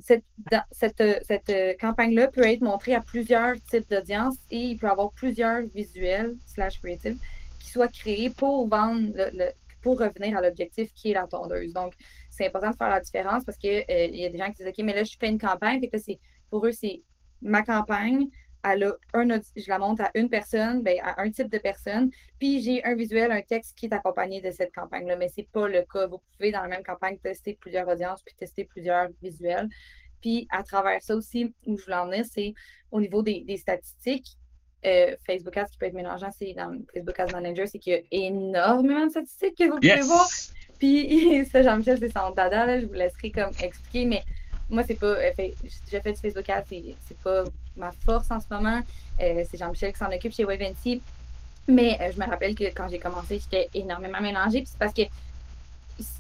Cette, 0.01 0.25
cette, 0.71 1.03
cette 1.27 1.81
campagne-là 1.81 2.29
peut 2.29 2.47
être 2.47 2.61
montrée 2.61 2.95
à 2.95 3.01
plusieurs 3.01 3.55
types 3.71 3.89
d'audience 3.91 4.37
et 4.51 4.59
il 4.59 4.77
peut 4.77 4.89
avoir 4.89 5.11
plusieurs 5.13 5.63
visuels 5.75 6.37
slash 6.47 6.81
creatives 6.81 7.19
soit 7.69 7.89
créé 7.89 8.31
pour 8.31 8.69
vendre, 8.69 9.13
le, 9.17 9.51
pour 9.83 9.99
revenir 10.01 10.37
à 10.37 10.41
l'objectif 10.41 10.93
qui 10.95 11.11
est 11.11 11.15
la 11.15 11.27
tondeuse. 11.27 11.73
Donc, 11.73 11.95
c'est 12.31 12.47
important 12.47 12.71
de 12.71 12.77
faire 12.77 12.91
la 12.91 13.01
différence 13.01 13.45
parce 13.45 13.59
qu'il 13.59 13.85
euh, 13.89 14.07
y 14.07 14.25
a 14.25 14.29
des 14.29 14.39
gens 14.39 14.47
qui 14.47 14.63
disent 14.63 14.69
OK, 14.69 14.85
mais 14.85 14.95
là, 14.95 15.05
je 15.05 15.17
fais 15.19 15.29
une 15.29 15.39
campagne. 15.39 15.81
Fait 15.81 16.19
pour 16.51 16.67
eux, 16.67 16.73
c'est 16.73 17.03
ma 17.43 17.63
campagne. 17.63 18.29
Elle 18.65 18.85
a 18.85 18.93
un, 19.15 19.29
je 19.29 19.69
la 19.69 19.79
monte 19.79 20.01
à 20.01 20.11
une 20.15 20.29
personne, 20.29 20.83
ben, 20.83 20.99
à 21.03 21.21
un 21.21 21.31
type 21.31 21.51
de 21.51 21.59
personne. 21.59 22.11
Puis 22.39 22.61
j'ai 22.63 22.85
un 22.85 22.95
visuel, 22.95 23.31
un 23.31 23.43
texte 23.43 23.77
qui 23.77 23.87
est 23.87 23.95
accompagné 23.95 24.41
de 24.41 24.51
cette 24.51 24.75
campagne-là. 24.75 25.17
Mais 25.17 25.29
ce 25.29 25.35
n'est 25.39 25.49
pas 25.53 25.69
le 25.69 25.83
cas. 25.83 26.07
Vous 26.07 26.21
pouvez, 26.37 26.53
dans 26.53 26.63
la 26.63 26.69
même 26.69 26.83
campagne, 26.83 27.19
tester 27.19 27.57
plusieurs 27.61 27.89
audiences 27.89 28.23
puis 28.23 28.35
tester 28.35 28.65
plusieurs 28.65 29.09
visuels. 29.23 29.69
Puis 30.21 30.49
à 30.51 30.63
travers 30.63 31.01
ça 31.03 31.15
aussi, 31.15 31.55
où 31.67 31.79
je 31.79 31.85
voulais 31.85 31.97
en 31.97 32.07
venir, 32.07 32.25
c'est 32.25 32.53
au 32.91 33.01
niveau 33.01 33.23
des 33.23 33.57
statistiques. 33.57 34.37
Euh, 34.87 35.17
Facebook 35.27 35.57
Ads 35.57 35.67
qui 35.73 35.79
peut 35.79 35.87
être 35.87 35.95
mélangeant, 35.95 36.31
c'est 36.31 36.53
dans 36.53 36.71
Facebook 36.95 37.19
Ads 37.19 37.33
Manager, 37.33 37.67
c'est 37.67 37.81
qu'il 37.81 37.95
y 37.95 37.97
a 37.97 38.01
énormément 38.13 39.07
de 39.07 39.11
statistiques 39.11 39.59
que 39.59 39.65
vous 39.65 39.81
pouvez 39.81 40.01
voir. 40.03 40.29
Puis 40.79 41.45
ça, 41.53 41.63
Jean-Michel, 41.63 41.99
c'est 41.99 42.13
son 42.13 42.31
dada, 42.31 42.65
là, 42.65 42.81
je 42.81 42.87
vous 42.87 42.93
laisserai 42.93 43.33
comme 43.33 43.51
expliquer, 43.61 44.05
mais 44.05 44.23
moi, 44.71 44.83
c'est 44.87 44.95
pas. 44.95 45.07
Euh, 45.07 45.31
j'ai 45.91 46.01
fait 46.01 46.13
du 46.13 46.21
Facebook 46.21 46.49
Ads, 46.49 46.65
c'est 46.69 47.19
pas 47.23 47.45
ma 47.77 47.93
force 47.93 48.31
en 48.31 48.41
ce 48.41 48.47
moment. 48.51 48.81
Euh, 49.21 49.45
c'est 49.51 49.59
Jean-Michel 49.59 49.93
qui 49.93 49.99
s'en 49.99 50.13
occupe 50.13 50.33
chez 50.33 50.45
WebNT. 50.45 51.01
Mais 51.71 51.99
je 52.15 52.19
me 52.19 52.27
rappelle 52.27 52.55
que 52.55 52.65
quand 52.65 52.89
j'ai 52.89 52.99
commencé, 52.99 53.39
j'étais 53.41 53.69
énormément 53.75 54.21
mélangée. 54.21 54.63
Puis 54.63 54.71
c'est 54.73 54.79
parce 54.79 54.95
que 54.95 55.03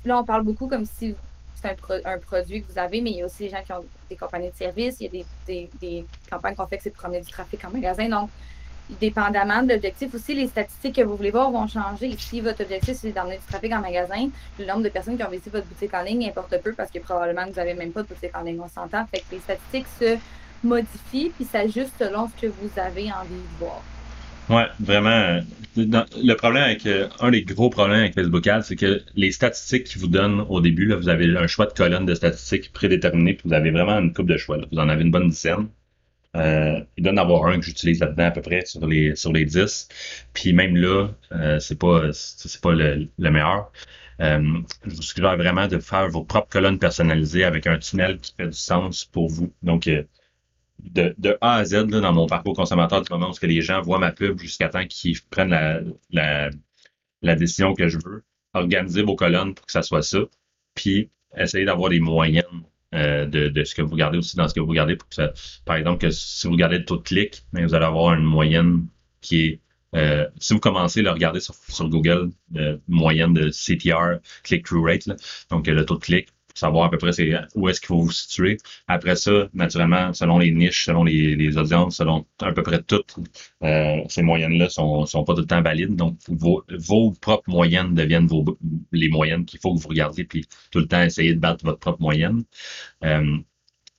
là, 0.04 0.18
on 0.18 0.24
parle 0.24 0.42
beaucoup 0.42 0.68
comme 0.68 0.84
si 0.84 1.14
c'est 1.54 1.76
un, 2.04 2.18
produit 2.18 2.62
que 2.62 2.72
vous 2.72 2.78
avez, 2.78 3.00
mais 3.00 3.10
il 3.10 3.16
y 3.16 3.22
a 3.22 3.26
aussi 3.26 3.44
des 3.44 3.48
gens 3.48 3.62
qui 3.64 3.72
ont 3.72 3.84
des 4.08 4.16
compagnies 4.16 4.50
de 4.50 4.54
services, 4.54 4.96
il 5.00 5.04
y 5.04 5.20
a 5.20 5.24
des, 5.46 5.70
des, 5.80 6.04
campagnes 6.30 6.54
qu'on 6.54 6.66
fait 6.66 6.76
que 6.76 6.84
c'est 6.84 6.90
pour 6.90 7.02
promener 7.02 7.20
du 7.20 7.30
trafic 7.30 7.64
en 7.64 7.70
magasin. 7.70 8.08
Donc, 8.08 8.30
dépendamment 9.00 9.62
de 9.62 9.74
l'objectif 9.74 10.14
aussi, 10.14 10.34
les 10.34 10.46
statistiques 10.46 10.96
que 10.96 11.02
vous 11.02 11.16
voulez 11.16 11.30
voir 11.30 11.50
vont 11.50 11.66
changer. 11.66 12.14
Si 12.18 12.40
votre 12.40 12.62
objectif, 12.62 12.96
c'est 12.96 13.12
d'emmener 13.12 13.36
du 13.36 13.46
trafic 13.46 13.72
en 13.72 13.80
magasin, 13.80 14.28
le 14.58 14.66
nombre 14.66 14.82
de 14.82 14.88
personnes 14.88 15.16
qui 15.16 15.22
ont 15.22 15.30
visité 15.30 15.50
votre 15.50 15.66
boutique 15.66 15.94
en 15.94 16.02
ligne 16.02 16.28
importe 16.28 16.62
peu 16.62 16.72
parce 16.72 16.90
que 16.90 16.98
probablement 16.98 17.46
vous 17.46 17.54
n'avez 17.54 17.74
même 17.74 17.92
pas 17.92 18.02
de 18.02 18.08
boutique 18.08 18.36
en 18.36 18.42
ligne, 18.42 18.60
on 18.60 18.68
s'entend. 18.68 19.06
Fait 19.06 19.20
que 19.20 19.24
les 19.32 19.40
statistiques 19.40 19.86
se 20.00 20.16
modifient 20.64 21.30
puis 21.30 21.44
s'ajustent 21.44 21.98
selon 21.98 22.28
ce 22.28 22.40
que 22.40 22.46
vous 22.46 22.70
avez 22.76 23.12
envie 23.12 23.34
de 23.34 23.58
voir. 23.58 23.82
Ouais, 24.48 24.66
vraiment. 24.80 25.40
le 25.76 26.34
problème 26.34 26.62
avec 26.62 26.86
euh, 26.86 27.08
un 27.20 27.30
des 27.30 27.42
gros 27.42 27.68
problèmes 27.68 28.00
avec 28.00 28.14
Facebook 28.14 28.46
Ads, 28.46 28.62
c'est 28.62 28.76
que 28.76 29.02
les 29.14 29.30
statistiques 29.30 29.84
qu'ils 29.84 30.00
vous 30.00 30.08
donnent 30.08 30.46
au 30.48 30.60
début, 30.62 30.86
là, 30.86 30.96
vous 30.96 31.10
avez 31.10 31.36
un 31.36 31.46
choix 31.46 31.66
de 31.66 31.72
colonne 31.72 32.06
de 32.06 32.14
statistiques 32.14 32.72
prédéterminé, 32.72 33.34
puis 33.34 33.48
vous 33.48 33.54
avez 33.54 33.70
vraiment 33.70 33.98
une 33.98 34.14
coupe 34.14 34.28
de 34.28 34.38
choix. 34.38 34.56
Vous 34.72 34.78
en 34.78 34.88
avez 34.88 35.02
une 35.02 35.10
bonne 35.10 35.28
dizaine. 35.28 35.68
Euh, 36.36 36.84
il 36.96 37.04
donne 37.04 37.16
d'avoir 37.16 37.46
un 37.46 37.58
que 37.58 37.64
j'utilise 37.64 38.00
là-dedans 38.00 38.26
à 38.26 38.30
peu 38.30 38.42
près 38.42 38.64
sur 38.66 38.86
les 38.86 39.16
sur 39.16 39.32
les 39.32 39.44
10. 39.44 39.88
Puis 40.34 40.52
même 40.52 40.76
là, 40.76 41.08
euh, 41.32 41.58
c'est 41.58 41.78
pas 41.78 42.12
c'est 42.12 42.60
pas 42.60 42.72
le, 42.74 43.08
meilleur. 43.18 43.72
Euh, 44.20 44.60
je 44.84 44.94
vous 44.94 45.02
suggère 45.02 45.36
vraiment 45.36 45.68
de 45.68 45.78
faire 45.78 46.08
vos 46.08 46.24
propres 46.24 46.48
colonnes 46.48 46.78
personnalisées 46.78 47.44
avec 47.44 47.66
un 47.66 47.78
tunnel 47.78 48.18
qui 48.18 48.34
fait 48.36 48.48
du 48.48 48.52
sens 48.52 49.04
pour 49.04 49.28
vous. 49.28 49.52
Donc 49.62 49.86
euh, 49.88 50.04
de, 50.80 51.14
de 51.18 51.38
A 51.40 51.56
à 51.56 51.64
Z 51.64 51.74
là, 51.90 52.00
dans 52.00 52.12
mon 52.12 52.26
parcours 52.26 52.54
consommateur 52.54 53.02
du 53.02 53.12
moment 53.12 53.30
où 53.30 53.46
les 53.46 53.60
gens 53.62 53.80
voient 53.82 53.98
ma 53.98 54.12
pub 54.12 54.38
jusqu'à 54.40 54.68
temps 54.68 54.86
qu'ils 54.86 55.20
prennent 55.30 55.50
la, 55.50 55.80
la, 56.10 56.50
la 57.22 57.36
décision 57.36 57.74
que 57.74 57.88
je 57.88 57.98
veux. 58.04 58.24
Organisez 58.54 59.02
vos 59.02 59.16
colonnes 59.16 59.54
pour 59.54 59.66
que 59.66 59.72
ça 59.72 59.82
soit 59.82 60.02
ça. 60.02 60.18
Puis 60.74 61.10
essayez 61.36 61.64
d'avoir 61.64 61.90
des 61.90 62.00
moyennes 62.00 62.44
euh, 62.94 63.26
de, 63.26 63.48
de, 63.48 63.64
ce 63.64 63.74
que 63.74 63.82
vous 63.82 63.92
regardez 63.92 64.18
aussi 64.18 64.36
dans 64.36 64.48
ce 64.48 64.54
que 64.54 64.60
vous 64.60 64.66
regardez. 64.66 64.96
Pour 64.96 65.08
que 65.08 65.14
ça, 65.14 65.32
par 65.64 65.76
exemple, 65.76 65.98
que 65.98 66.10
si 66.10 66.46
vous 66.46 66.54
regardez 66.54 66.78
le 66.78 66.84
taux 66.84 66.96
de 66.96 67.02
clic, 67.02 67.44
mais 67.52 67.64
vous 67.64 67.74
allez 67.74 67.84
avoir 67.84 68.14
une 68.14 68.24
moyenne 68.24 68.86
qui 69.20 69.44
est 69.46 69.60
euh, 69.94 70.26
si 70.38 70.52
vous 70.52 70.60
commencez 70.60 71.04
à 71.06 71.12
regarder 71.12 71.40
sur, 71.40 71.54
sur 71.54 71.88
Google, 71.88 72.30
de 72.50 72.80
moyenne 72.88 73.32
de 73.32 73.50
CTR, 73.50 74.20
click-through 74.42 74.84
rate, 74.84 75.06
là, 75.06 75.16
donc 75.50 75.66
le 75.66 75.84
taux 75.84 75.94
de 75.96 76.00
clic, 76.00 76.28
savoir 76.58 76.86
à 76.86 76.90
peu 76.90 76.98
près 76.98 77.10
où 77.54 77.68
est-ce 77.68 77.80
qu'il 77.80 77.88
faut 77.88 78.00
vous 78.00 78.12
situer. 78.12 78.58
Après 78.86 79.16
ça, 79.16 79.48
naturellement, 79.54 80.12
selon 80.12 80.38
les 80.38 80.50
niches, 80.52 80.84
selon 80.84 81.04
les, 81.04 81.56
audiences, 81.58 81.96
selon 81.96 82.26
à 82.40 82.52
peu 82.52 82.62
près 82.62 82.82
toutes 82.82 83.16
euh, 83.62 83.96
ces 84.08 84.22
moyennes-là 84.22 84.68
sont, 84.68 85.06
sont 85.06 85.24
pas 85.24 85.34
tout 85.34 85.40
le 85.40 85.46
temps 85.46 85.62
valides. 85.62 85.96
Donc, 85.96 86.16
vos, 86.28 86.64
vos 86.70 87.12
propres 87.12 87.48
moyennes 87.50 87.94
deviennent 87.94 88.26
vos, 88.26 88.44
les 88.92 89.08
moyennes 89.08 89.44
qu'il 89.44 89.60
faut 89.60 89.74
que 89.74 89.80
vous 89.80 89.88
regardiez, 89.88 90.24
puis 90.24 90.46
tout 90.70 90.80
le 90.80 90.86
temps 90.88 91.02
essayer 91.02 91.34
de 91.34 91.40
battre 91.40 91.64
votre 91.64 91.78
propre 91.78 92.00
moyenne. 92.00 92.44
Euh, 93.04 93.38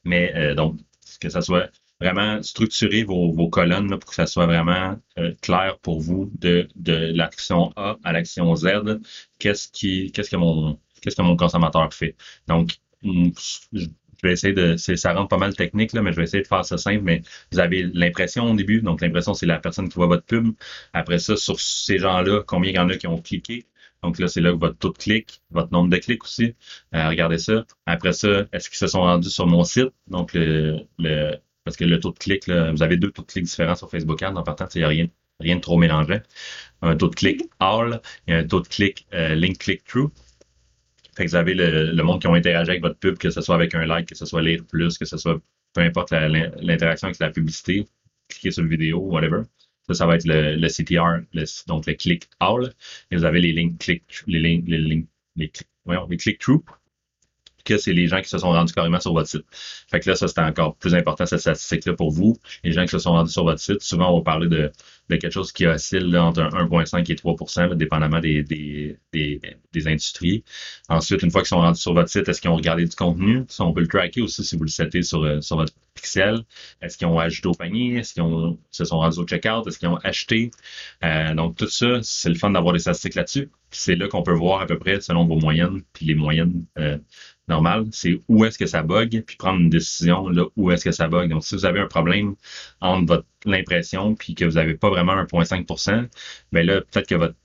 mais 0.03 0.33
euh, 0.35 0.55
donc, 0.55 0.79
que 1.19 1.29
ça 1.29 1.41
soit 1.41 1.69
vraiment 1.99 2.41
structurer 2.43 3.03
vos, 3.03 3.33
vos 3.33 3.49
colonnes 3.49 3.89
pour 3.89 4.09
que 4.09 4.15
ça 4.15 4.25
soit 4.25 4.45
vraiment 4.45 4.97
clair 5.41 5.77
pour 5.81 5.99
vous 5.99 6.31
de, 6.39 6.69
de 6.75 6.93
l'action 7.13 7.73
A 7.75 7.97
à 8.05 8.13
l'action 8.13 8.55
Z. 8.55 8.99
Qu'est-ce 9.37 9.67
qui, 9.67 10.11
qu'est-ce 10.13 10.29
que 10.29 10.37
mon 10.37 10.79
qu'est-ce 11.01 11.15
que 11.15 11.21
mon 11.21 11.35
consommateur 11.37 11.93
fait. 11.93 12.15
Donc, 12.47 12.77
mm, 13.03 13.29
je 13.73 13.87
vais 14.23 14.33
essayer 14.33 14.53
de, 14.53 14.75
ça 14.77 15.13
rentre 15.13 15.29
pas 15.29 15.37
mal 15.37 15.55
technique, 15.55 15.93
là, 15.93 16.01
mais 16.01 16.11
je 16.11 16.17
vais 16.17 16.23
essayer 16.23 16.43
de 16.43 16.47
faire 16.47 16.65
ça 16.65 16.77
simple, 16.77 17.03
mais 17.03 17.21
vous 17.51 17.59
avez 17.59 17.83
l'impression 17.93 18.51
au 18.51 18.55
début. 18.55 18.81
Donc, 18.81 19.01
l'impression, 19.01 19.33
c'est 19.33 19.45
la 19.45 19.59
personne 19.59 19.87
qui 19.89 19.95
voit 19.95 20.07
votre 20.07 20.25
pub. 20.25 20.53
Après 20.93 21.19
ça, 21.19 21.35
sur 21.37 21.59
ces 21.59 21.99
gens-là, 21.99 22.43
combien 22.45 22.71
il 22.71 22.75
y 22.75 22.79
en 22.79 22.89
a 22.89 22.97
qui 22.97 23.07
ont 23.07 23.21
cliqué? 23.21 23.65
Donc 24.03 24.17
là, 24.19 24.27
c'est 24.29 24.41
là 24.41 24.51
que 24.51 24.57
votre 24.57 24.77
taux 24.77 24.91
de 24.93 24.97
clic, 24.97 25.41
votre 25.51 25.71
nombre 25.73 25.89
de 25.89 25.97
clics 25.97 26.23
aussi. 26.23 26.55
Euh, 26.95 27.09
regardez 27.09 27.37
ça. 27.37 27.65
Après 27.85 28.13
ça, 28.13 28.45
est-ce 28.53 28.69
qu'ils 28.69 28.77
se 28.77 28.87
sont 28.87 29.01
rendus 29.01 29.29
sur 29.29 29.45
mon 29.47 29.63
site? 29.63 29.89
Donc, 30.07 30.33
le, 30.33 30.79
le 30.99 31.35
parce 31.65 31.77
que 31.77 31.83
le 31.85 31.99
taux 31.99 32.11
de 32.11 32.17
clic, 32.17 32.47
là, 32.47 32.71
vous 32.71 32.81
avez 32.81 32.97
deux 32.97 33.11
taux 33.11 33.21
de 33.21 33.27
clic 33.27 33.43
différents 33.43 33.75
sur 33.75 33.89
Facebook 33.91 34.23
Ads. 34.23 34.35
En 34.35 34.43
partant, 34.43 34.67
il 34.73 34.79
n'y 34.79 34.83
a 34.85 34.87
rien, 34.87 35.07
rien 35.39 35.55
de 35.57 35.61
trop 35.61 35.77
mélangé. 35.77 36.21
Un 36.81 36.95
taux 36.95 37.09
de 37.09 37.15
clic 37.15 37.43
all 37.59 38.01
et 38.27 38.33
un 38.33 38.43
taux 38.45 38.61
de 38.61 38.67
clic 38.67 39.05
euh, 39.13 39.35
link 39.35 39.57
click-through. 39.59 40.11
Fait 41.19 41.25
que 41.25 41.31
vous 41.31 41.35
avez 41.35 41.53
le, 41.53 42.01
monde 42.01 42.21
qui 42.21 42.27
ont 42.27 42.33
interagi 42.33 42.71
avec 42.71 42.81
votre 42.81 42.97
pub, 42.97 43.17
que 43.17 43.29
ce 43.29 43.41
soit 43.41 43.55
avec 43.55 43.75
un 43.75 43.85
like, 43.85 44.07
que 44.07 44.15
ce 44.15 44.25
soit 44.25 44.41
lire 44.41 44.63
plus, 44.65 44.97
que 44.97 45.03
ce 45.03 45.17
soit 45.17 45.37
peu 45.73 45.81
importe 45.81 46.11
l'interaction 46.11 47.07
avec 47.07 47.19
la 47.19 47.29
publicité, 47.29 47.85
cliquer 48.29 48.51
sur 48.51 48.63
le 48.63 48.69
vidéo, 48.69 48.99
whatever. 48.99 49.41
Ça, 49.87 49.95
ça 49.95 50.05
va 50.05 50.15
être 50.15 50.23
le, 50.23 50.55
le 50.55 50.67
CTR, 50.69 51.25
donc 51.67 51.87
le 51.87 51.93
click 51.95 52.29
all. 52.39 52.73
Et 53.11 53.17
vous 53.17 53.25
avez 53.25 53.41
les 53.41 53.51
links 53.51 53.77
click, 53.79 54.03
les 54.27 54.39
links, 54.39 54.63
les 54.65 54.77
links, 54.77 55.07
les, 55.35 55.51
les 56.09 56.17
click 56.17 56.39
through 56.39 56.63
que 57.65 57.77
c'est 57.77 57.93
les 57.93 58.07
gens 58.07 58.21
qui 58.21 58.29
se 58.29 58.37
sont 58.37 58.51
rendus 58.51 58.73
carrément 58.73 58.99
sur 58.99 59.13
votre 59.13 59.27
site. 59.27 59.45
Fait 59.51 59.99
que 59.99 60.09
là, 60.09 60.15
ça, 60.15 60.27
c'était 60.27 60.41
encore 60.41 60.75
plus 60.77 60.95
important, 60.95 61.25
cette 61.25 61.39
statistique-là 61.39 61.93
pour 61.93 62.11
vous. 62.11 62.37
Les 62.63 62.71
gens 62.71 62.83
qui 62.83 62.91
se 62.91 62.99
sont 62.99 63.11
rendus 63.11 63.31
sur 63.31 63.43
votre 63.43 63.59
site, 63.59 63.81
souvent, 63.81 64.11
on 64.11 64.19
va 64.19 64.23
parler 64.23 64.47
de, 64.47 64.71
de 65.09 65.15
quelque 65.15 65.31
chose 65.31 65.51
qui 65.51 65.65
oscille 65.65 66.15
entre 66.17 66.41
1,5 66.41 67.11
et 67.11 67.15
3% 67.15 67.73
dépendamment 67.75 68.19
des, 68.19 68.43
des, 68.43 68.97
des, 69.11 69.41
des, 69.73 69.87
industries. 69.87 70.43
Ensuite, 70.87 71.23
une 71.23 71.31
fois 71.31 71.41
qu'ils 71.41 71.49
sont 71.49 71.61
rendus 71.61 71.79
sur 71.79 71.93
votre 71.93 72.09
site, 72.09 72.29
est-ce 72.29 72.41
qu'ils 72.41 72.49
ont 72.49 72.55
regardé 72.55 72.85
du 72.85 72.95
contenu? 72.95 73.45
on 73.59 73.73
peut 73.73 73.81
le 73.81 73.87
tracker 73.87 74.21
aussi 74.21 74.43
si 74.43 74.55
vous 74.55 74.63
le 74.63 74.69
setez 74.69 75.01
sur, 75.01 75.23
euh, 75.23 75.41
sur 75.41 75.57
votre 75.57 75.73
pixel. 75.95 76.43
Est-ce 76.81 76.97
qu'ils 76.97 77.07
ont 77.07 77.19
ajouté 77.19 77.47
au 77.47 77.53
panier? 77.53 77.97
Est-ce 77.97 78.13
qu'ils 78.13 78.57
se 78.71 78.85
sont 78.85 78.99
rendus 78.99 79.19
au 79.19 79.25
checkout? 79.25 79.67
Est-ce 79.67 79.79
qu'ils 79.79 79.89
ont 79.89 79.97
acheté? 79.97 80.51
Euh, 81.03 81.33
donc, 81.33 81.55
tout 81.57 81.67
ça, 81.67 81.99
c'est 82.01 82.29
le 82.29 82.35
fun 82.35 82.51
d'avoir 82.51 82.73
des 82.73 82.79
statistiques 82.79 83.15
là-dessus. 83.15 83.49
C'est 83.71 83.95
là 83.95 84.07
qu'on 84.07 84.23
peut 84.23 84.33
voir 84.33 84.61
à 84.61 84.65
peu 84.65 84.77
près, 84.77 85.01
selon 85.01 85.25
vos 85.25 85.39
moyennes, 85.39 85.81
puis 85.93 86.05
les 86.05 86.15
moyennes 86.15 86.65
euh, 86.77 86.97
normal, 87.47 87.87
c'est 87.91 88.21
où 88.27 88.45
est-ce 88.45 88.57
que 88.57 88.65
ça 88.65 88.83
bug, 88.83 89.23
puis 89.25 89.35
prendre 89.37 89.59
une 89.59 89.69
décision 89.69 90.29
là 90.29 90.45
où 90.55 90.71
est-ce 90.71 90.85
que 90.85 90.91
ça 90.91 91.07
bug. 91.07 91.29
Donc, 91.29 91.43
si 91.43 91.55
vous 91.55 91.65
avez 91.65 91.79
un 91.79 91.87
problème 91.87 92.35
entre 92.81 93.05
votre 93.07 93.25
l'impression 93.45 94.15
puis 94.15 94.35
que 94.35 94.45
vous 94.45 94.55
n'avez 94.55 94.75
pas 94.75 94.89
vraiment 94.89 95.13
1,5%, 95.15 96.07
ben 96.51 96.65
là, 96.65 96.81
peut-être 96.81 97.07
que 97.07 97.15
votre 97.15 97.35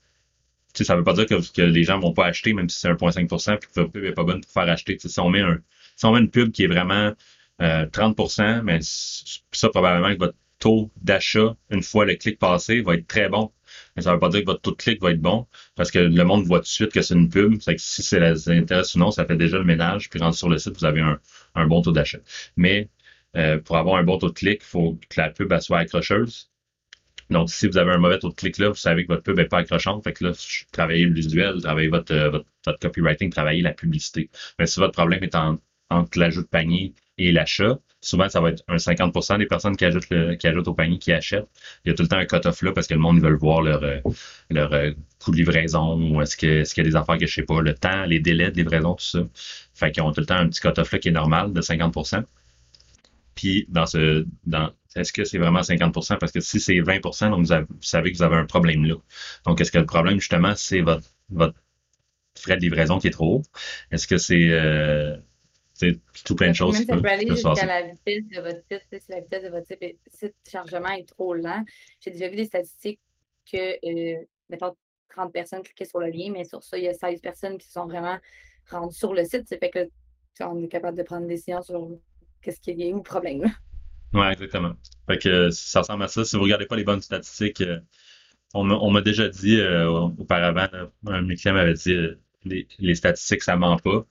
tu 0.75 0.83
sais, 0.83 0.87
ça 0.87 0.95
veut 0.97 1.03
pas 1.03 1.13
dire 1.13 1.25
que, 1.25 1.35
que 1.53 1.61
les 1.61 1.83
gens 1.83 1.99
vont 1.99 2.13
pas 2.13 2.25
acheter, 2.25 2.53
même 2.53 2.67
si 2.69 2.79
c'est 2.79 2.89
1,5%, 2.89 3.57
puis 3.59 3.69
que 3.69 3.79
votre 3.79 3.91
pub 3.91 4.03
est 4.03 4.11
pas 4.11 4.25
bonne 4.25 4.41
pour 4.41 4.51
faire 4.51 4.69
acheter. 4.69 4.97
si 4.99 5.19
on 5.19 5.29
met 5.29 5.39
un, 5.39 5.59
si 5.95 6.05
on 6.05 6.11
met 6.13 6.19
une 6.19 6.29
pub 6.29 6.51
qui 6.51 6.63
est 6.63 6.67
vraiment 6.67 7.13
euh, 7.61 7.85
30%, 7.87 8.61
mais 8.61 8.79
ça, 8.81 9.69
probablement 9.69 10.13
que 10.13 10.19
votre 10.19 10.37
taux 10.59 10.91
d'achat, 11.01 11.55
une 11.69 11.81
fois 11.81 12.05
le 12.05 12.15
clic 12.15 12.39
passé, 12.39 12.81
va 12.81 12.95
être 12.95 13.07
très 13.07 13.29
bon. 13.29 13.51
Mais 13.95 14.01
ça 14.03 14.13
veut 14.13 14.19
pas 14.19 14.29
dire 14.29 14.41
que 14.41 14.47
votre 14.47 14.61
taux 14.61 14.71
de 14.71 14.75
clic 14.75 15.01
va 15.01 15.11
être 15.11 15.21
bon, 15.21 15.47
parce 15.75 15.91
que 15.91 15.99
le 15.99 16.23
monde 16.25 16.45
voit 16.45 16.59
tout 16.59 16.63
de 16.65 16.69
suite 16.69 16.91
que 16.91 17.01
c'est 17.01 17.13
une 17.13 17.29
pub. 17.29 17.61
C'est 17.61 17.75
que 17.75 17.81
si 17.81 18.03
c'est 18.03 18.19
les 18.19 18.49
intéresse 18.49 18.95
ou 18.95 18.99
non, 18.99 19.11
ça 19.11 19.25
fait 19.25 19.37
déjà 19.37 19.57
le 19.57 19.63
ménage, 19.63 20.09
puis 20.09 20.19
rentre 20.19 20.37
sur 20.37 20.49
le 20.49 20.57
site, 20.57 20.77
vous 20.77 20.85
avez 20.85 21.01
un, 21.01 21.19
un 21.55 21.67
bon 21.67 21.81
taux 21.81 21.91
d'achat. 21.93 22.19
Mais 22.57 22.89
euh, 23.35 23.59
pour 23.59 23.77
avoir 23.77 23.97
un 23.97 24.03
bon 24.03 24.17
taux 24.17 24.29
de 24.29 24.33
clic, 24.33 24.61
il 24.61 24.65
faut 24.65 24.99
que 25.09 25.21
la 25.21 25.29
pub 25.29 25.53
soit 25.59 25.79
accrocheuse. 25.79 26.49
Donc, 27.29 27.49
si 27.49 27.67
vous 27.67 27.77
avez 27.77 27.91
un 27.91 27.97
mauvais 27.97 28.19
taux 28.19 28.29
de 28.29 28.35
clic 28.35 28.57
là, 28.59 28.69
vous 28.69 28.75
savez 28.75 29.03
que 29.03 29.11
votre 29.11 29.23
pub 29.23 29.37
n'est 29.37 29.45
pas 29.45 29.59
accrochante. 29.59 30.03
Fait 30.03 30.13
que 30.13 30.25
là, 30.25 30.31
travaillez 30.71 31.05
le 31.05 31.13
visuel, 31.13 31.61
travaillez 31.61 31.87
votre, 31.87 32.45
copywriting, 32.81 33.31
travaillez 33.31 33.61
la 33.61 33.73
publicité. 33.73 34.29
Mais 34.59 34.67
si 34.67 34.79
votre 34.79 34.93
problème 34.93 35.23
est 35.23 35.35
entre 35.35 36.19
l'ajout 36.19 36.43
de 36.43 36.47
panier 36.47 36.93
et 37.17 37.31
l'achat, 37.31 37.79
souvent, 38.01 38.29
ça 38.29 38.41
va 38.41 38.49
être 38.49 38.63
un 38.67 38.75
50% 38.75 39.39
des 39.39 39.47
personnes 39.47 39.75
qui 39.75 39.85
ajoutent, 39.85 40.67
au 40.67 40.73
panier 40.73 40.99
qui 40.99 41.11
achètent. 41.11 41.47
Il 41.83 41.89
y 41.89 41.91
a 41.91 41.95
tout 41.95 42.03
le 42.03 42.09
temps 42.09 42.17
un 42.17 42.25
cut-off 42.25 42.61
là 42.61 42.71
parce 42.73 42.87
que 42.87 42.93
le 42.93 42.99
monde 42.99 43.19
veut 43.21 43.35
voir 43.35 43.61
leur, 43.63 43.83
euh, 43.83 43.99
euh, 44.53 44.93
coût 45.19 45.31
de 45.31 45.37
livraison 45.37 45.97
ou 45.97 46.21
est-ce 46.21 46.37
que 46.37 46.61
est-ce 46.61 46.75
qu'il 46.75 46.83
y 46.83 46.87
a 46.87 46.89
des 46.89 46.95
affaires 46.95 47.17
que 47.17 47.25
je 47.25 47.33
sais 47.33 47.43
pas, 47.43 47.61
le 47.61 47.73
temps, 47.73 48.05
les 48.05 48.19
délais 48.19 48.51
de 48.51 48.57
livraison, 48.57 48.93
tout 48.93 49.05
ça. 49.05 49.19
Fait 49.73 49.91
qu'ils 49.91 50.03
ont 50.03 50.11
tout 50.11 50.21
le 50.21 50.27
temps 50.27 50.35
un 50.35 50.47
petit 50.47 50.61
cut-off 50.61 50.91
là 50.91 50.99
qui 50.99 51.07
est 51.09 51.11
normal 51.11 51.53
de 51.53 51.61
50 51.61 51.95
Puis 53.35 53.65
dans 53.69 53.85
ce 53.85 54.25
dans 54.45 54.71
est-ce 54.95 55.11
que 55.11 55.25
c'est 55.25 55.37
vraiment 55.37 55.59
50% 55.59 56.17
Parce 56.17 56.31
que 56.31 56.39
si 56.39 56.59
c'est 56.59 56.79
20 56.79 57.01
donc 57.29 57.45
vous, 57.45 57.65
savez 57.81 58.11
que 58.11 58.17
vous 58.17 58.23
avez 58.23 58.37
un 58.37 58.45
problème 58.45 58.85
là. 58.85 58.95
Donc, 59.45 59.59
est-ce 59.59 59.71
que 59.71 59.77
le 59.77 59.85
problème, 59.85 60.19
justement, 60.19 60.55
c'est 60.55 60.81
votre, 60.81 61.09
votre 61.29 61.61
frais 62.37 62.55
de 62.55 62.61
livraison 62.61 62.97
qui 62.97 63.07
est 63.07 63.11
trop 63.11 63.37
haut? 63.37 63.41
Est-ce 63.91 64.07
que 64.07 64.17
c'est 64.17 64.49
euh, 64.51 65.17
tout 66.23 66.35
plein 66.35 66.49
de 66.49 66.55
choses 66.55 66.77
Même 66.79 66.87
ça 66.87 66.97
peut 66.97 67.09
aller 67.09 67.27
jusqu'à 67.27 67.65
la 67.65 67.81
vitesse 67.81 68.23
de 68.29 68.41
votre 68.41 68.61
site. 68.71 69.01
Si 69.01 69.11
la 69.11 69.19
vitesse 69.19 69.43
de 69.43 69.49
votre 69.49 69.67
site, 69.67 69.81
de 70.21 70.49
chargement 70.49 70.91
est 70.91 71.07
trop 71.07 71.33
lent, 71.33 71.63
j'ai 71.99 72.11
déjà 72.11 72.29
vu 72.29 72.37
des 72.37 72.45
statistiques 72.45 73.01
que, 73.51 73.57
euh, 73.57 74.23
mettons, 74.49 74.75
30 75.09 75.33
personnes 75.33 75.63
cliquaient 75.63 75.85
sur 75.85 75.99
le 75.99 76.07
lien, 76.07 76.31
mais 76.31 76.45
sur 76.45 76.63
ça, 76.63 76.77
il 76.77 76.85
y 76.85 76.87
a 76.87 76.93
16 76.93 77.19
personnes 77.19 77.57
qui 77.57 77.69
sont 77.69 77.85
vraiment 77.85 78.17
rendues 78.69 78.95
sur 78.95 79.13
le 79.13 79.25
site. 79.25 79.47
Ça 79.49 79.57
fait 79.57 79.69
que 79.69 79.89
on 80.41 80.61
est 80.63 80.67
capable 80.67 80.97
de 80.97 81.03
prendre 81.03 81.27
des 81.27 81.35
décision 81.35 81.61
sur 81.61 81.89
qu'est-ce 82.45 82.61
qui 82.61 82.71
est 82.71 82.93
où 82.93 82.97
le 82.97 83.03
problème. 83.03 83.51
Oui, 84.13 84.27
exactement. 84.27 84.75
Fait 85.07 85.17
que 85.17 85.49
ça 85.49 85.79
ressemble 85.81 86.03
à 86.03 86.07
ça. 86.07 86.23
Si 86.23 86.35
vous 86.35 86.43
regardez 86.43 86.67
pas 86.67 86.75
les 86.75 86.83
bonnes 86.83 87.01
statistiques, 87.01 87.61
euh, 87.61 87.79
on 88.53 88.91
m'a 88.91 89.01
déjà 89.01 89.27
dit 89.27 89.59
euh, 89.59 89.89
auparavant, 89.89 90.67
un 91.07 91.23
de 91.23 91.51
m'avait 91.51 91.73
dit 91.73 91.93
euh, 91.93 92.17
les, 92.45 92.95
statistiques, 92.95 93.43
ça 93.43 93.57
ment 93.57 93.77
pas. 93.77 94.05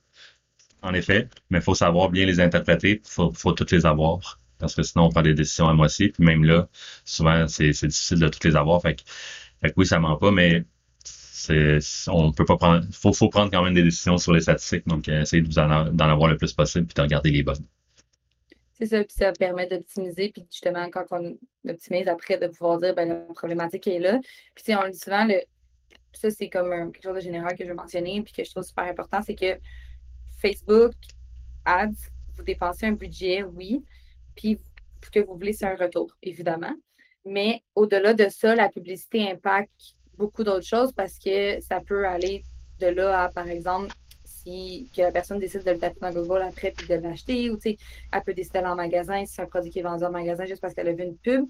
En 0.81 0.93
effet, 0.93 1.29
mais 1.49 1.59
il 1.59 1.63
faut 1.63 1.73
savoir 1.73 2.09
bien 2.09 2.27
les 2.27 2.39
interpréter, 2.39 3.01
il 3.03 3.31
faut, 3.33 3.53
toutes 3.53 3.71
les 3.71 3.87
avoir. 3.87 4.39
Parce 4.59 4.75
que 4.75 4.83
sinon, 4.83 5.05
on 5.05 5.09
prend 5.09 5.23
des 5.23 5.33
décisions 5.33 5.67
à 5.67 5.73
moitié. 5.73 6.09
Puis 6.09 6.23
même 6.23 6.43
là, 6.43 6.67
souvent, 7.05 7.47
c'est 7.47 7.71
difficile 7.71 8.19
de 8.19 8.27
toutes 8.27 8.43
les 8.43 8.55
avoir. 8.55 8.81
Fait 8.81 8.95
que, 8.95 9.01
oui, 9.77 9.87
ça 9.87 9.99
ment 9.99 10.17
pas, 10.17 10.31
mais 10.31 10.65
on 12.07 12.31
peut 12.31 12.45
pas 12.45 12.57
prendre. 12.57 12.85
Faut, 12.91 13.13
faut 13.13 13.29
prendre 13.29 13.51
quand 13.51 13.63
même 13.63 13.73
des 13.73 13.83
décisions 13.83 14.17
sur 14.17 14.33
les 14.33 14.41
statistiques. 14.41 14.87
Donc, 14.87 15.07
essayez 15.07 15.41
d'en 15.41 15.91
avoir 15.99 16.29
le 16.29 16.37
plus 16.37 16.53
possible 16.53 16.85
puis 16.85 16.93
de 16.93 17.01
regarder 17.01 17.31
les 17.31 17.43
bonnes. 17.43 17.65
C'est 18.77 18.87
ça, 18.87 19.03
puis 19.03 19.15
ça 19.17 19.31
permet 19.31 19.67
d'optimiser, 19.67 20.29
puis 20.29 20.45
justement, 20.51 20.89
quand 20.89 21.05
on 21.11 21.37
optimise 21.67 22.07
après, 22.09 22.37
de 22.37 22.47
pouvoir 22.47 22.79
dire, 22.79 22.93
ben, 22.93 23.07
la 23.07 23.33
problématique 23.33 23.87
est 23.87 23.99
là. 23.99 24.19
Puis, 24.53 24.75
on 24.75 24.83
le 24.83 24.91
dit 24.91 24.99
souvent, 24.99 25.25
le, 25.25 25.41
ça, 26.11 26.29
c'est 26.29 26.49
comme 26.49 26.91
quelque 26.91 27.03
chose 27.03 27.15
de 27.15 27.21
général 27.21 27.55
que 27.55 27.63
je 27.63 27.69
veux 27.69 27.75
mentionner, 27.75 28.21
puis 28.21 28.33
que 28.33 28.43
je 28.43 28.51
trouve 28.51 28.63
super 28.63 28.83
important, 28.83 29.21
c'est 29.21 29.35
que 29.35 29.57
Facebook, 30.41 30.93
Ads, 31.63 32.09
vous 32.35 32.43
dépensez 32.43 32.85
un 32.87 32.91
budget, 32.91 33.43
oui, 33.43 33.81
puis 34.35 34.59
ce 35.03 35.09
que 35.09 35.19
vous 35.19 35.35
voulez, 35.35 35.53
c'est 35.53 35.67
un 35.67 35.75
retour, 35.75 36.11
évidemment. 36.21 36.73
Mais 37.23 37.63
au-delà 37.75 38.13
de 38.13 38.27
ça, 38.29 38.55
la 38.55 38.69
publicité 38.69 39.31
impacte 39.31 39.95
beaucoup 40.17 40.43
d'autres 40.43 40.65
choses 40.65 40.91
parce 40.91 41.17
que 41.17 41.59
ça 41.61 41.79
peut 41.79 42.07
aller 42.07 42.43
de 42.79 42.87
là 42.87 43.23
à, 43.23 43.29
par 43.29 43.47
exemple, 43.47 43.93
que 44.45 45.01
la 45.01 45.11
personne 45.11 45.39
décide 45.39 45.63
de 45.63 45.71
le 45.71 45.79
taper 45.79 45.99
dans 46.01 46.11
Google 46.11 46.43
après 46.43 46.71
puis 46.71 46.87
de 46.87 46.95
l'acheter, 46.95 47.49
ou 47.49 47.57
elle 47.63 48.21
peut 48.23 48.33
décider 48.33 48.59
d'aller 48.59 48.67
en 48.67 48.75
magasin 48.75 49.25
si 49.25 49.33
c'est 49.33 49.41
un 49.41 49.47
produit 49.47 49.71
qui 49.71 49.79
est 49.79 49.83
vendu 49.83 50.03
en 50.03 50.11
magasin 50.11 50.45
juste 50.45 50.61
parce 50.61 50.73
qu'elle 50.73 50.87
a 50.87 50.93
vu 50.93 51.03
une 51.03 51.17
pub. 51.17 51.45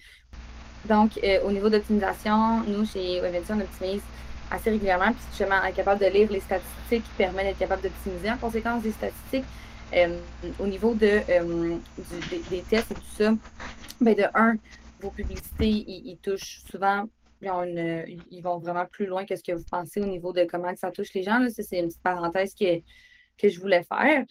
Donc, 0.88 1.20
euh, 1.24 1.42
au 1.44 1.52
niveau 1.52 1.70
d'optimisation, 1.70 2.64
nous, 2.68 2.86
chez 2.86 3.20
WebMD, 3.20 3.46
on 3.50 3.60
optimise 3.60 4.02
assez 4.52 4.70
régulièrement, 4.70 5.12
puis 5.12 5.24
justement, 5.30 5.64
être 5.64 5.76
capable 5.76 6.00
de 6.00 6.06
lire 6.06 6.32
les 6.32 6.40
statistiques 6.40 7.04
qui 7.04 7.18
permet 7.18 7.44
d'être 7.44 7.58
capable 7.58 7.82
d'optimiser 7.82 8.30
en 8.30 8.38
conséquence 8.38 8.84
des 8.84 8.92
statistiques. 8.92 9.46
Euh, 9.94 10.20
au 10.60 10.68
niveau 10.68 10.94
de, 10.94 11.22
euh, 11.30 11.78
des, 12.50 12.62
tests 12.62 12.92
et 12.92 12.96
tout 12.96 13.02
ça, 13.18 13.32
ben 14.02 14.16
de 14.16 14.24
un, 14.34 14.56
vos 15.00 15.10
publicités, 15.10 15.68
ils 15.88 16.18
touchent 16.22 16.62
souvent 16.70 17.06
ils, 17.46 18.42
vont 18.42 18.58
vraiment 18.58 18.86
plus 18.86 19.06
loin 19.06 19.26
que 19.26 19.36
ce 19.36 19.44
que 19.44 19.52
vous 19.52 19.66
pensez 19.70 20.02
au 20.02 20.06
niveau 20.06 20.34
de 20.34 20.46
comment 20.46 20.76
ça 20.76 20.92
touche 20.92 21.14
les 21.14 21.24
gens. 21.24 21.46
c'est 21.50 21.80
une 21.80 21.88
petite 21.88 22.02
parenthèse 22.02 22.54
que, 22.54 22.80
que 23.38 23.50
je 23.50 23.60
voulais 23.60 23.84
faire. 23.84 24.26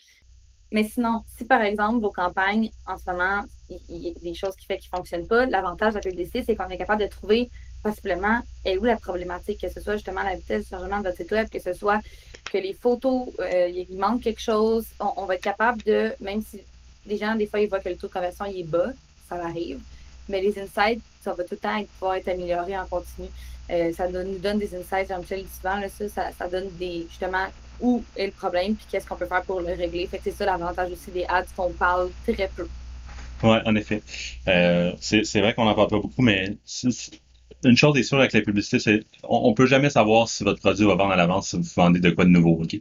Mais 0.72 0.84
sinon, 0.84 1.22
si 1.36 1.44
par 1.44 1.62
exemple, 1.62 2.00
vos 2.00 2.10
campagnes, 2.10 2.70
en 2.86 2.98
ce 2.98 3.08
moment, 3.10 3.44
il 3.68 3.96
y, 3.96 4.10
a 4.10 4.12
des 4.20 4.34
choses 4.34 4.56
qui 4.56 4.66
font 4.66 4.76
qu'ils 4.76 4.90
ne 4.92 4.96
fonctionnent 4.96 5.28
pas, 5.28 5.46
l'avantage 5.46 5.94
de 5.94 5.98
la 5.98 6.02
publicité, 6.02 6.42
c'est 6.44 6.56
qu'on 6.56 6.68
est 6.68 6.78
capable 6.78 7.02
de 7.02 7.06
trouver 7.06 7.50
possiblement 7.82 8.40
où 8.66 8.84
la 8.84 8.96
problématique, 8.96 9.60
que 9.60 9.68
ce 9.68 9.80
soit 9.80 9.94
justement 9.94 10.22
la 10.22 10.34
vitesse 10.34 10.64
de 10.64 10.68
chargement 10.70 10.98
de 10.98 11.04
votre 11.04 11.16
site 11.16 11.30
web, 11.30 11.48
que 11.48 11.60
ce 11.60 11.74
soit 11.74 12.00
que 12.50 12.58
les 12.58 12.72
photos, 12.72 13.28
euh, 13.38 13.68
il 13.68 13.96
manque 13.96 14.22
quelque 14.22 14.40
chose, 14.40 14.86
on, 14.98 15.26
va 15.26 15.36
être 15.36 15.42
capable 15.42 15.82
de, 15.82 16.12
même 16.20 16.42
si 16.42 16.60
les 17.06 17.18
gens, 17.18 17.34
des 17.36 17.46
fois, 17.46 17.60
ils 17.60 17.68
voient 17.68 17.80
que 17.80 17.90
le 17.90 17.96
taux 17.96 18.08
de 18.08 18.12
conversion 18.12 18.46
est 18.46 18.64
bas, 18.64 18.92
ça 19.28 19.36
arrive, 19.36 19.80
mais 20.28 20.40
les 20.40 20.58
insights, 20.58 21.02
ça 21.24 21.32
va 21.32 21.42
tout 21.44 21.54
le 21.54 21.58
temps 21.58 21.84
pouvoir 21.98 22.16
être 22.16 22.28
amélioré 22.28 22.76
en 22.78 22.86
continu. 22.86 23.28
Euh, 23.70 23.92
ça 23.92 24.08
nous 24.08 24.38
donne 24.38 24.58
des 24.58 24.74
insights, 24.74 25.08
Jean-Michel 25.08 25.42
dit 25.42 25.50
souvent, 25.50 25.80
ça, 26.08 26.30
ça, 26.38 26.48
donne 26.48 26.68
des 26.78 27.06
justement 27.08 27.46
où 27.80 28.04
est 28.14 28.26
le 28.26 28.32
problème 28.32 28.74
puis 28.74 28.84
qu'est-ce 28.90 29.06
qu'on 29.06 29.16
peut 29.16 29.26
faire 29.26 29.42
pour 29.42 29.60
le 29.60 29.72
régler. 29.72 30.06
Fait 30.06 30.18
que 30.18 30.24
c'est 30.24 30.32
ça 30.32 30.44
l'avantage 30.44 30.92
aussi 30.92 31.10
des 31.10 31.24
ads 31.24 31.46
qu'on 31.56 31.70
parle 31.70 32.10
très 32.26 32.50
peu. 32.54 32.68
Oui, 33.42 33.56
en 33.64 33.74
effet. 33.74 34.02
Euh, 34.48 34.92
c'est 35.00 35.40
vrai 35.40 35.54
qu'on 35.54 35.64
n'en 35.64 35.74
parle 35.74 35.88
pas 35.88 35.98
beaucoup, 35.98 36.22
mais 36.22 36.56
une 37.64 37.76
chose 37.76 37.96
est 37.96 38.02
sûre 38.02 38.18
avec 38.18 38.34
la 38.34 38.42
publicité, 38.42 38.78
c'est 38.78 39.04
on, 39.22 39.50
ne 39.50 39.54
peut 39.54 39.66
jamais 39.66 39.90
savoir 39.90 40.28
si 40.28 40.44
votre 40.44 40.60
produit 40.60 40.84
va 40.84 40.94
vendre 40.94 41.12
à 41.12 41.16
l'avance 41.16 41.50
si 41.50 41.56
vous 41.56 41.64
vendez 41.74 42.00
de 42.00 42.10
quoi 42.10 42.24
de 42.24 42.30
nouveau, 42.30 42.62
ok? 42.62 42.76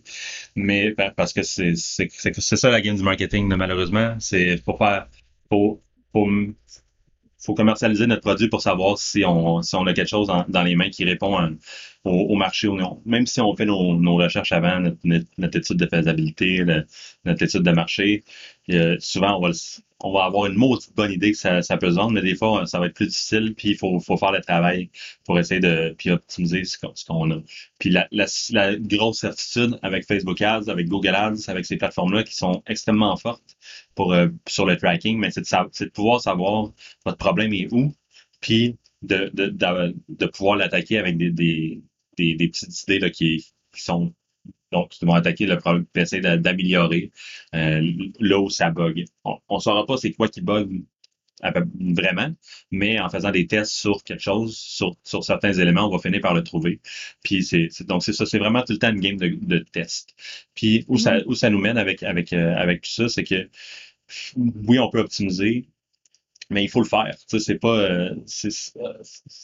Mais 0.55 0.91
ben, 0.91 1.11
parce 1.15 1.31
que 1.31 1.43
c'est 1.43 1.75
ça 1.75 2.69
la 2.69 2.81
game 2.81 2.95
du 2.95 3.03
marketing, 3.03 3.47
malheureusement, 3.55 4.15
c'est 4.19 4.61
pour 4.63 4.77
faire 4.77 5.07
pour 5.49 5.79
faut 7.45 7.53
commercialiser 7.53 8.07
notre 8.07 8.21
produit 8.21 8.47
pour 8.47 8.61
savoir 8.61 8.97
si 8.97 9.23
on, 9.25 9.61
si 9.61 9.75
on 9.75 9.85
a 9.85 9.93
quelque 9.93 10.09
chose 10.09 10.27
dans, 10.47 10.63
les 10.63 10.75
mains 10.75 10.89
qui 10.89 11.03
répond 11.05 11.37
au, 12.03 12.35
marché 12.35 12.67
ou 12.67 12.75
non. 12.75 13.01
Même 13.05 13.25
si 13.25 13.39
on 13.41 13.55
fait 13.55 13.65
nos, 13.65 13.95
nos 13.95 14.15
recherches 14.15 14.51
avant, 14.51 14.79
notre, 15.03 15.57
étude 15.57 15.77
de 15.77 15.87
faisabilité, 15.87 16.63
notre 17.25 17.43
étude 17.43 17.63
de 17.63 17.71
marché, 17.71 18.23
euh, 18.71 18.97
souvent 18.99 19.37
on 19.37 19.41
va, 19.41 19.51
on 20.03 20.11
va 20.11 20.25
avoir 20.25 20.47
une 20.47 20.55
maudite 20.55 20.93
bonne 20.95 21.11
idée 21.13 21.31
que 21.31 21.37
ça, 21.37 21.61
ça 21.61 21.77
peut 21.77 21.93
mais 22.11 22.21
des 22.21 22.35
fois, 22.35 22.65
ça 22.67 22.79
va 22.79 22.87
être 22.87 22.93
plus 22.93 23.07
difficile, 23.07 23.55
puis 23.55 23.69
il 23.69 23.77
faut, 23.77 23.99
faut 24.01 24.17
faire 24.17 24.33
le 24.33 24.41
travail 24.41 24.89
pour 25.25 25.39
essayer 25.39 25.61
de 25.61 25.95
puis 25.97 26.11
optimiser 26.11 26.65
ce 26.65 26.77
qu'on 26.77 27.31
a. 27.31 27.41
Puis 27.79 27.89
la, 27.89 28.07
la, 28.11 28.25
la, 28.51 28.75
grosse 28.75 29.19
certitude 29.19 29.79
avec 29.81 30.05
Facebook 30.05 30.41
Ads, 30.41 30.69
avec 30.69 30.89
Google 30.89 31.15
Ads, 31.15 31.47
avec 31.47 31.65
ces 31.65 31.77
plateformes-là 31.77 32.23
qui 32.23 32.35
sont 32.35 32.61
extrêmement 32.67 33.15
fortes 33.15 33.55
pour 33.95 34.13
euh, 34.13 34.27
sur 34.47 34.65
le 34.65 34.75
tracking, 34.77 35.17
mais 35.19 35.31
c'est 35.31 35.41
de, 35.41 35.85
de, 35.85 35.89
pouvoir 35.89 36.19
savoir 36.19 36.71
votre 37.05 37.17
problème 37.17 37.53
est 37.53 37.71
où, 37.71 37.93
puis 38.41 38.77
de, 39.03 39.31
de, 39.33 39.47
de, 39.47 39.95
de 40.09 40.25
pouvoir 40.25 40.57
l'attaquer 40.57 40.97
avec 40.97 41.17
des, 41.17 41.31
des, 41.31 41.81
des, 42.17 42.35
des, 42.35 42.47
petites 42.49 42.83
idées 42.83 42.99
là, 42.99 43.09
qui, 43.09 43.45
qui 43.73 43.81
sont 43.81 44.13
donc, 44.71 44.99
ils 45.01 45.05
vont 45.05 45.13
attaquer 45.13 45.45
le 45.45 45.57
problème, 45.57 45.85
essayer 45.95 46.21
d'améliorer 46.21 47.11
euh, 47.55 47.81
là 48.19 48.39
où 48.39 48.49
ça 48.49 48.71
bug. 48.71 49.05
On 49.23 49.39
ne 49.51 49.59
saura 49.59 49.85
pas 49.85 49.97
c'est 49.97 50.13
quoi 50.13 50.27
qui 50.27 50.41
bug 50.41 50.83
vraiment, 51.41 52.33
mais 52.71 52.99
en 52.99 53.09
faisant 53.09 53.31
des 53.31 53.47
tests 53.47 53.71
sur 53.71 54.03
quelque 54.03 54.21
chose, 54.21 54.57
sur, 54.57 54.95
sur 55.03 55.23
certains 55.23 55.53
éléments, 55.53 55.87
on 55.87 55.91
va 55.95 55.99
finir 55.99 56.21
par 56.21 56.33
le 56.33 56.43
trouver. 56.43 56.79
Puis 57.23 57.43
c'est 57.43 57.69
donc 57.85 58.03
c'est 58.03 58.13
ça, 58.13 58.25
c'est 58.25 58.39
vraiment 58.39 58.63
tout 58.63 58.73
le 58.73 58.79
temps 58.79 58.91
une 58.91 58.99
game 58.99 59.17
de, 59.17 59.37
de 59.41 59.59
test. 59.59 60.15
Puis 60.55 60.85
où 60.87 60.97
ça 60.97 61.17
mm-hmm. 61.17 61.23
où 61.27 61.35
ça 61.35 61.49
nous 61.49 61.59
mène 61.59 61.77
avec 61.77 62.03
avec 62.03 62.33
euh, 62.33 62.55
avec 62.55 62.81
tout 62.81 62.91
ça, 62.91 63.09
c'est 63.09 63.23
que 63.23 63.49
oui, 64.35 64.79
on 64.79 64.89
peut 64.89 64.99
optimiser, 64.99 65.65
mais 66.53 66.63
il 66.63 66.69
faut 66.69 66.81
le 66.81 66.87
faire. 66.87 67.15
Tu 67.29 67.39
sais, 67.39 67.39
c'est 67.39 67.59
pas. 67.59 67.77
euh, 67.77 68.15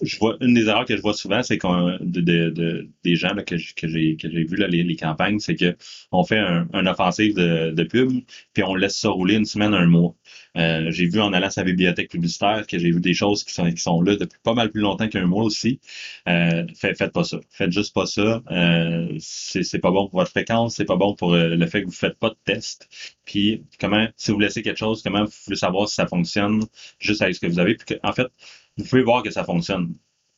je 0.02 0.18
vois 0.20 0.38
une 0.42 0.54
des 0.54 0.68
erreurs 0.68 0.86
que 0.86 0.96
je 0.96 1.02
vois 1.02 1.14
souvent, 1.14 1.44
c'est 1.44 1.58
qu'on 1.58 1.98
de, 2.00 2.22
de, 2.22 2.50
de- 2.50 2.90
des 3.04 3.16
gens 3.16 3.34
là, 3.34 3.44
que 3.44 3.58
j'ai 3.58 3.74
que 4.16 4.30
j'ai 4.30 4.44
vu 4.44 4.56
là, 4.56 4.68
les, 4.68 4.84
les 4.84 4.96
campagnes, 4.96 5.40
c'est 5.40 5.56
que 5.56 5.76
on 6.12 6.24
fait 6.24 6.38
un, 6.40 6.68
un 6.74 6.86
offensive 6.88 7.36
de, 7.36 7.72
de 7.72 7.84
pub, 7.84 8.12
puis 8.54 8.64
on 8.64 8.76
laisse 8.76 8.98
ça 8.98 9.10
rouler 9.10 9.36
une 9.36 9.46
semaine, 9.46 9.74
un 9.74 9.86
mois. 9.88 10.16
Euh, 10.58 10.92
j'ai 10.92 11.06
vu 11.08 11.20
en 11.22 11.34
allant 11.34 11.48
à 11.48 11.50
sa 11.52 11.64
bibliothèque 11.64 12.10
publicitaire 12.12 12.66
que 12.68 12.78
j'ai 12.80 12.92
vu 12.92 13.00
des 13.02 13.14
choses 13.14 13.44
qui 13.44 13.54
sont 13.54 13.70
qui 13.72 13.82
sont 13.82 14.02
là 14.02 14.16
depuis 14.16 14.40
pas 14.44 14.54
mal 14.54 14.72
plus 14.72 14.82
longtemps 14.82 15.08
qu'un 15.08 15.26
mois 15.26 15.44
aussi. 15.44 15.80
Euh, 16.28 16.66
fait- 16.76 16.96
faites 16.96 17.12
pas 17.14 17.24
ça. 17.24 17.40
Faites 17.50 17.72
juste 17.72 17.94
pas 17.94 18.06
ça. 18.06 18.42
Euh, 18.52 19.08
c'est 19.20 19.64
c'est 19.64 19.80
pas 19.80 19.92
bon 19.92 20.08
pour 20.08 20.20
votre 20.20 20.32
fréquence, 20.32 20.76
c'est 20.76 20.86
pas 20.86 20.96
bon 20.96 21.16
pour 21.16 21.34
euh, 21.34 21.56
le 21.56 21.68
fait 21.68 21.82
que 21.82 21.88
vous 21.88 21.92
faites 21.94 22.18
pas 22.18 22.30
de 22.30 22.38
test. 22.46 22.88
Puis 23.26 23.64
comment, 23.80 24.08
si 24.18 24.32
vous 24.32 24.40
laissez 24.40 24.62
quelque 24.62 24.78
chose, 24.78 25.02
comment 25.04 25.24
vous 25.26 25.32
voulez 25.46 25.58
savoir 25.58 25.88
si 25.88 25.96
ça 25.96 26.08
fonctionne 26.08 26.64
juste 27.00 27.22
avec 27.22 27.36
ce 27.36 27.40
que 27.42 27.48
vous 27.48 27.60
avez. 27.60 27.76
Puis 27.76 27.96
que, 27.96 28.08
en 28.08 28.14
fait, 28.14 28.28
vous 28.78 28.86
pouvez 28.86 29.04
voir 29.04 29.24
que 29.24 29.32
ça 29.32 29.44
fonctionne. 29.44 29.96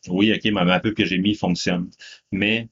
Oui, 0.08 0.34
ok, 0.34 0.52
ma, 0.52 0.66
ma 0.66 0.80
pub 0.80 0.96
que 0.96 1.06
j'ai 1.06 1.20
mis 1.20 1.36
fonctionne. 1.36 1.90
Mais 2.32 2.70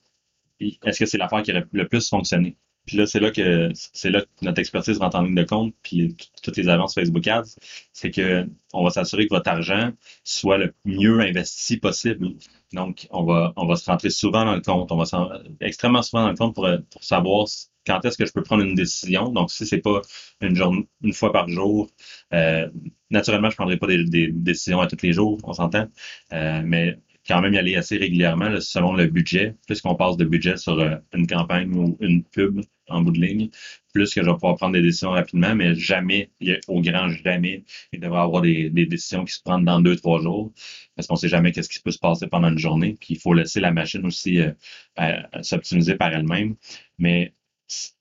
est-ce 0.60 0.99
que 0.99 1.06
c'est 1.06 1.17
l'affaire 1.17 1.43
qui 1.43 1.52
aurait 1.52 1.65
le 1.71 1.88
plus 1.88 2.10
fonctionné? 2.10 2.58
Puis 2.86 2.97
là, 2.97 3.06
c'est 3.06 3.19
là 3.19 3.30
que 3.32 3.69
c'est 3.75 4.10
là 4.10 4.21
que 4.21 4.45
notre 4.45 4.60
expertise 4.60 4.97
rentre 4.97 5.17
en 5.17 5.21
ligne 5.21 5.36
de 5.36 5.43
compte, 5.43 5.75
puis 5.84 6.15
toutes 6.41 6.58
les 6.58 6.69
agences 6.69 6.95
Facebook 6.95 7.28
Ads, 7.28 7.56
c'est 7.93 8.10
que 8.10 8.47
on 8.73 8.84
va 8.84 8.89
s'assurer 8.89 9.28
que 9.28 9.34
votre 9.34 9.49
argent 9.49 9.91
soit 10.23 10.58
le 10.58 10.73
mieux 10.86 11.19
investi 11.19 11.78
possible. 11.78 12.30
Donc, 12.74 13.08
on 13.12 13.24
va 13.24 13.54
on 13.56 13.66
va 13.66 13.76
se 13.76 13.90
rentrer 13.90 14.10
souvent 14.12 14.46
dans 14.46 14.54
le 14.56 14.62
compte, 14.62 14.92
on 14.92 14.98
va 14.98 15.06
s'en- 15.06 15.30
extrêmement 15.62 16.02
souvent 16.04 16.24
dans 16.24 16.30
le 16.30 16.36
compte 16.36 16.56
pour, 16.56 16.68
pour 16.92 17.04
savoir 17.04 17.48
quand 17.86 18.04
est-ce 18.06 18.18
que 18.18 18.26
je 18.26 18.32
peux 18.34 18.44
prendre 18.44 18.64
une 18.64 18.76
décision. 18.76 19.30
Donc, 19.32 19.52
si 19.52 19.66
c'est 19.66 19.80
pas 19.82 20.02
une 20.42 20.56
journée, 20.56 20.88
une 21.04 21.14
fois 21.14 21.32
par 21.32 21.48
jour, 21.50 21.88
euh, 22.34 22.70
naturellement, 23.10 23.50
je 23.50 23.56
prendrai 23.56 23.78
pas 23.78 23.88
des, 23.88 24.04
des 24.06 24.32
décisions 24.32 24.80
à 24.82 24.88
tous 24.88 24.98
les 25.04 25.14
jours, 25.14 25.40
on 25.44 25.54
s'entend, 25.54 25.88
Euh, 26.34 26.62
mais 26.66 27.00
quand 27.30 27.42
même 27.42 27.54
y 27.54 27.58
aller 27.58 27.76
assez 27.78 27.98
régulièrement 27.98 28.50
là, 28.50 28.60
selon 28.62 28.94
le 28.94 29.08
budget. 29.08 29.56
Plus 29.68 29.82
qu'on 29.82 29.96
passe 29.96 30.18
de 30.18 30.26
budget 30.26 30.58
sur 30.58 30.80
euh, 30.80 30.96
une 31.13 31.28
campagne 31.28 31.74
ou 31.74 31.98
une 32.02 32.24
pub 32.24 32.62
en 32.89 33.02
bout 33.02 33.12
de 33.12 33.22
ligne, 33.22 33.50
plus 33.94 34.13
que 34.13 34.22
je 34.22 34.26
vais 34.26 34.34
pouvoir 34.34 34.56
prendre 34.56 34.74
des 34.74 34.82
décisions 34.82 35.12
rapidement, 35.12 35.54
mais 35.56 35.76
jamais, 35.76 36.32
au 36.68 36.82
grand 36.82 37.10
jamais, 37.10 37.63
il 37.94 38.00
devrait 38.00 38.18
y 38.20 38.22
avoir 38.24 38.42
des, 38.42 38.70
des 38.72 38.88
décisions 38.88 39.26
qui 39.26 39.34
se 39.34 39.44
prennent 39.44 39.63
dans 39.63 39.80
deux, 39.80 39.96
trois 39.96 40.20
jours, 40.22 40.52
parce 40.96 41.08
qu'on 41.08 41.15
sait 41.15 41.30
jamais 41.30 41.52
qu'est-ce 41.52 41.70
qui 41.70 41.80
peut 41.82 41.92
se 41.92 42.00
passer 42.00 42.28
pendant 42.28 42.50
une 42.50 42.58
journée. 42.58 42.98
Puis 43.00 43.13
il 43.13 43.20
faut 43.20 43.34
laisser 43.36 43.60
la 43.60 43.72
machine 43.72 44.06
aussi 44.08 44.39
euh, 44.39 45.22
s'optimiser 45.44 45.96
par 45.96 46.12
elle-même. 46.13 46.56
Mais 46.98 47.34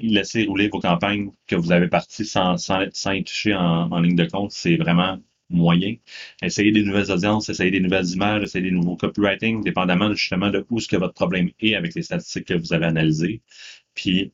laisser 0.00 0.46
rouler 0.46 0.68
vos 0.68 0.80
campagnes 0.80 1.30
que 1.46 1.56
vous 1.56 1.72
avez 1.72 1.88
parties 1.88 2.24
sans, 2.24 2.56
sans, 2.56 2.86
sans 2.92 3.22
toucher 3.22 3.54
en, 3.54 3.92
en 3.92 4.00
ligne 4.00 4.16
de 4.16 4.24
compte, 4.24 4.52
c'est 4.52 4.76
vraiment 4.76 5.18
moyen. 5.50 5.96
Essayez 6.42 6.72
des 6.72 6.82
nouvelles 6.82 7.10
audiences, 7.10 7.48
essayez 7.48 7.70
des 7.70 7.80
nouvelles 7.80 8.08
images, 8.10 8.42
essayez 8.42 8.64
des 8.64 8.70
nouveaux 8.70 8.96
copywriting, 8.96 9.62
dépendamment 9.64 10.12
justement 10.14 10.50
de 10.50 10.64
où 10.70 10.80
ce 10.80 10.88
que 10.88 10.96
votre 10.96 11.14
problème 11.14 11.50
est 11.60 11.74
avec 11.74 11.94
les 11.94 12.02
statistiques 12.02 12.46
que 12.46 12.54
vous 12.54 12.72
avez 12.72 12.86
analysées, 12.86 13.42
puis 13.94 14.32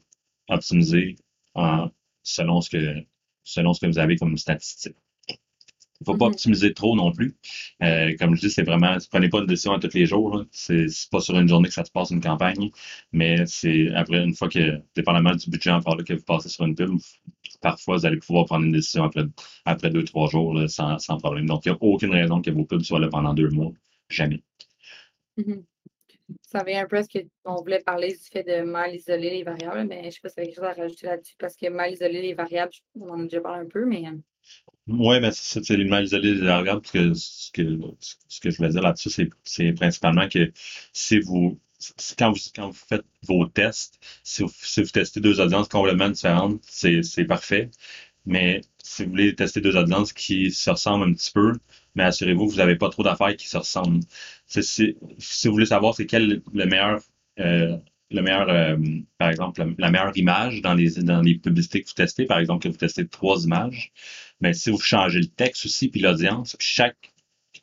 optimiser 0.48 1.16
en, 1.54 1.90
selon 2.22 2.60
ce 2.60 2.70
que 2.70 3.06
selon 3.44 3.74
ce 3.74 3.80
que 3.80 3.86
vous 3.86 3.98
avez 3.98 4.16
comme 4.16 4.36
statistique. 4.38 4.96
Il 6.00 6.04
faut 6.06 6.16
pas 6.16 6.26
Mhm. 6.26 6.32
optimiser 6.32 6.74
trop 6.74 6.96
non 6.96 7.12
plus. 7.12 7.36
Euh, 7.82 8.14
comme 8.18 8.34
je 8.36 8.40
dis, 8.42 8.50
c'est 8.50 8.62
vraiment, 8.64 8.96
prenez 9.10 9.28
pas 9.28 9.38
une 9.38 9.46
décision 9.46 9.72
à 9.72 9.78
tous 9.78 9.94
les 9.94 10.06
jours. 10.06 10.44
c'est 10.50 10.86
pas 11.10 11.20
sur 11.20 11.38
une 11.38 11.48
journée 11.48 11.68
que 11.68 11.74
ça 11.74 11.84
se 11.84 11.90
passe 11.90 12.10
une 12.10 12.20
campagne, 12.20 12.70
mais 13.12 13.46
c'est 13.46 13.90
après 13.94 14.18
une 14.24 14.34
fois 14.34 14.48
que, 14.48 14.82
dépendamment 14.96 15.34
du 15.34 15.48
budget 15.50 15.70
encore 15.70 15.96
là, 15.96 16.04
que 16.04 16.14
vous 16.14 16.22
passez 16.24 16.48
sur 16.48 16.64
une 16.66 16.74
pub, 16.74 16.90
parfois 17.64 17.96
vous 17.96 18.06
allez 18.06 18.18
pouvoir 18.18 18.44
prendre 18.44 18.66
une 18.66 18.72
décision 18.72 19.04
après, 19.04 19.24
après 19.64 19.90
deux, 19.90 20.04
trois 20.04 20.28
jours 20.28 20.52
là, 20.54 20.68
sans, 20.68 20.98
sans 20.98 21.16
problème. 21.16 21.46
Donc, 21.46 21.64
il 21.64 21.72
n'y 21.72 21.74
a 21.74 21.78
aucune 21.80 22.12
raison 22.12 22.42
que 22.42 22.50
vos 22.50 22.64
pubs 22.64 22.82
soient 22.82 23.00
là 23.00 23.08
pendant 23.08 23.32
deux 23.32 23.48
mois. 23.48 23.72
Jamais. 24.10 24.42
Mhm. 25.38 25.64
Ça 26.42 26.60
revient 26.60 26.76
un 26.76 26.86
peu 26.86 26.98
à 26.98 27.02
ce 27.02 27.08
qu'on 27.42 27.56
voulait 27.56 27.80
parler 27.80 28.08
du 28.08 28.18
fait 28.32 28.44
de 28.44 28.62
mal 28.62 28.94
isoler 28.94 29.30
les 29.30 29.42
variables, 29.42 29.88
mais 29.88 30.02
je 30.02 30.06
ne 30.06 30.10
sais 30.10 30.20
pas 30.22 30.28
si 30.28 30.34
tu 30.34 30.40
as 30.40 30.44
quelque 30.44 30.56
chose 30.56 30.64
à 30.64 30.72
rajouter 30.72 31.06
là-dessus 31.06 31.34
parce 31.38 31.56
que 31.56 31.68
mal 31.68 31.92
isoler 31.92 32.22
les 32.22 32.34
variables, 32.34 32.72
on 33.00 33.08
en 33.08 33.20
a 33.20 33.22
déjà 33.22 33.40
parlé 33.40 33.64
un 33.64 33.68
peu, 33.68 33.86
mais 33.86 34.06
euh, 34.06 34.16
Oui, 34.86 35.20
ben 35.20 35.30
c'est 35.32 35.68
les 35.70 35.84
mal 35.84 36.04
isolés 36.04 36.34
des 36.34 36.46
variables, 36.46 36.82
parce 36.82 36.92
que 36.92 37.14
ce 37.14 37.50
que, 37.50 37.78
ce 38.28 38.40
que 38.40 38.50
je 38.50 38.56
voulais 38.58 38.70
dire 38.70 38.82
là-dessus, 38.82 39.30
c'est, 39.42 39.72
principalement 39.72 40.28
que 40.28 40.52
si 40.92 41.18
vous, 41.20 41.58
quand 42.18 42.32
vous, 42.32 42.38
quand 42.54 42.68
vous 42.68 42.72
faites 42.88 43.04
vos 43.22 43.46
tests, 43.46 43.98
si 44.22 44.42
vous, 44.42 44.50
si 44.62 44.82
vous 44.82 44.88
testez 44.90 45.20
deux 45.20 45.40
audiences 45.40 45.68
complètement 45.68 46.08
différentes, 46.10 46.60
c'est, 46.66 47.02
parfait. 47.26 47.70
Mais 48.26 48.62
si 48.82 49.04
vous 49.04 49.10
voulez 49.10 49.34
tester 49.34 49.60
deux 49.60 49.76
audiences 49.76 50.12
qui 50.12 50.50
se 50.50 50.70
ressemblent 50.70 51.04
un 51.10 51.12
petit 51.14 51.30
peu, 51.32 51.52
mais 51.94 52.04
assurez-vous 52.04 52.46
que 52.46 52.52
vous 52.52 52.58
n'avez 52.58 52.76
pas 52.76 52.90
trop 52.90 53.02
d'affaires 53.02 53.36
qui 53.36 53.48
se 53.48 53.58
ressemblent. 53.58 54.00
C'est, 54.46 54.62
c'est- 54.62 54.96
si 55.18 55.48
vous 55.48 55.54
voulez 55.54 55.66
savoir 55.66 55.94
c'est 55.94 56.06
quel 56.06 56.42
le 56.52 56.66
meilleur, 56.66 57.00
euh, 57.40 57.76
le 58.10 58.22
meilleur, 58.22 58.48
euh, 58.48 58.76
par 59.18 59.30
exemple, 59.30 59.60
la, 59.64 59.68
la 59.78 59.90
meilleure 59.90 60.16
image 60.16 60.62
dans 60.62 60.74
les, 60.74 60.90
dans 61.02 61.20
les 61.22 61.36
publicités 61.36 61.82
que 61.82 61.88
vous 61.88 61.94
testez, 61.94 62.26
par 62.26 62.38
exemple, 62.38 62.62
que 62.64 62.68
vous 62.68 62.76
testez 62.78 63.06
trois 63.08 63.42
images, 63.44 63.92
mais 64.40 64.54
si 64.54 64.70
vous 64.70 64.78
changez 64.80 65.20
le 65.20 65.26
texte 65.28 65.66
aussi, 65.66 65.88
puis 65.88 66.00
l'audience, 66.00 66.56
chaque, 66.60 67.12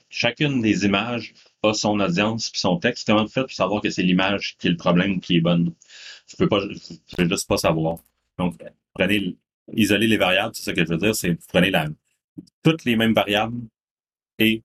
chacune 0.10 0.62
des 0.62 0.86
images 0.86 1.34
a 1.63 1.74
son 1.74 2.00
audience 2.00 2.50
puis 2.50 2.60
son 2.60 2.78
texte, 2.78 3.08
comment 3.08 3.24
vous 3.24 3.30
faites 3.30 3.43
pour 3.43 3.52
savoir 3.52 3.82
que 3.82 3.89
c'est 3.89 4.04
l'image 4.04 4.56
qui 4.58 4.67
est 4.67 4.71
le 4.71 4.78
problème 4.78 5.13
ou 5.13 5.19
qui 5.19 5.38
est 5.38 5.41
bonne? 5.41 5.65
Vous 5.65 6.38
pouvez 6.38 6.50
pas, 6.50 6.60
vous 6.60 6.97
pouvez 7.15 7.30
juste 7.30 7.47
pas 7.47 7.58
savoir. 7.58 7.97
Donc, 8.38 8.56
prenez, 8.93 9.36
isoler 9.74 10.08
les 10.08 10.17
variables, 10.17 10.56
c'est 10.56 10.63
ça 10.63 10.74
que 10.74 10.84
je 10.84 10.89
veux 10.89 10.97
dire, 10.97 11.15
c'est 11.15 11.38
prenez 11.47 11.71
toutes 12.63 12.86
les 12.86 12.95
mêmes 12.95 13.13
variables 13.13 13.58
et 14.39 14.63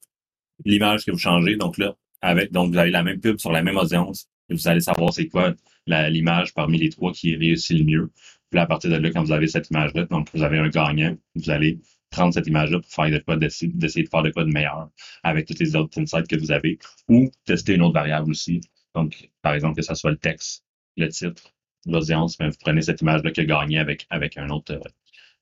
l'image 0.64 1.04
que 1.04 1.10
vous 1.10 1.18
changez. 1.18 1.56
Donc 1.56 1.78
là, 1.78 1.94
avec, 2.20 2.52
donc 2.52 2.72
vous 2.72 2.78
avez 2.78 2.90
la 2.90 3.02
même 3.02 3.20
pub 3.20 3.38
sur 3.38 3.52
la 3.52 3.62
même 3.62 3.76
audience 3.76 4.28
et 4.48 4.54
vous 4.54 4.68
allez 4.68 4.80
savoir 4.80 5.12
c'est 5.12 5.28
quoi 5.28 5.54
l'image 5.86 6.54
parmi 6.54 6.78
les 6.78 6.90
trois 6.90 7.12
qui 7.12 7.36
réussit 7.36 7.78
le 7.78 7.84
mieux. 7.84 8.12
Puis 8.50 8.60
à 8.60 8.66
partir 8.66 8.90
de 8.90 8.96
là, 8.96 9.10
quand 9.10 9.22
vous 9.22 9.32
avez 9.32 9.48
cette 9.48 9.70
image-là, 9.70 10.04
donc 10.04 10.28
vous 10.32 10.42
avez 10.42 10.58
un 10.58 10.68
gagnant, 10.68 11.16
vous 11.34 11.50
allez 11.50 11.78
prendre 12.16 12.32
cette 12.34 12.46
image-là 12.46 12.80
pour 12.80 12.90
faire 12.90 13.10
de 13.10 13.18
quoi, 13.18 13.36
d'essayer 13.36 13.72
de 13.72 13.88
faire 14.08 14.22
de 14.22 14.30
quoi 14.30 14.44
de 14.44 14.50
meilleur 14.52 14.88
avec 15.22 15.46
toutes 15.46 15.60
les 15.60 15.76
autres 15.76 16.00
insights 16.00 16.28
que 16.28 16.36
vous 16.36 16.52
avez 16.52 16.78
ou 17.08 17.30
tester 17.44 17.74
une 17.74 17.82
autre 17.82 17.94
variable 17.94 18.30
aussi. 18.30 18.60
Donc, 18.94 19.30
par 19.42 19.54
exemple, 19.54 19.76
que 19.76 19.82
ce 19.82 19.94
soit 19.94 20.10
le 20.12 20.16
texte, 20.16 20.64
le 20.96 21.08
titre, 21.08 21.42
l'audience, 21.86 22.38
mais 22.40 22.48
vous 22.48 22.56
prenez 22.60 22.82
cette 22.82 23.00
image-là 23.02 23.30
qui 23.32 23.40
a 23.42 23.44
gagné 23.44 23.78
avec, 23.78 24.06
avec 24.10 24.36
un 24.38 24.48
autre. 24.50 24.72
euh, 24.74 24.80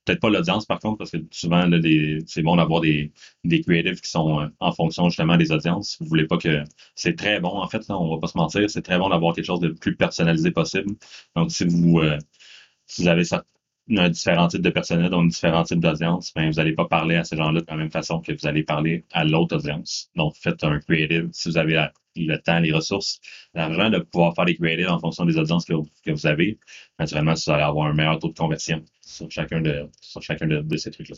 Peut-être 0.04 0.20
pas 0.20 0.28
l'audience, 0.28 0.66
par 0.66 0.80
contre, 0.80 0.98
parce 0.98 1.12
que 1.12 1.18
souvent, 1.30 1.66
c'est 2.26 2.42
bon 2.42 2.56
d'avoir 2.56 2.82
des, 2.82 3.10
des 3.44 3.62
creatives 3.62 4.00
qui 4.02 4.10
sont 4.10 4.40
euh, 4.40 4.48
en 4.60 4.70
fonction 4.72 5.08
justement 5.08 5.38
des 5.38 5.50
audiences. 5.50 5.96
Vous 6.00 6.06
voulez 6.06 6.26
pas 6.26 6.36
que. 6.36 6.62
C'est 6.94 7.16
très 7.16 7.40
bon, 7.40 7.48
en 7.48 7.68
fait, 7.68 7.88
là, 7.88 7.98
on 7.98 8.10
va 8.14 8.20
pas 8.20 8.26
se 8.26 8.36
mentir, 8.36 8.68
c'est 8.68 8.82
très 8.82 8.98
bon 8.98 9.08
d'avoir 9.08 9.34
quelque 9.34 9.46
chose 9.46 9.60
de 9.60 9.68
plus 9.70 9.96
personnalisé 9.96 10.50
possible. 10.50 10.94
Donc, 11.36 11.50
si 11.50 11.64
vous, 11.64 12.00
euh, 12.00 12.18
si 12.86 13.02
vous 13.02 13.08
avez 13.08 13.24
ça, 13.24 13.44
un 13.90 14.08
différent 14.08 14.48
type 14.48 14.62
de 14.62 14.70
personnel, 14.70 15.10
donc 15.10 15.30
différents 15.30 15.64
types 15.64 15.80
d'audience, 15.80 16.32
ben, 16.34 16.48
vous 16.50 16.56
n'allez 16.56 16.72
pas 16.74 16.86
parler 16.86 17.16
à 17.16 17.24
ces 17.24 17.36
gens-là 17.36 17.60
de 17.60 17.66
la 17.68 17.76
même 17.76 17.90
façon 17.90 18.20
que 18.20 18.32
vous 18.32 18.46
allez 18.46 18.62
parler 18.62 19.04
à 19.12 19.24
l'autre 19.24 19.56
audience. 19.56 20.10
Donc, 20.16 20.34
faites 20.36 20.64
un 20.64 20.80
creative 20.80 21.28
si 21.32 21.48
vous 21.50 21.58
avez 21.58 21.86
le 22.16 22.36
temps, 22.38 22.60
les 22.60 22.72
ressources, 22.72 23.20
l'argent 23.54 23.90
de 23.90 23.98
pouvoir 23.98 24.34
faire 24.34 24.44
des 24.46 24.56
creatives 24.56 24.88
en 24.88 24.98
fonction 25.00 25.24
des 25.26 25.36
audiences 25.38 25.64
que, 25.66 25.74
vous- 25.74 25.88
que 26.04 26.12
vous 26.12 26.26
avez. 26.26 26.58
Naturellement, 26.98 27.34
vous 27.34 27.52
allez 27.52 27.62
avoir 27.62 27.86
un 27.88 27.94
meilleur 27.94 28.18
taux 28.18 28.28
de 28.28 28.34
conversion 28.38 28.84
sur 29.00 29.30
chacun 29.30 29.60
de, 29.60 29.88
sur 30.00 30.22
chacun 30.22 30.46
de, 30.46 30.60
de 30.60 30.76
ces 30.76 30.90
trucs-là. 30.90 31.16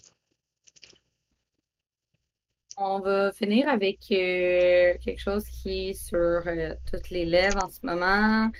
on 2.79 3.01
va 3.01 3.33
finir 3.33 3.69
avec 3.69 3.99
euh, 4.13 4.95
quelque 5.05 5.21
chose 5.21 5.45
qui 5.49 5.89
est 5.91 5.95
sur 5.95 6.17
euh, 6.19 6.75
toutes 6.91 7.11
les 7.11 7.25
lèvres 7.25 7.65
en 7.65 7.69
ce 7.71 7.81
moment. 7.85 8.51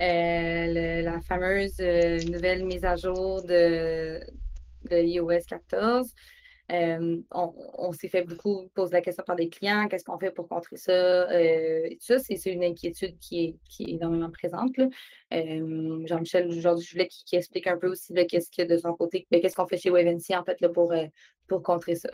Euh, 0.00 1.02
la 1.02 1.20
fameuse 1.22 1.76
euh, 1.80 2.18
nouvelle 2.30 2.64
mise 2.64 2.84
à 2.84 2.96
jour 2.96 3.42
de, 3.42 4.20
de 4.90 4.96
iOS 4.96 5.46
14. 5.48 6.12
Euh, 6.72 7.18
on 7.30 7.92
s'est 7.92 8.08
fait 8.08 8.22
beaucoup 8.22 8.68
poser 8.74 8.94
la 8.94 9.00
question 9.00 9.22
par 9.24 9.36
des 9.36 9.48
clients, 9.48 9.86
qu'est-ce 9.88 10.04
qu'on 10.04 10.18
fait 10.18 10.32
pour 10.32 10.48
contrer 10.48 10.76
ça? 10.76 11.40
Et 11.40 11.96
ça, 12.00 12.18
c'est 12.18 12.34
une 12.50 12.64
inquiétude 12.64 13.16
qui 13.20 13.44
est, 13.44 13.56
qui 13.70 13.84
est 13.84 13.94
énormément 13.94 14.30
présente. 14.30 14.72
Jean-Michel, 15.30 16.48
aujourd'hui, 16.48 16.84
je 16.84 16.92
voulais 16.92 17.06
qu'il 17.06 17.38
explique 17.38 17.68
un 17.68 17.76
peu 17.78 17.88
aussi 17.88 18.12
qu'est-ce 18.26 18.50
que 18.50 18.66
de 18.66 18.76
son 18.76 18.94
côté, 18.94 19.28
qu'est-ce 19.30 19.54
qu'on 19.54 19.68
fait 19.68 19.78
chez 19.78 19.90
Wavency 19.90 20.34
en 20.34 20.42
fait 20.42 20.60
là, 20.60 20.68
pour, 20.68 20.92
pour 21.46 21.62
contrer 21.62 21.94
ça. 21.94 22.10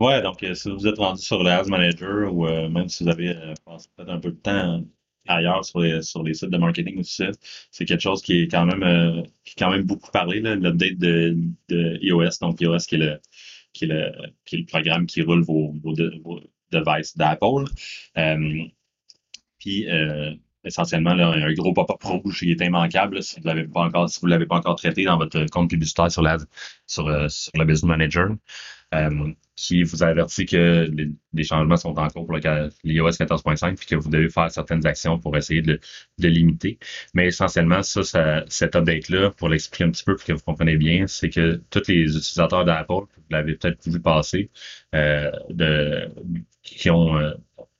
Ouais, 0.00 0.20
donc 0.20 0.44
si 0.54 0.68
vous 0.68 0.88
êtes 0.88 0.98
rendu 0.98 1.22
sur 1.22 1.40
le 1.44 1.50
Ads 1.50 1.68
Manager 1.68 2.34
ou 2.34 2.46
même 2.46 2.88
si 2.88 3.04
vous 3.04 3.10
avez 3.10 3.34
passé 3.64 3.88
peut-être 3.96 4.10
un 4.10 4.18
peu 4.18 4.32
de 4.32 4.36
temps 4.36 4.82
ailleurs 5.26 5.64
sur 5.64 5.80
les, 5.80 6.02
sur 6.02 6.22
les 6.22 6.34
sites 6.34 6.50
de 6.50 6.58
marketing 6.58 7.02
ça, 7.02 7.26
c'est 7.70 7.84
quelque 7.84 8.00
chose 8.00 8.22
qui 8.22 8.42
est 8.42 8.48
quand 8.48 8.66
même 8.66 8.82
euh, 8.82 9.22
qui 9.44 9.52
est 9.52 9.58
quand 9.58 9.70
même 9.70 9.82
beaucoup 9.82 10.10
parlé, 10.10 10.40
l'update 10.40 10.98
de, 10.98 11.36
de 11.68 11.98
iOS, 12.02 12.38
donc 12.40 12.60
iOS 12.60 12.78
qui 12.88 12.96
est 12.96 12.98
le 12.98 13.20
qui 13.72 13.86
le, 13.86 14.12
qui 14.44 14.56
est 14.56 14.58
le 14.60 14.66
programme 14.66 15.06
qui 15.06 15.22
roule 15.22 15.42
vos, 15.42 15.72
vos, 15.82 15.94
vos 16.24 16.40
devices 16.72 17.16
d'Apple. 17.16 17.64
Euh, 18.18 18.64
puis 19.58 19.88
euh, 19.88 20.34
essentiellement 20.64 21.10
un 21.10 21.52
gros 21.54 21.72
pop-up 21.72 22.02
rouge 22.02 22.40
qui 22.40 22.50
est 22.50 22.60
immanquable 22.60 23.22
si 23.22 23.40
vous 23.40 23.46
l'avez 23.46 23.66
pas 23.66 23.90
si 24.08 24.20
l'avez 24.26 24.46
pas 24.46 24.56
encore 24.56 24.76
traité 24.76 25.04
dans 25.04 25.18
votre 25.18 25.46
compte 25.46 25.70
publicitaire 25.70 26.10
sur 26.10 26.22
la 26.22 26.38
sur, 26.86 27.30
sur 27.30 27.52
Business 27.64 27.84
Manager. 27.84 28.30
Qui 29.56 29.82
vous 29.82 30.02
avertit 30.02 30.46
que 30.46 30.90
les, 31.32 31.44
changements 31.44 31.76
sont 31.76 31.96
en 31.98 32.08
cours 32.08 32.26
pour 32.26 32.36
l'iOS 32.36 33.10
14.5 33.10 33.76
puis 33.76 33.86
que 33.86 33.96
vous 33.96 34.08
devez 34.08 34.30
faire 34.30 34.50
certaines 34.50 34.86
actions 34.86 35.18
pour 35.18 35.36
essayer 35.36 35.62
de, 35.62 35.78
de 36.18 36.28
limiter. 36.28 36.78
Mais 37.14 37.26
essentiellement, 37.26 37.82
ça, 37.82 38.02
ça 38.02 38.44
cet 38.48 38.74
update-là, 38.74 39.30
pour 39.30 39.48
l'expliquer 39.48 39.84
un 39.84 39.90
petit 39.90 40.04
peu 40.04 40.16
pour 40.16 40.24
que 40.24 40.32
vous 40.32 40.42
compreniez 40.42 40.76
bien, 40.76 41.06
c'est 41.06 41.28
que 41.28 41.60
tous 41.70 41.86
les 41.88 42.16
utilisateurs 42.16 42.64
d'Apple, 42.64 42.92
vous 42.94 43.06
l'avez 43.30 43.54
peut-être 43.54 43.86
vu 43.88 44.00
passer, 44.00 44.50
euh, 44.94 45.30
de, 45.50 46.08
qui 46.62 46.90
ont 46.90 47.16
euh, 47.18 47.32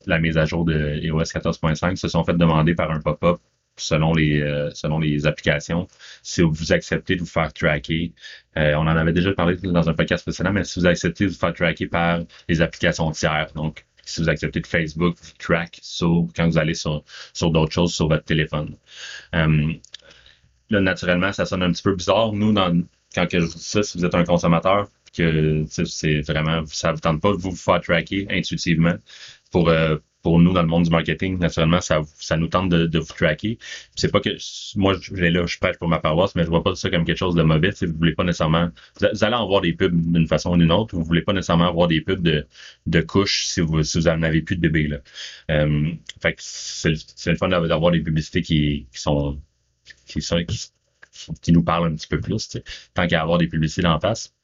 la 0.06 0.18
mise 0.18 0.38
à 0.38 0.44
jour 0.44 0.64
de 0.64 0.98
iOS 1.02 1.22
14.5 1.22 1.96
se 1.96 2.08
sont 2.08 2.24
fait 2.24 2.36
demander 2.36 2.74
par 2.74 2.90
un 2.90 3.00
pop-up 3.00 3.40
selon 3.76 4.12
les 4.14 4.40
euh, 4.40 4.70
selon 4.72 4.98
les 4.98 5.26
applications, 5.26 5.88
si 6.22 6.42
vous 6.42 6.72
acceptez 6.72 7.16
de 7.16 7.20
vous 7.20 7.26
faire 7.26 7.52
tracker, 7.52 8.12
euh, 8.56 8.74
on 8.74 8.80
en 8.82 8.96
avait 8.96 9.12
déjà 9.12 9.32
parlé 9.32 9.56
dans 9.56 9.88
un 9.88 9.94
podcast 9.94 10.24
précédent, 10.24 10.52
mais 10.52 10.64
si 10.64 10.80
vous 10.80 10.86
acceptez 10.86 11.24
de 11.26 11.30
vous 11.30 11.38
faire 11.38 11.54
tracker 11.54 11.86
par 11.86 12.20
les 12.48 12.60
applications 12.60 13.10
tiers, 13.12 13.50
donc 13.54 13.86
si 14.04 14.20
vous 14.20 14.28
acceptez 14.28 14.60
de 14.60 14.66
Facebook 14.66 15.16
vous 15.20 15.32
track 15.38 15.78
sur, 15.82 16.26
quand 16.34 16.46
vous 16.48 16.58
allez 16.58 16.74
sur, 16.74 17.04
sur 17.32 17.50
d'autres 17.50 17.72
choses 17.72 17.94
sur 17.94 18.08
votre 18.08 18.24
téléphone. 18.24 18.76
Euh, 19.34 19.72
là, 20.70 20.80
naturellement, 20.80 21.32
ça 21.32 21.46
sonne 21.46 21.62
un 21.62 21.72
petit 21.72 21.82
peu 21.82 21.94
bizarre. 21.94 22.32
Nous, 22.32 22.52
dans, 22.52 22.82
quand 23.14 23.26
que 23.26 23.40
je 23.40 23.46
dis 23.46 23.58
ça, 23.58 23.82
si 23.82 23.98
vous 23.98 24.04
êtes 24.04 24.14
un 24.14 24.24
consommateur, 24.24 24.88
que 25.16 25.64
c'est 25.68 26.20
vraiment, 26.20 26.64
ça 26.66 26.92
vous 26.92 27.00
tente 27.00 27.20
pas 27.20 27.32
de 27.32 27.36
vous 27.38 27.54
faire 27.54 27.80
tracker 27.80 28.26
intuitivement 28.30 28.94
pour, 29.50 29.68
euh, 29.68 29.96
pour 30.22 30.38
nous 30.38 30.52
dans 30.52 30.62
le 30.62 30.68
monde 30.68 30.84
du 30.84 30.90
marketing, 30.90 31.38
naturellement, 31.38 31.80
ça, 31.80 32.02
ça 32.18 32.36
nous 32.36 32.48
tente 32.48 32.68
de, 32.68 32.86
de 32.86 32.98
vous 32.98 33.12
tracker. 33.14 33.58
C'est 33.96 34.10
pas 34.10 34.20
que 34.20 34.30
moi, 34.76 34.94
je 35.00 35.14
vais 35.14 35.30
là, 35.30 35.46
je 35.46 35.58
pêche 35.58 35.78
pour 35.78 35.88
ma 35.88 35.98
paroisse, 35.98 36.34
mais 36.34 36.44
je 36.44 36.48
vois 36.48 36.62
pas 36.62 36.74
ça 36.74 36.90
comme 36.90 37.04
quelque 37.04 37.18
chose 37.18 37.34
de 37.34 37.42
mauvais. 37.42 37.72
Si 37.72 37.86
vous 37.86 37.96
voulez 37.96 38.14
pas 38.14 38.24
nécessairement, 38.24 38.70
vous 39.00 39.24
allez 39.24 39.34
en 39.34 39.46
voir 39.46 39.60
des 39.62 39.72
pubs 39.72 39.94
d'une 39.94 40.26
façon 40.26 40.52
ou 40.52 40.56
d'une 40.56 40.72
autre. 40.72 40.94
Vous 40.94 41.04
voulez 41.04 41.22
pas 41.22 41.32
nécessairement 41.32 41.68
avoir 41.68 41.88
des 41.88 42.00
pubs 42.00 42.22
de, 42.22 42.46
de 42.86 43.00
couches 43.00 43.46
si 43.46 43.60
vous, 43.60 43.82
si 43.82 43.98
vous 43.98 44.08
en 44.08 44.22
avez 44.22 44.42
plus 44.42 44.56
de 44.56 44.60
bébés 44.60 44.88
là. 44.88 44.98
Euh, 45.50 45.90
fait 46.20 46.34
que 46.34 46.40
c'est 46.42 47.30
le 47.30 47.36
fun 47.36 47.48
d'avoir 47.48 47.90
des 47.90 48.00
publicités 48.00 48.42
qui, 48.42 48.86
qui 48.92 49.00
sont 49.00 49.40
qui 50.06 50.20
sont 50.22 50.38
qui, 51.42 51.52
nous 51.52 51.62
parlent 51.62 51.92
un 51.92 51.94
petit 51.96 52.06
peu 52.06 52.20
plus, 52.20 52.58
tant 52.94 53.06
qu'à 53.06 53.22
avoir 53.22 53.38
des 53.38 53.48
publicités 53.48 53.86
en 53.86 54.00
face. 54.00 54.34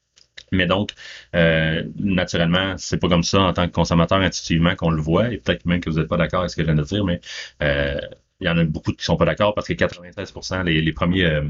Mais 0.51 0.65
donc, 0.65 0.91
euh, 1.35 1.83
naturellement, 1.97 2.75
c'est 2.77 2.97
pas 2.97 3.09
comme 3.09 3.23
ça 3.23 3.41
en 3.41 3.53
tant 3.53 3.67
que 3.67 3.73
consommateur 3.73 4.19
intuitivement 4.19 4.75
qu'on 4.75 4.91
le 4.91 5.01
voit, 5.01 5.31
et 5.31 5.37
peut-être 5.37 5.65
même 5.65 5.81
que 5.81 5.89
vous 5.89 5.99
n'êtes 5.99 6.07
pas 6.07 6.17
d'accord 6.17 6.41
avec 6.41 6.51
ce 6.51 6.55
que 6.55 6.61
je 6.61 6.67
viens 6.67 6.75
de 6.75 6.83
dire, 6.83 7.03
mais 7.03 7.19
euh, 7.61 7.99
il 8.39 8.47
y 8.47 8.49
en 8.49 8.57
a 8.57 8.63
beaucoup 8.63 8.91
qui 8.93 9.03
sont 9.03 9.17
pas 9.17 9.25
d'accord 9.25 9.53
parce 9.55 9.67
que 9.67 9.73
96% 9.73 10.63
les, 10.63 10.81
les 10.81 10.93
premiers 10.93 11.25
euh, 11.25 11.41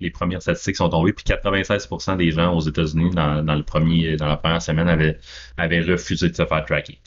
les 0.00 0.10
premières 0.10 0.42
statistiques 0.42 0.76
sont 0.76 0.88
tombées, 0.88 1.12
puis 1.12 1.24
96% 1.24 2.16
des 2.16 2.30
gens 2.30 2.54
aux 2.54 2.60
États-Unis 2.60 3.10
dans, 3.14 3.42
dans, 3.42 3.54
le 3.54 3.62
premier, 3.62 4.16
dans 4.16 4.26
la 4.26 4.36
première 4.36 4.60
semaine 4.60 4.88
avaient, 4.88 5.18
avaient 5.56 5.80
refusé 5.80 6.28
de 6.28 6.36
se 6.36 6.44
faire 6.44 6.64
tracker. 6.64 6.98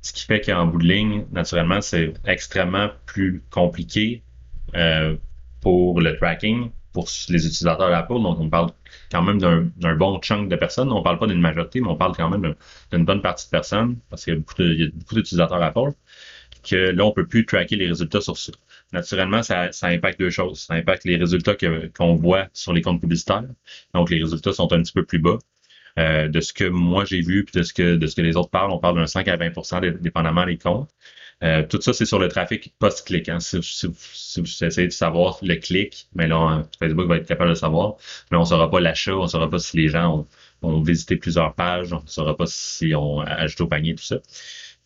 Ce 0.00 0.12
qui 0.12 0.24
fait 0.24 0.40
qu'en 0.40 0.66
bout 0.66 0.78
de 0.78 0.86
ligne, 0.86 1.26
naturellement, 1.30 1.80
c'est 1.80 2.14
extrêmement 2.24 2.88
plus 3.06 3.42
compliqué 3.50 4.22
euh, 4.76 5.16
pour 5.60 6.00
le 6.00 6.16
tracking 6.16 6.70
pour 6.92 7.08
les 7.28 7.46
utilisateurs 7.46 7.90
d'Apple. 7.90 8.22
Donc, 8.22 8.40
on 8.40 8.48
parle 8.48 8.70
quand 9.10 9.22
même 9.22 9.38
d'un 9.38 9.96
bon 9.96 10.20
chunk 10.20 10.48
de 10.48 10.56
personnes. 10.56 10.90
On 10.92 11.02
parle 11.02 11.18
pas 11.18 11.26
d'une 11.26 11.40
majorité, 11.40 11.80
mais 11.80 11.88
on 11.88 11.96
parle 11.96 12.16
quand 12.16 12.30
même 12.30 12.54
d'une 12.92 13.04
bonne 13.04 13.22
partie 13.22 13.46
de 13.46 13.50
personnes, 13.50 13.98
parce 14.10 14.24
qu'il 14.24 14.34
y 14.34 14.36
a 14.36 14.88
beaucoup 14.92 15.14
d'utilisateurs 15.14 15.62
Apple, 15.62 15.92
que 16.68 16.76
là, 16.76 17.04
on 17.04 17.12
peut 17.12 17.26
plus 17.26 17.46
tracker 17.46 17.76
les 17.76 17.88
résultats 17.88 18.20
sur 18.20 18.36
ça. 18.36 18.52
Naturellement, 18.92 19.42
ça, 19.42 19.70
ça 19.72 19.88
impacte 19.88 20.18
deux 20.18 20.30
choses. 20.30 20.60
Ça 20.60 20.74
impacte 20.74 21.04
les 21.04 21.16
résultats 21.16 21.54
qu'on 21.96 22.14
voit 22.14 22.48
sur 22.52 22.72
les 22.72 22.82
comptes 22.82 23.00
publicitaires. 23.00 23.44
Donc, 23.94 24.10
les 24.10 24.22
résultats 24.22 24.52
sont 24.52 24.72
un 24.72 24.82
petit 24.82 24.92
peu 24.92 25.04
plus 25.04 25.18
bas. 25.18 25.38
Euh, 25.98 26.28
de 26.28 26.40
ce 26.40 26.52
que 26.52 26.64
moi 26.64 27.04
j'ai 27.04 27.20
vu, 27.22 27.44
puis 27.44 27.58
de 27.58 27.64
ce 27.64 27.72
que 27.72 27.96
de 27.96 28.06
ce 28.06 28.14
que 28.14 28.20
les 28.22 28.36
autres 28.36 28.50
parlent, 28.50 28.70
on 28.70 28.78
parle 28.78 28.96
d'un 28.96 29.06
5 29.06 29.26
à 29.26 29.36
20% 29.36 29.98
dépendamment 30.00 30.46
des 30.46 30.56
comptes. 30.56 30.90
Euh, 31.44 31.62
tout 31.62 31.80
ça, 31.80 31.92
c'est 31.92 32.04
sur 32.04 32.18
le 32.18 32.28
trafic 32.28 32.74
post-clic. 32.78 33.28
Hein. 33.28 33.38
Si, 33.40 33.56
vous 33.86 34.64
essayez 34.64 34.88
de 34.88 34.92
savoir 34.92 35.38
le 35.42 35.54
clic, 35.56 36.08
mais 36.14 36.26
là, 36.26 36.64
Facebook 36.78 37.06
va 37.06 37.16
être 37.18 37.26
capable 37.26 37.50
de 37.50 37.54
savoir, 37.54 37.96
mais 38.30 38.36
on 38.36 38.40
ne 38.40 38.46
saura 38.46 38.70
pas 38.70 38.80
l'achat, 38.80 39.16
on 39.16 39.22
ne 39.22 39.28
saura 39.28 39.48
pas 39.48 39.58
si 39.58 39.76
les 39.76 39.88
gens 39.88 40.26
ont, 40.62 40.82
visité 40.82 41.16
plusieurs 41.16 41.54
pages, 41.54 41.92
on 41.92 42.02
ne 42.02 42.08
saura 42.08 42.36
pas 42.36 42.46
si 42.46 42.92
on 42.94 43.20
ajouté 43.20 43.62
au 43.62 43.68
panier, 43.68 43.94
tout 43.94 44.02
ça. 44.02 44.18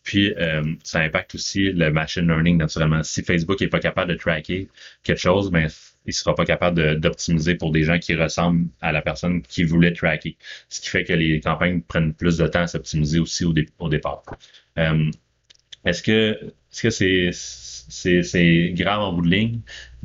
Puis, 0.03 0.33
euh, 0.35 0.63
ça 0.83 0.99
impacte 0.99 1.35
aussi 1.35 1.71
le 1.71 1.91
machine 1.91 2.27
learning, 2.27 2.57
naturellement. 2.57 3.03
Si 3.03 3.23
Facebook 3.23 3.59
n'est 3.61 3.67
pas 3.67 3.79
capable 3.79 4.11
de 4.11 4.17
tracker 4.17 4.67
quelque 5.03 5.19
chose, 5.19 5.49
ben, 5.49 5.69
il 6.05 6.09
ne 6.09 6.13
sera 6.13 6.35
pas 6.35 6.45
capable 6.45 6.99
d'optimiser 6.99 7.55
pour 7.55 7.71
des 7.71 7.83
gens 7.83 7.97
qui 7.97 8.13
ressemblent 8.15 8.67
à 8.81 8.91
la 8.91 9.01
personne 9.01 9.41
qui 9.41 9.63
voulait 9.63 9.93
tracker. 9.93 10.37
Ce 10.69 10.81
qui 10.81 10.89
fait 10.89 11.05
que 11.05 11.13
les 11.13 11.39
campagnes 11.39 11.81
prennent 11.81 12.13
plus 12.13 12.37
de 12.37 12.47
temps 12.47 12.63
à 12.63 12.67
s'optimiser 12.67 13.19
aussi 13.19 13.45
au, 13.45 13.53
au 13.79 13.89
départ. 13.89 14.23
Euh, 14.77 15.09
est-ce 15.85 16.03
que 16.03 16.39
est-ce 16.71 16.81
que 16.81 16.89
c'est 16.89 17.29
c'est, 17.89 18.23
c'est 18.23 18.71
grave 18.75 19.01
en 19.01 19.13
bout 19.13 19.21
de 19.21 19.29
ligne? 19.29 19.59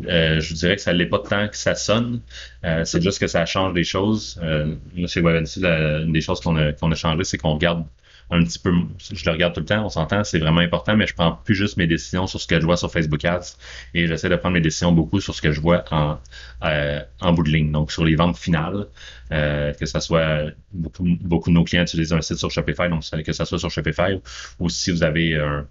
Euh, 0.07 0.41
je 0.41 0.51
vous 0.51 0.55
dirais 0.55 0.77
que 0.77 0.83
ça 0.83 0.93
l'est 0.93 1.07
pas 1.07 1.21
tant 1.21 1.49
que 1.49 1.57
ça 1.57 1.75
sonne. 1.75 2.21
Euh, 2.65 2.85
c'est 2.85 3.03
juste 3.03 3.19
que 3.19 3.27
ça 3.27 3.47
change 3.47 3.73
des 3.73 3.85
choses. 3.85 4.41
Euh, 4.43 4.75
chez 5.07 5.21
une 5.21 6.13
des 6.13 6.21
choses 6.21 6.41
qu'on 6.41 6.57
a, 6.57 6.73
qu'on 6.73 6.91
a 6.93 6.95
changé, 6.95 7.25
c'est 7.25 7.39
qu'on 7.39 7.55
regarde 7.55 7.85
un 8.31 8.45
petit 8.45 8.59
peu, 8.59 8.73
je 8.99 9.25
le 9.25 9.33
regarde 9.33 9.55
tout 9.55 9.61
le 9.61 9.67
temps, 9.67 9.85
on 9.85 9.89
s'entend, 9.89 10.23
c'est 10.25 10.39
vraiment 10.39 10.61
important, 10.61 10.97
mais 10.97 11.07
je 11.07 11.15
prends 11.15 11.33
plus 11.33 11.55
juste 11.55 11.77
mes 11.77 11.87
décisions 11.87 12.27
sur 12.27 12.41
ce 12.41 12.47
que 12.47 12.61
je 12.61 12.65
vois 12.65 12.77
sur 12.77 12.91
Facebook 12.93 13.25
Ads 13.25 13.57
et 13.95 14.07
j'essaie 14.07 14.29
de 14.29 14.37
prendre 14.37 14.55
mes 14.55 14.61
décisions 14.61 14.93
beaucoup 14.93 15.21
sur 15.21 15.35
ce 15.35 15.41
que 15.41 15.53
je 15.53 15.61
vois 15.61 15.85
en, 15.91 16.19
euh, 16.65 17.01
en 17.21 17.33
bout 17.33 17.43
de 17.43 17.51
ligne, 17.51 17.73
donc 17.73 17.91
sur 17.91 18.05
les 18.05 18.17
ventes 18.17 18.37
finales, 18.37 18.87
euh, 19.33 19.73
que 19.73 19.87
ça 19.87 20.01
soit 20.01 20.51
beaucoup, 20.73 21.05
beaucoup 21.21 21.51
de 21.51 21.55
nos 21.55 21.65
clients 21.65 21.83
utilisent 21.83 22.13
un 22.13 22.21
site 22.21 22.37
sur 22.37 22.51
Shopify, 22.51 22.89
donc 22.89 23.03
que 23.25 23.33
ça 23.33 23.45
soit 23.45 23.59
sur 23.59 23.71
Shopify 23.71 24.21
ou 24.59 24.69
si 24.69 24.91
vous 24.91 25.03
avez 25.03 25.37
un, 25.37 25.67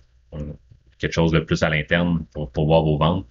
quelque 0.98 1.14
chose 1.14 1.32
de 1.32 1.40
plus 1.40 1.64
à 1.64 1.70
l'interne 1.70 2.26
pour, 2.34 2.52
pour 2.52 2.66
voir 2.66 2.82
vos 2.84 2.98
ventes. 2.98 3.28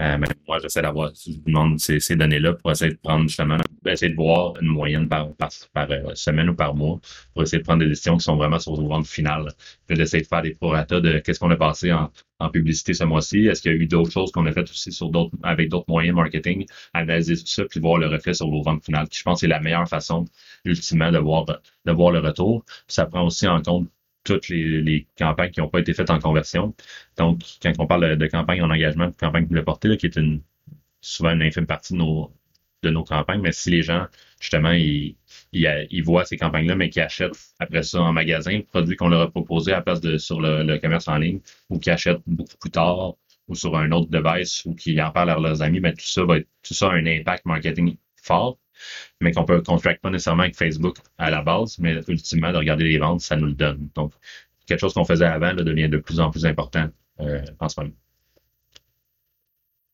Euh, 0.00 0.16
moi, 0.48 0.58
j'essaie 0.60 0.80
d'avoir, 0.80 1.10
ces, 1.14 2.16
données-là 2.16 2.54
pour 2.54 2.70
essayer 2.70 2.92
de 2.92 2.96
prendre 2.96 3.28
justement, 3.28 3.58
essayer 3.86 4.10
de 4.10 4.16
voir 4.16 4.54
une 4.60 4.68
moyenne 4.68 5.08
par, 5.08 5.28
euh, 5.76 6.14
semaine 6.14 6.48
ou 6.48 6.54
par 6.54 6.74
mois 6.74 6.98
pour 7.34 7.42
essayer 7.42 7.58
de 7.58 7.64
prendre 7.64 7.80
des 7.80 7.88
décisions 7.88 8.16
qui 8.16 8.24
sont 8.24 8.36
vraiment 8.36 8.58
sur 8.58 8.74
vos 8.74 8.88
ventes 8.88 9.06
finales. 9.06 9.48
Puis 9.86 9.98
d'essayer 9.98 10.22
de 10.22 10.28
faire 10.28 10.40
des 10.40 10.54
prorata 10.54 11.00
de 11.00 11.18
qu'est-ce 11.18 11.38
qu'on 11.38 11.50
a 11.50 11.56
passé 11.56 11.92
en, 11.92 12.10
publicité 12.50 12.94
ce 12.94 13.04
mois-ci. 13.04 13.46
Est-ce 13.46 13.60
qu'il 13.60 13.72
y 13.72 13.74
a 13.74 13.76
eu 13.76 13.86
d'autres 13.86 14.10
choses 14.10 14.32
qu'on 14.32 14.46
a 14.46 14.52
faites 14.52 14.70
aussi 14.70 14.90
sur 14.90 15.10
avec 15.42 15.68
d'autres 15.68 15.84
moyens 15.88 16.16
marketing, 16.16 16.64
analyser 16.94 17.36
tout 17.36 17.46
ça, 17.46 17.64
puis 17.66 17.80
voir 17.80 17.98
le 17.98 18.06
reflet 18.06 18.32
sur 18.32 18.48
vos 18.48 18.62
ventes 18.62 18.82
finales, 18.82 19.08
qui 19.10 19.18
je 19.18 19.24
pense 19.24 19.40
c'est 19.40 19.46
la 19.46 19.60
meilleure 19.60 19.86
façon, 19.86 20.24
ultimement, 20.64 21.12
de 21.12 21.18
voir, 21.18 21.44
de 21.44 21.92
voir 21.92 22.12
le 22.12 22.20
retour. 22.20 22.64
Ça 22.88 23.04
prend 23.04 23.26
aussi 23.26 23.46
en 23.46 23.60
compte 23.60 23.90
toutes 24.30 24.48
les, 24.48 25.06
campagnes 25.18 25.50
qui 25.50 25.60
n'ont 25.60 25.68
pas 25.68 25.80
été 25.80 25.92
faites 25.92 26.10
en 26.10 26.20
conversion. 26.20 26.74
Donc, 27.16 27.40
quand 27.62 27.72
on 27.78 27.86
parle 27.86 28.16
de, 28.16 28.26
campagne 28.26 28.62
en 28.62 28.70
engagement, 28.70 29.08
de 29.08 29.14
campagne 29.14 29.46
de 29.48 29.60
portée, 29.60 29.96
qui 29.96 30.06
est 30.06 30.20
souvent 31.00 31.30
une 31.32 31.42
infime 31.42 31.66
partie 31.66 31.94
de 31.94 31.98
nos, 31.98 32.32
de 32.82 32.90
nos 32.90 33.04
campagnes, 33.04 33.40
mais 33.40 33.52
si 33.52 33.70
les 33.70 33.82
gens, 33.82 34.06
justement, 34.40 34.72
ils, 34.72 35.16
ils, 35.52 36.02
voient 36.04 36.24
ces 36.24 36.36
campagnes-là, 36.36 36.76
mais 36.76 36.90
qui 36.90 37.00
achètent 37.00 37.32
après 37.58 37.82
ça 37.82 38.00
en 38.00 38.12
magasin, 38.12 38.60
produits 38.70 38.96
qu'on 38.96 39.08
leur 39.08 39.22
a 39.22 39.30
proposés 39.30 39.72
à 39.72 39.76
la 39.76 39.82
place 39.82 40.00
de 40.00 40.16
sur 40.18 40.40
le, 40.40 40.78
commerce 40.78 41.08
en 41.08 41.18
ligne, 41.18 41.40
ou 41.68 41.78
qui 41.78 41.90
achètent 41.90 42.22
beaucoup 42.26 42.56
plus 42.60 42.70
tard, 42.70 43.16
ou 43.48 43.54
sur 43.56 43.76
un 43.76 43.90
autre 43.90 44.10
device, 44.10 44.64
ou 44.64 44.74
qui 44.74 45.00
en 45.02 45.10
parlent 45.10 45.30
à 45.30 45.38
leurs 45.38 45.62
amis, 45.62 45.80
mais 45.80 45.92
tout 45.94 46.06
ça 46.06 46.24
va 46.24 46.38
être, 46.38 46.48
tout 46.62 46.74
ça 46.74 46.88
a 46.90 46.92
un 46.92 47.06
impact 47.06 47.46
marketing 47.46 47.96
fort 48.16 48.58
mais 49.20 49.32
qu'on 49.32 49.44
peut 49.44 49.62
contracte 49.62 50.00
pas 50.02 50.10
nécessairement 50.10 50.42
avec 50.42 50.56
Facebook 50.56 50.96
à 51.18 51.30
la 51.30 51.42
base, 51.42 51.78
mais 51.78 52.00
ultimement, 52.08 52.52
de 52.52 52.58
regarder 52.58 52.84
les 52.84 52.98
ventes, 52.98 53.20
ça 53.20 53.36
nous 53.36 53.46
le 53.46 53.54
donne. 53.54 53.88
Donc, 53.94 54.12
quelque 54.66 54.80
chose 54.80 54.94
qu'on 54.94 55.04
faisait 55.04 55.26
avant 55.26 55.52
là, 55.52 55.62
devient 55.62 55.88
de 55.88 55.98
plus 55.98 56.20
en 56.20 56.30
plus 56.30 56.46
important 56.46 56.88
euh, 57.20 57.42
en 57.58 57.68
ce 57.68 57.80
moment. 57.80 57.94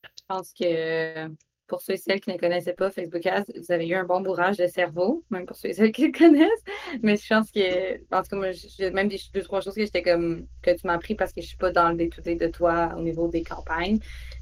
Je 0.03 0.35
pense 0.35 0.53
que 0.53 1.29
pour 1.67 1.81
ceux 1.81 1.93
et 1.93 1.97
celles 1.97 2.21
qui 2.21 2.31
ne 2.31 2.37
connaissaient 2.37 2.73
pas 2.73 2.89
Facebook 2.89 3.25
Ads, 3.25 3.45
vous 3.55 3.71
avez 3.71 3.87
eu 3.87 3.95
un 3.95 4.05
bon 4.05 4.21
bourrage 4.21 4.57
de 4.57 4.67
cerveau, 4.67 5.23
même 5.29 5.45
pour 5.45 5.55
ceux 5.57 5.69
et 5.69 5.73
celles 5.73 5.91
qui 5.91 6.07
le 6.07 6.17
connaissent. 6.17 6.63
Mais 7.03 7.17
je 7.17 7.27
pense 7.27 7.51
que, 7.51 7.95
en 8.15 8.23
tout 8.23 8.29
cas, 8.29 8.35
moi, 8.35 8.51
j'ai 8.51 8.91
même 8.91 9.09
des 9.09 9.19
deux, 9.33 9.41
trois 9.41 9.61
choses 9.61 9.75
que 9.75 9.81
j'étais 9.81 10.01
comme, 10.01 10.47
que 10.61 10.71
tu 10.71 10.87
m'as 10.87 10.93
appris 10.93 11.15
parce 11.15 11.33
que 11.33 11.41
je 11.41 11.45
ne 11.45 11.49
suis 11.49 11.57
pas 11.57 11.71
dans 11.71 11.89
le 11.89 11.97
day 11.97 12.35
de 12.35 12.47
toi 12.47 12.93
au 12.97 13.01
niveau 13.01 13.27
des 13.27 13.43
campagnes. 13.43 13.99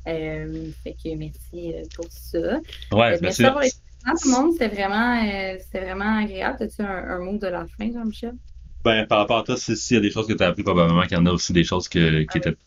Euh, 0.08 0.70
fait 0.84 0.94
que 0.94 1.16
merci 1.16 1.74
euh, 1.74 1.84
pour 1.96 2.06
ça. 2.10 2.60
Ouais, 2.92 3.20
merci 3.22 3.44
tout 4.14 4.30
le 4.30 4.32
monde, 4.32 4.52
c'était 4.54 4.68
vraiment, 4.68 5.20
euh, 5.24 5.58
vraiment 5.74 6.20
agréable. 6.20 6.58
As-tu 6.62 6.82
un, 6.82 6.88
un, 6.88 7.20
mot 7.20 7.38
de 7.38 7.48
la 7.48 7.66
fin, 7.66 7.92
Jean-Michel? 7.92 8.34
Ben, 8.84 9.06
par 9.08 9.20
rapport 9.20 9.40
à 9.40 9.44
toi, 9.44 9.58
s'il 9.58 9.96
y 9.96 9.98
a 9.98 10.02
des 10.02 10.12
choses 10.12 10.28
que 10.28 10.34
tu 10.34 10.44
as 10.44 10.48
appris, 10.48 10.64
probablement 10.64 11.02
qu'il 11.04 11.18
y 11.18 11.20
en 11.20 11.26
a 11.26 11.32
aussi 11.32 11.54
des 11.54 11.64
choses 11.64 11.88
que, 11.88 12.22
qui 12.22 12.28
ah 12.36 12.38
étaient, 12.38 12.58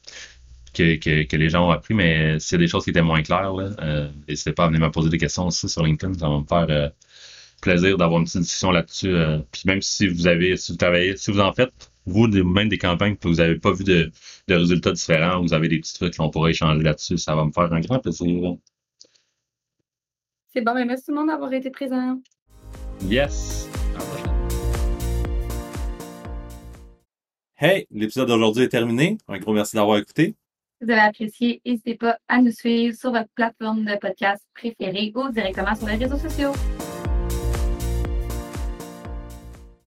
que, 0.74 0.96
que, 0.96 1.22
que, 1.24 1.36
les 1.36 1.48
gens 1.48 1.68
ont 1.68 1.70
appris, 1.70 1.94
mais 1.94 2.40
s'il 2.40 2.58
y 2.58 2.60
a 2.60 2.64
des 2.64 2.68
choses 2.68 2.84
qui 2.84 2.90
étaient 2.90 3.02
moins 3.02 3.22
claires, 3.22 3.54
euh, 3.54 4.10
n'hésitez 4.28 4.52
pas 4.52 4.64
à 4.64 4.66
venir 4.66 4.80
me 4.80 4.90
poser 4.90 5.10
des 5.10 5.18
questions 5.18 5.46
aussi 5.46 5.68
sur 5.68 5.84
LinkedIn. 5.84 6.14
Ça 6.14 6.28
va 6.28 6.38
me 6.38 6.44
faire 6.44 6.66
euh, 6.70 6.88
plaisir 7.62 7.96
d'avoir 7.96 8.18
une 8.18 8.26
petite 8.26 8.42
discussion 8.42 8.72
là-dessus. 8.72 9.14
Puis 9.52 9.62
même 9.66 9.80
si 9.80 10.08
vous 10.08 10.26
avez, 10.26 10.56
si 10.56 10.72
vous 10.72 10.78
travaillez, 10.78 11.16
si 11.16 11.30
vous 11.30 11.40
en 11.40 11.52
faites, 11.52 11.92
vous, 12.06 12.26
même 12.26 12.68
des 12.68 12.78
campagnes 12.78 13.16
que 13.16 13.28
vous 13.28 13.36
n'avez 13.36 13.56
pas 13.56 13.72
vu 13.72 13.84
de, 13.84 14.10
de 14.48 14.54
résultats 14.54 14.92
différents, 14.92 15.40
vous 15.40 15.52
avez 15.52 15.68
des 15.68 15.78
petits 15.78 15.94
trucs 15.94 16.16
qu'on 16.16 16.30
pourrait 16.30 16.50
échanger 16.50 16.82
là-dessus, 16.82 17.18
ça 17.18 17.36
va 17.36 17.44
me 17.44 17.52
faire 17.52 17.72
un 17.72 17.80
grand 17.80 17.98
plaisir. 17.98 18.56
C'est 20.58 20.64
bon, 20.64 20.74
merci 20.74 21.04
tout 21.04 21.12
le 21.12 21.18
monde 21.18 21.28
d'avoir 21.28 21.52
été 21.52 21.70
présent. 21.70 22.20
Yes. 23.02 23.68
Hey, 27.56 27.86
l'épisode 27.92 28.26
d'aujourd'hui 28.26 28.64
est 28.64 28.68
terminé. 28.68 29.18
Un 29.28 29.38
gros 29.38 29.52
merci 29.52 29.76
d'avoir 29.76 29.98
écouté. 29.98 30.34
Si 30.80 30.84
vous 30.84 30.90
avez 30.90 31.02
apprécié, 31.02 31.62
n'hésitez 31.64 31.94
pas 31.94 32.18
à 32.26 32.42
nous 32.42 32.50
suivre 32.50 32.96
sur 32.96 33.12
votre 33.12 33.28
plateforme 33.36 33.84
de 33.84 33.96
podcast 34.00 34.42
préférée 34.52 35.12
ou 35.14 35.30
directement 35.30 35.76
sur 35.76 35.86
les 35.86 35.94
réseaux 35.94 36.18
sociaux. 36.18 36.50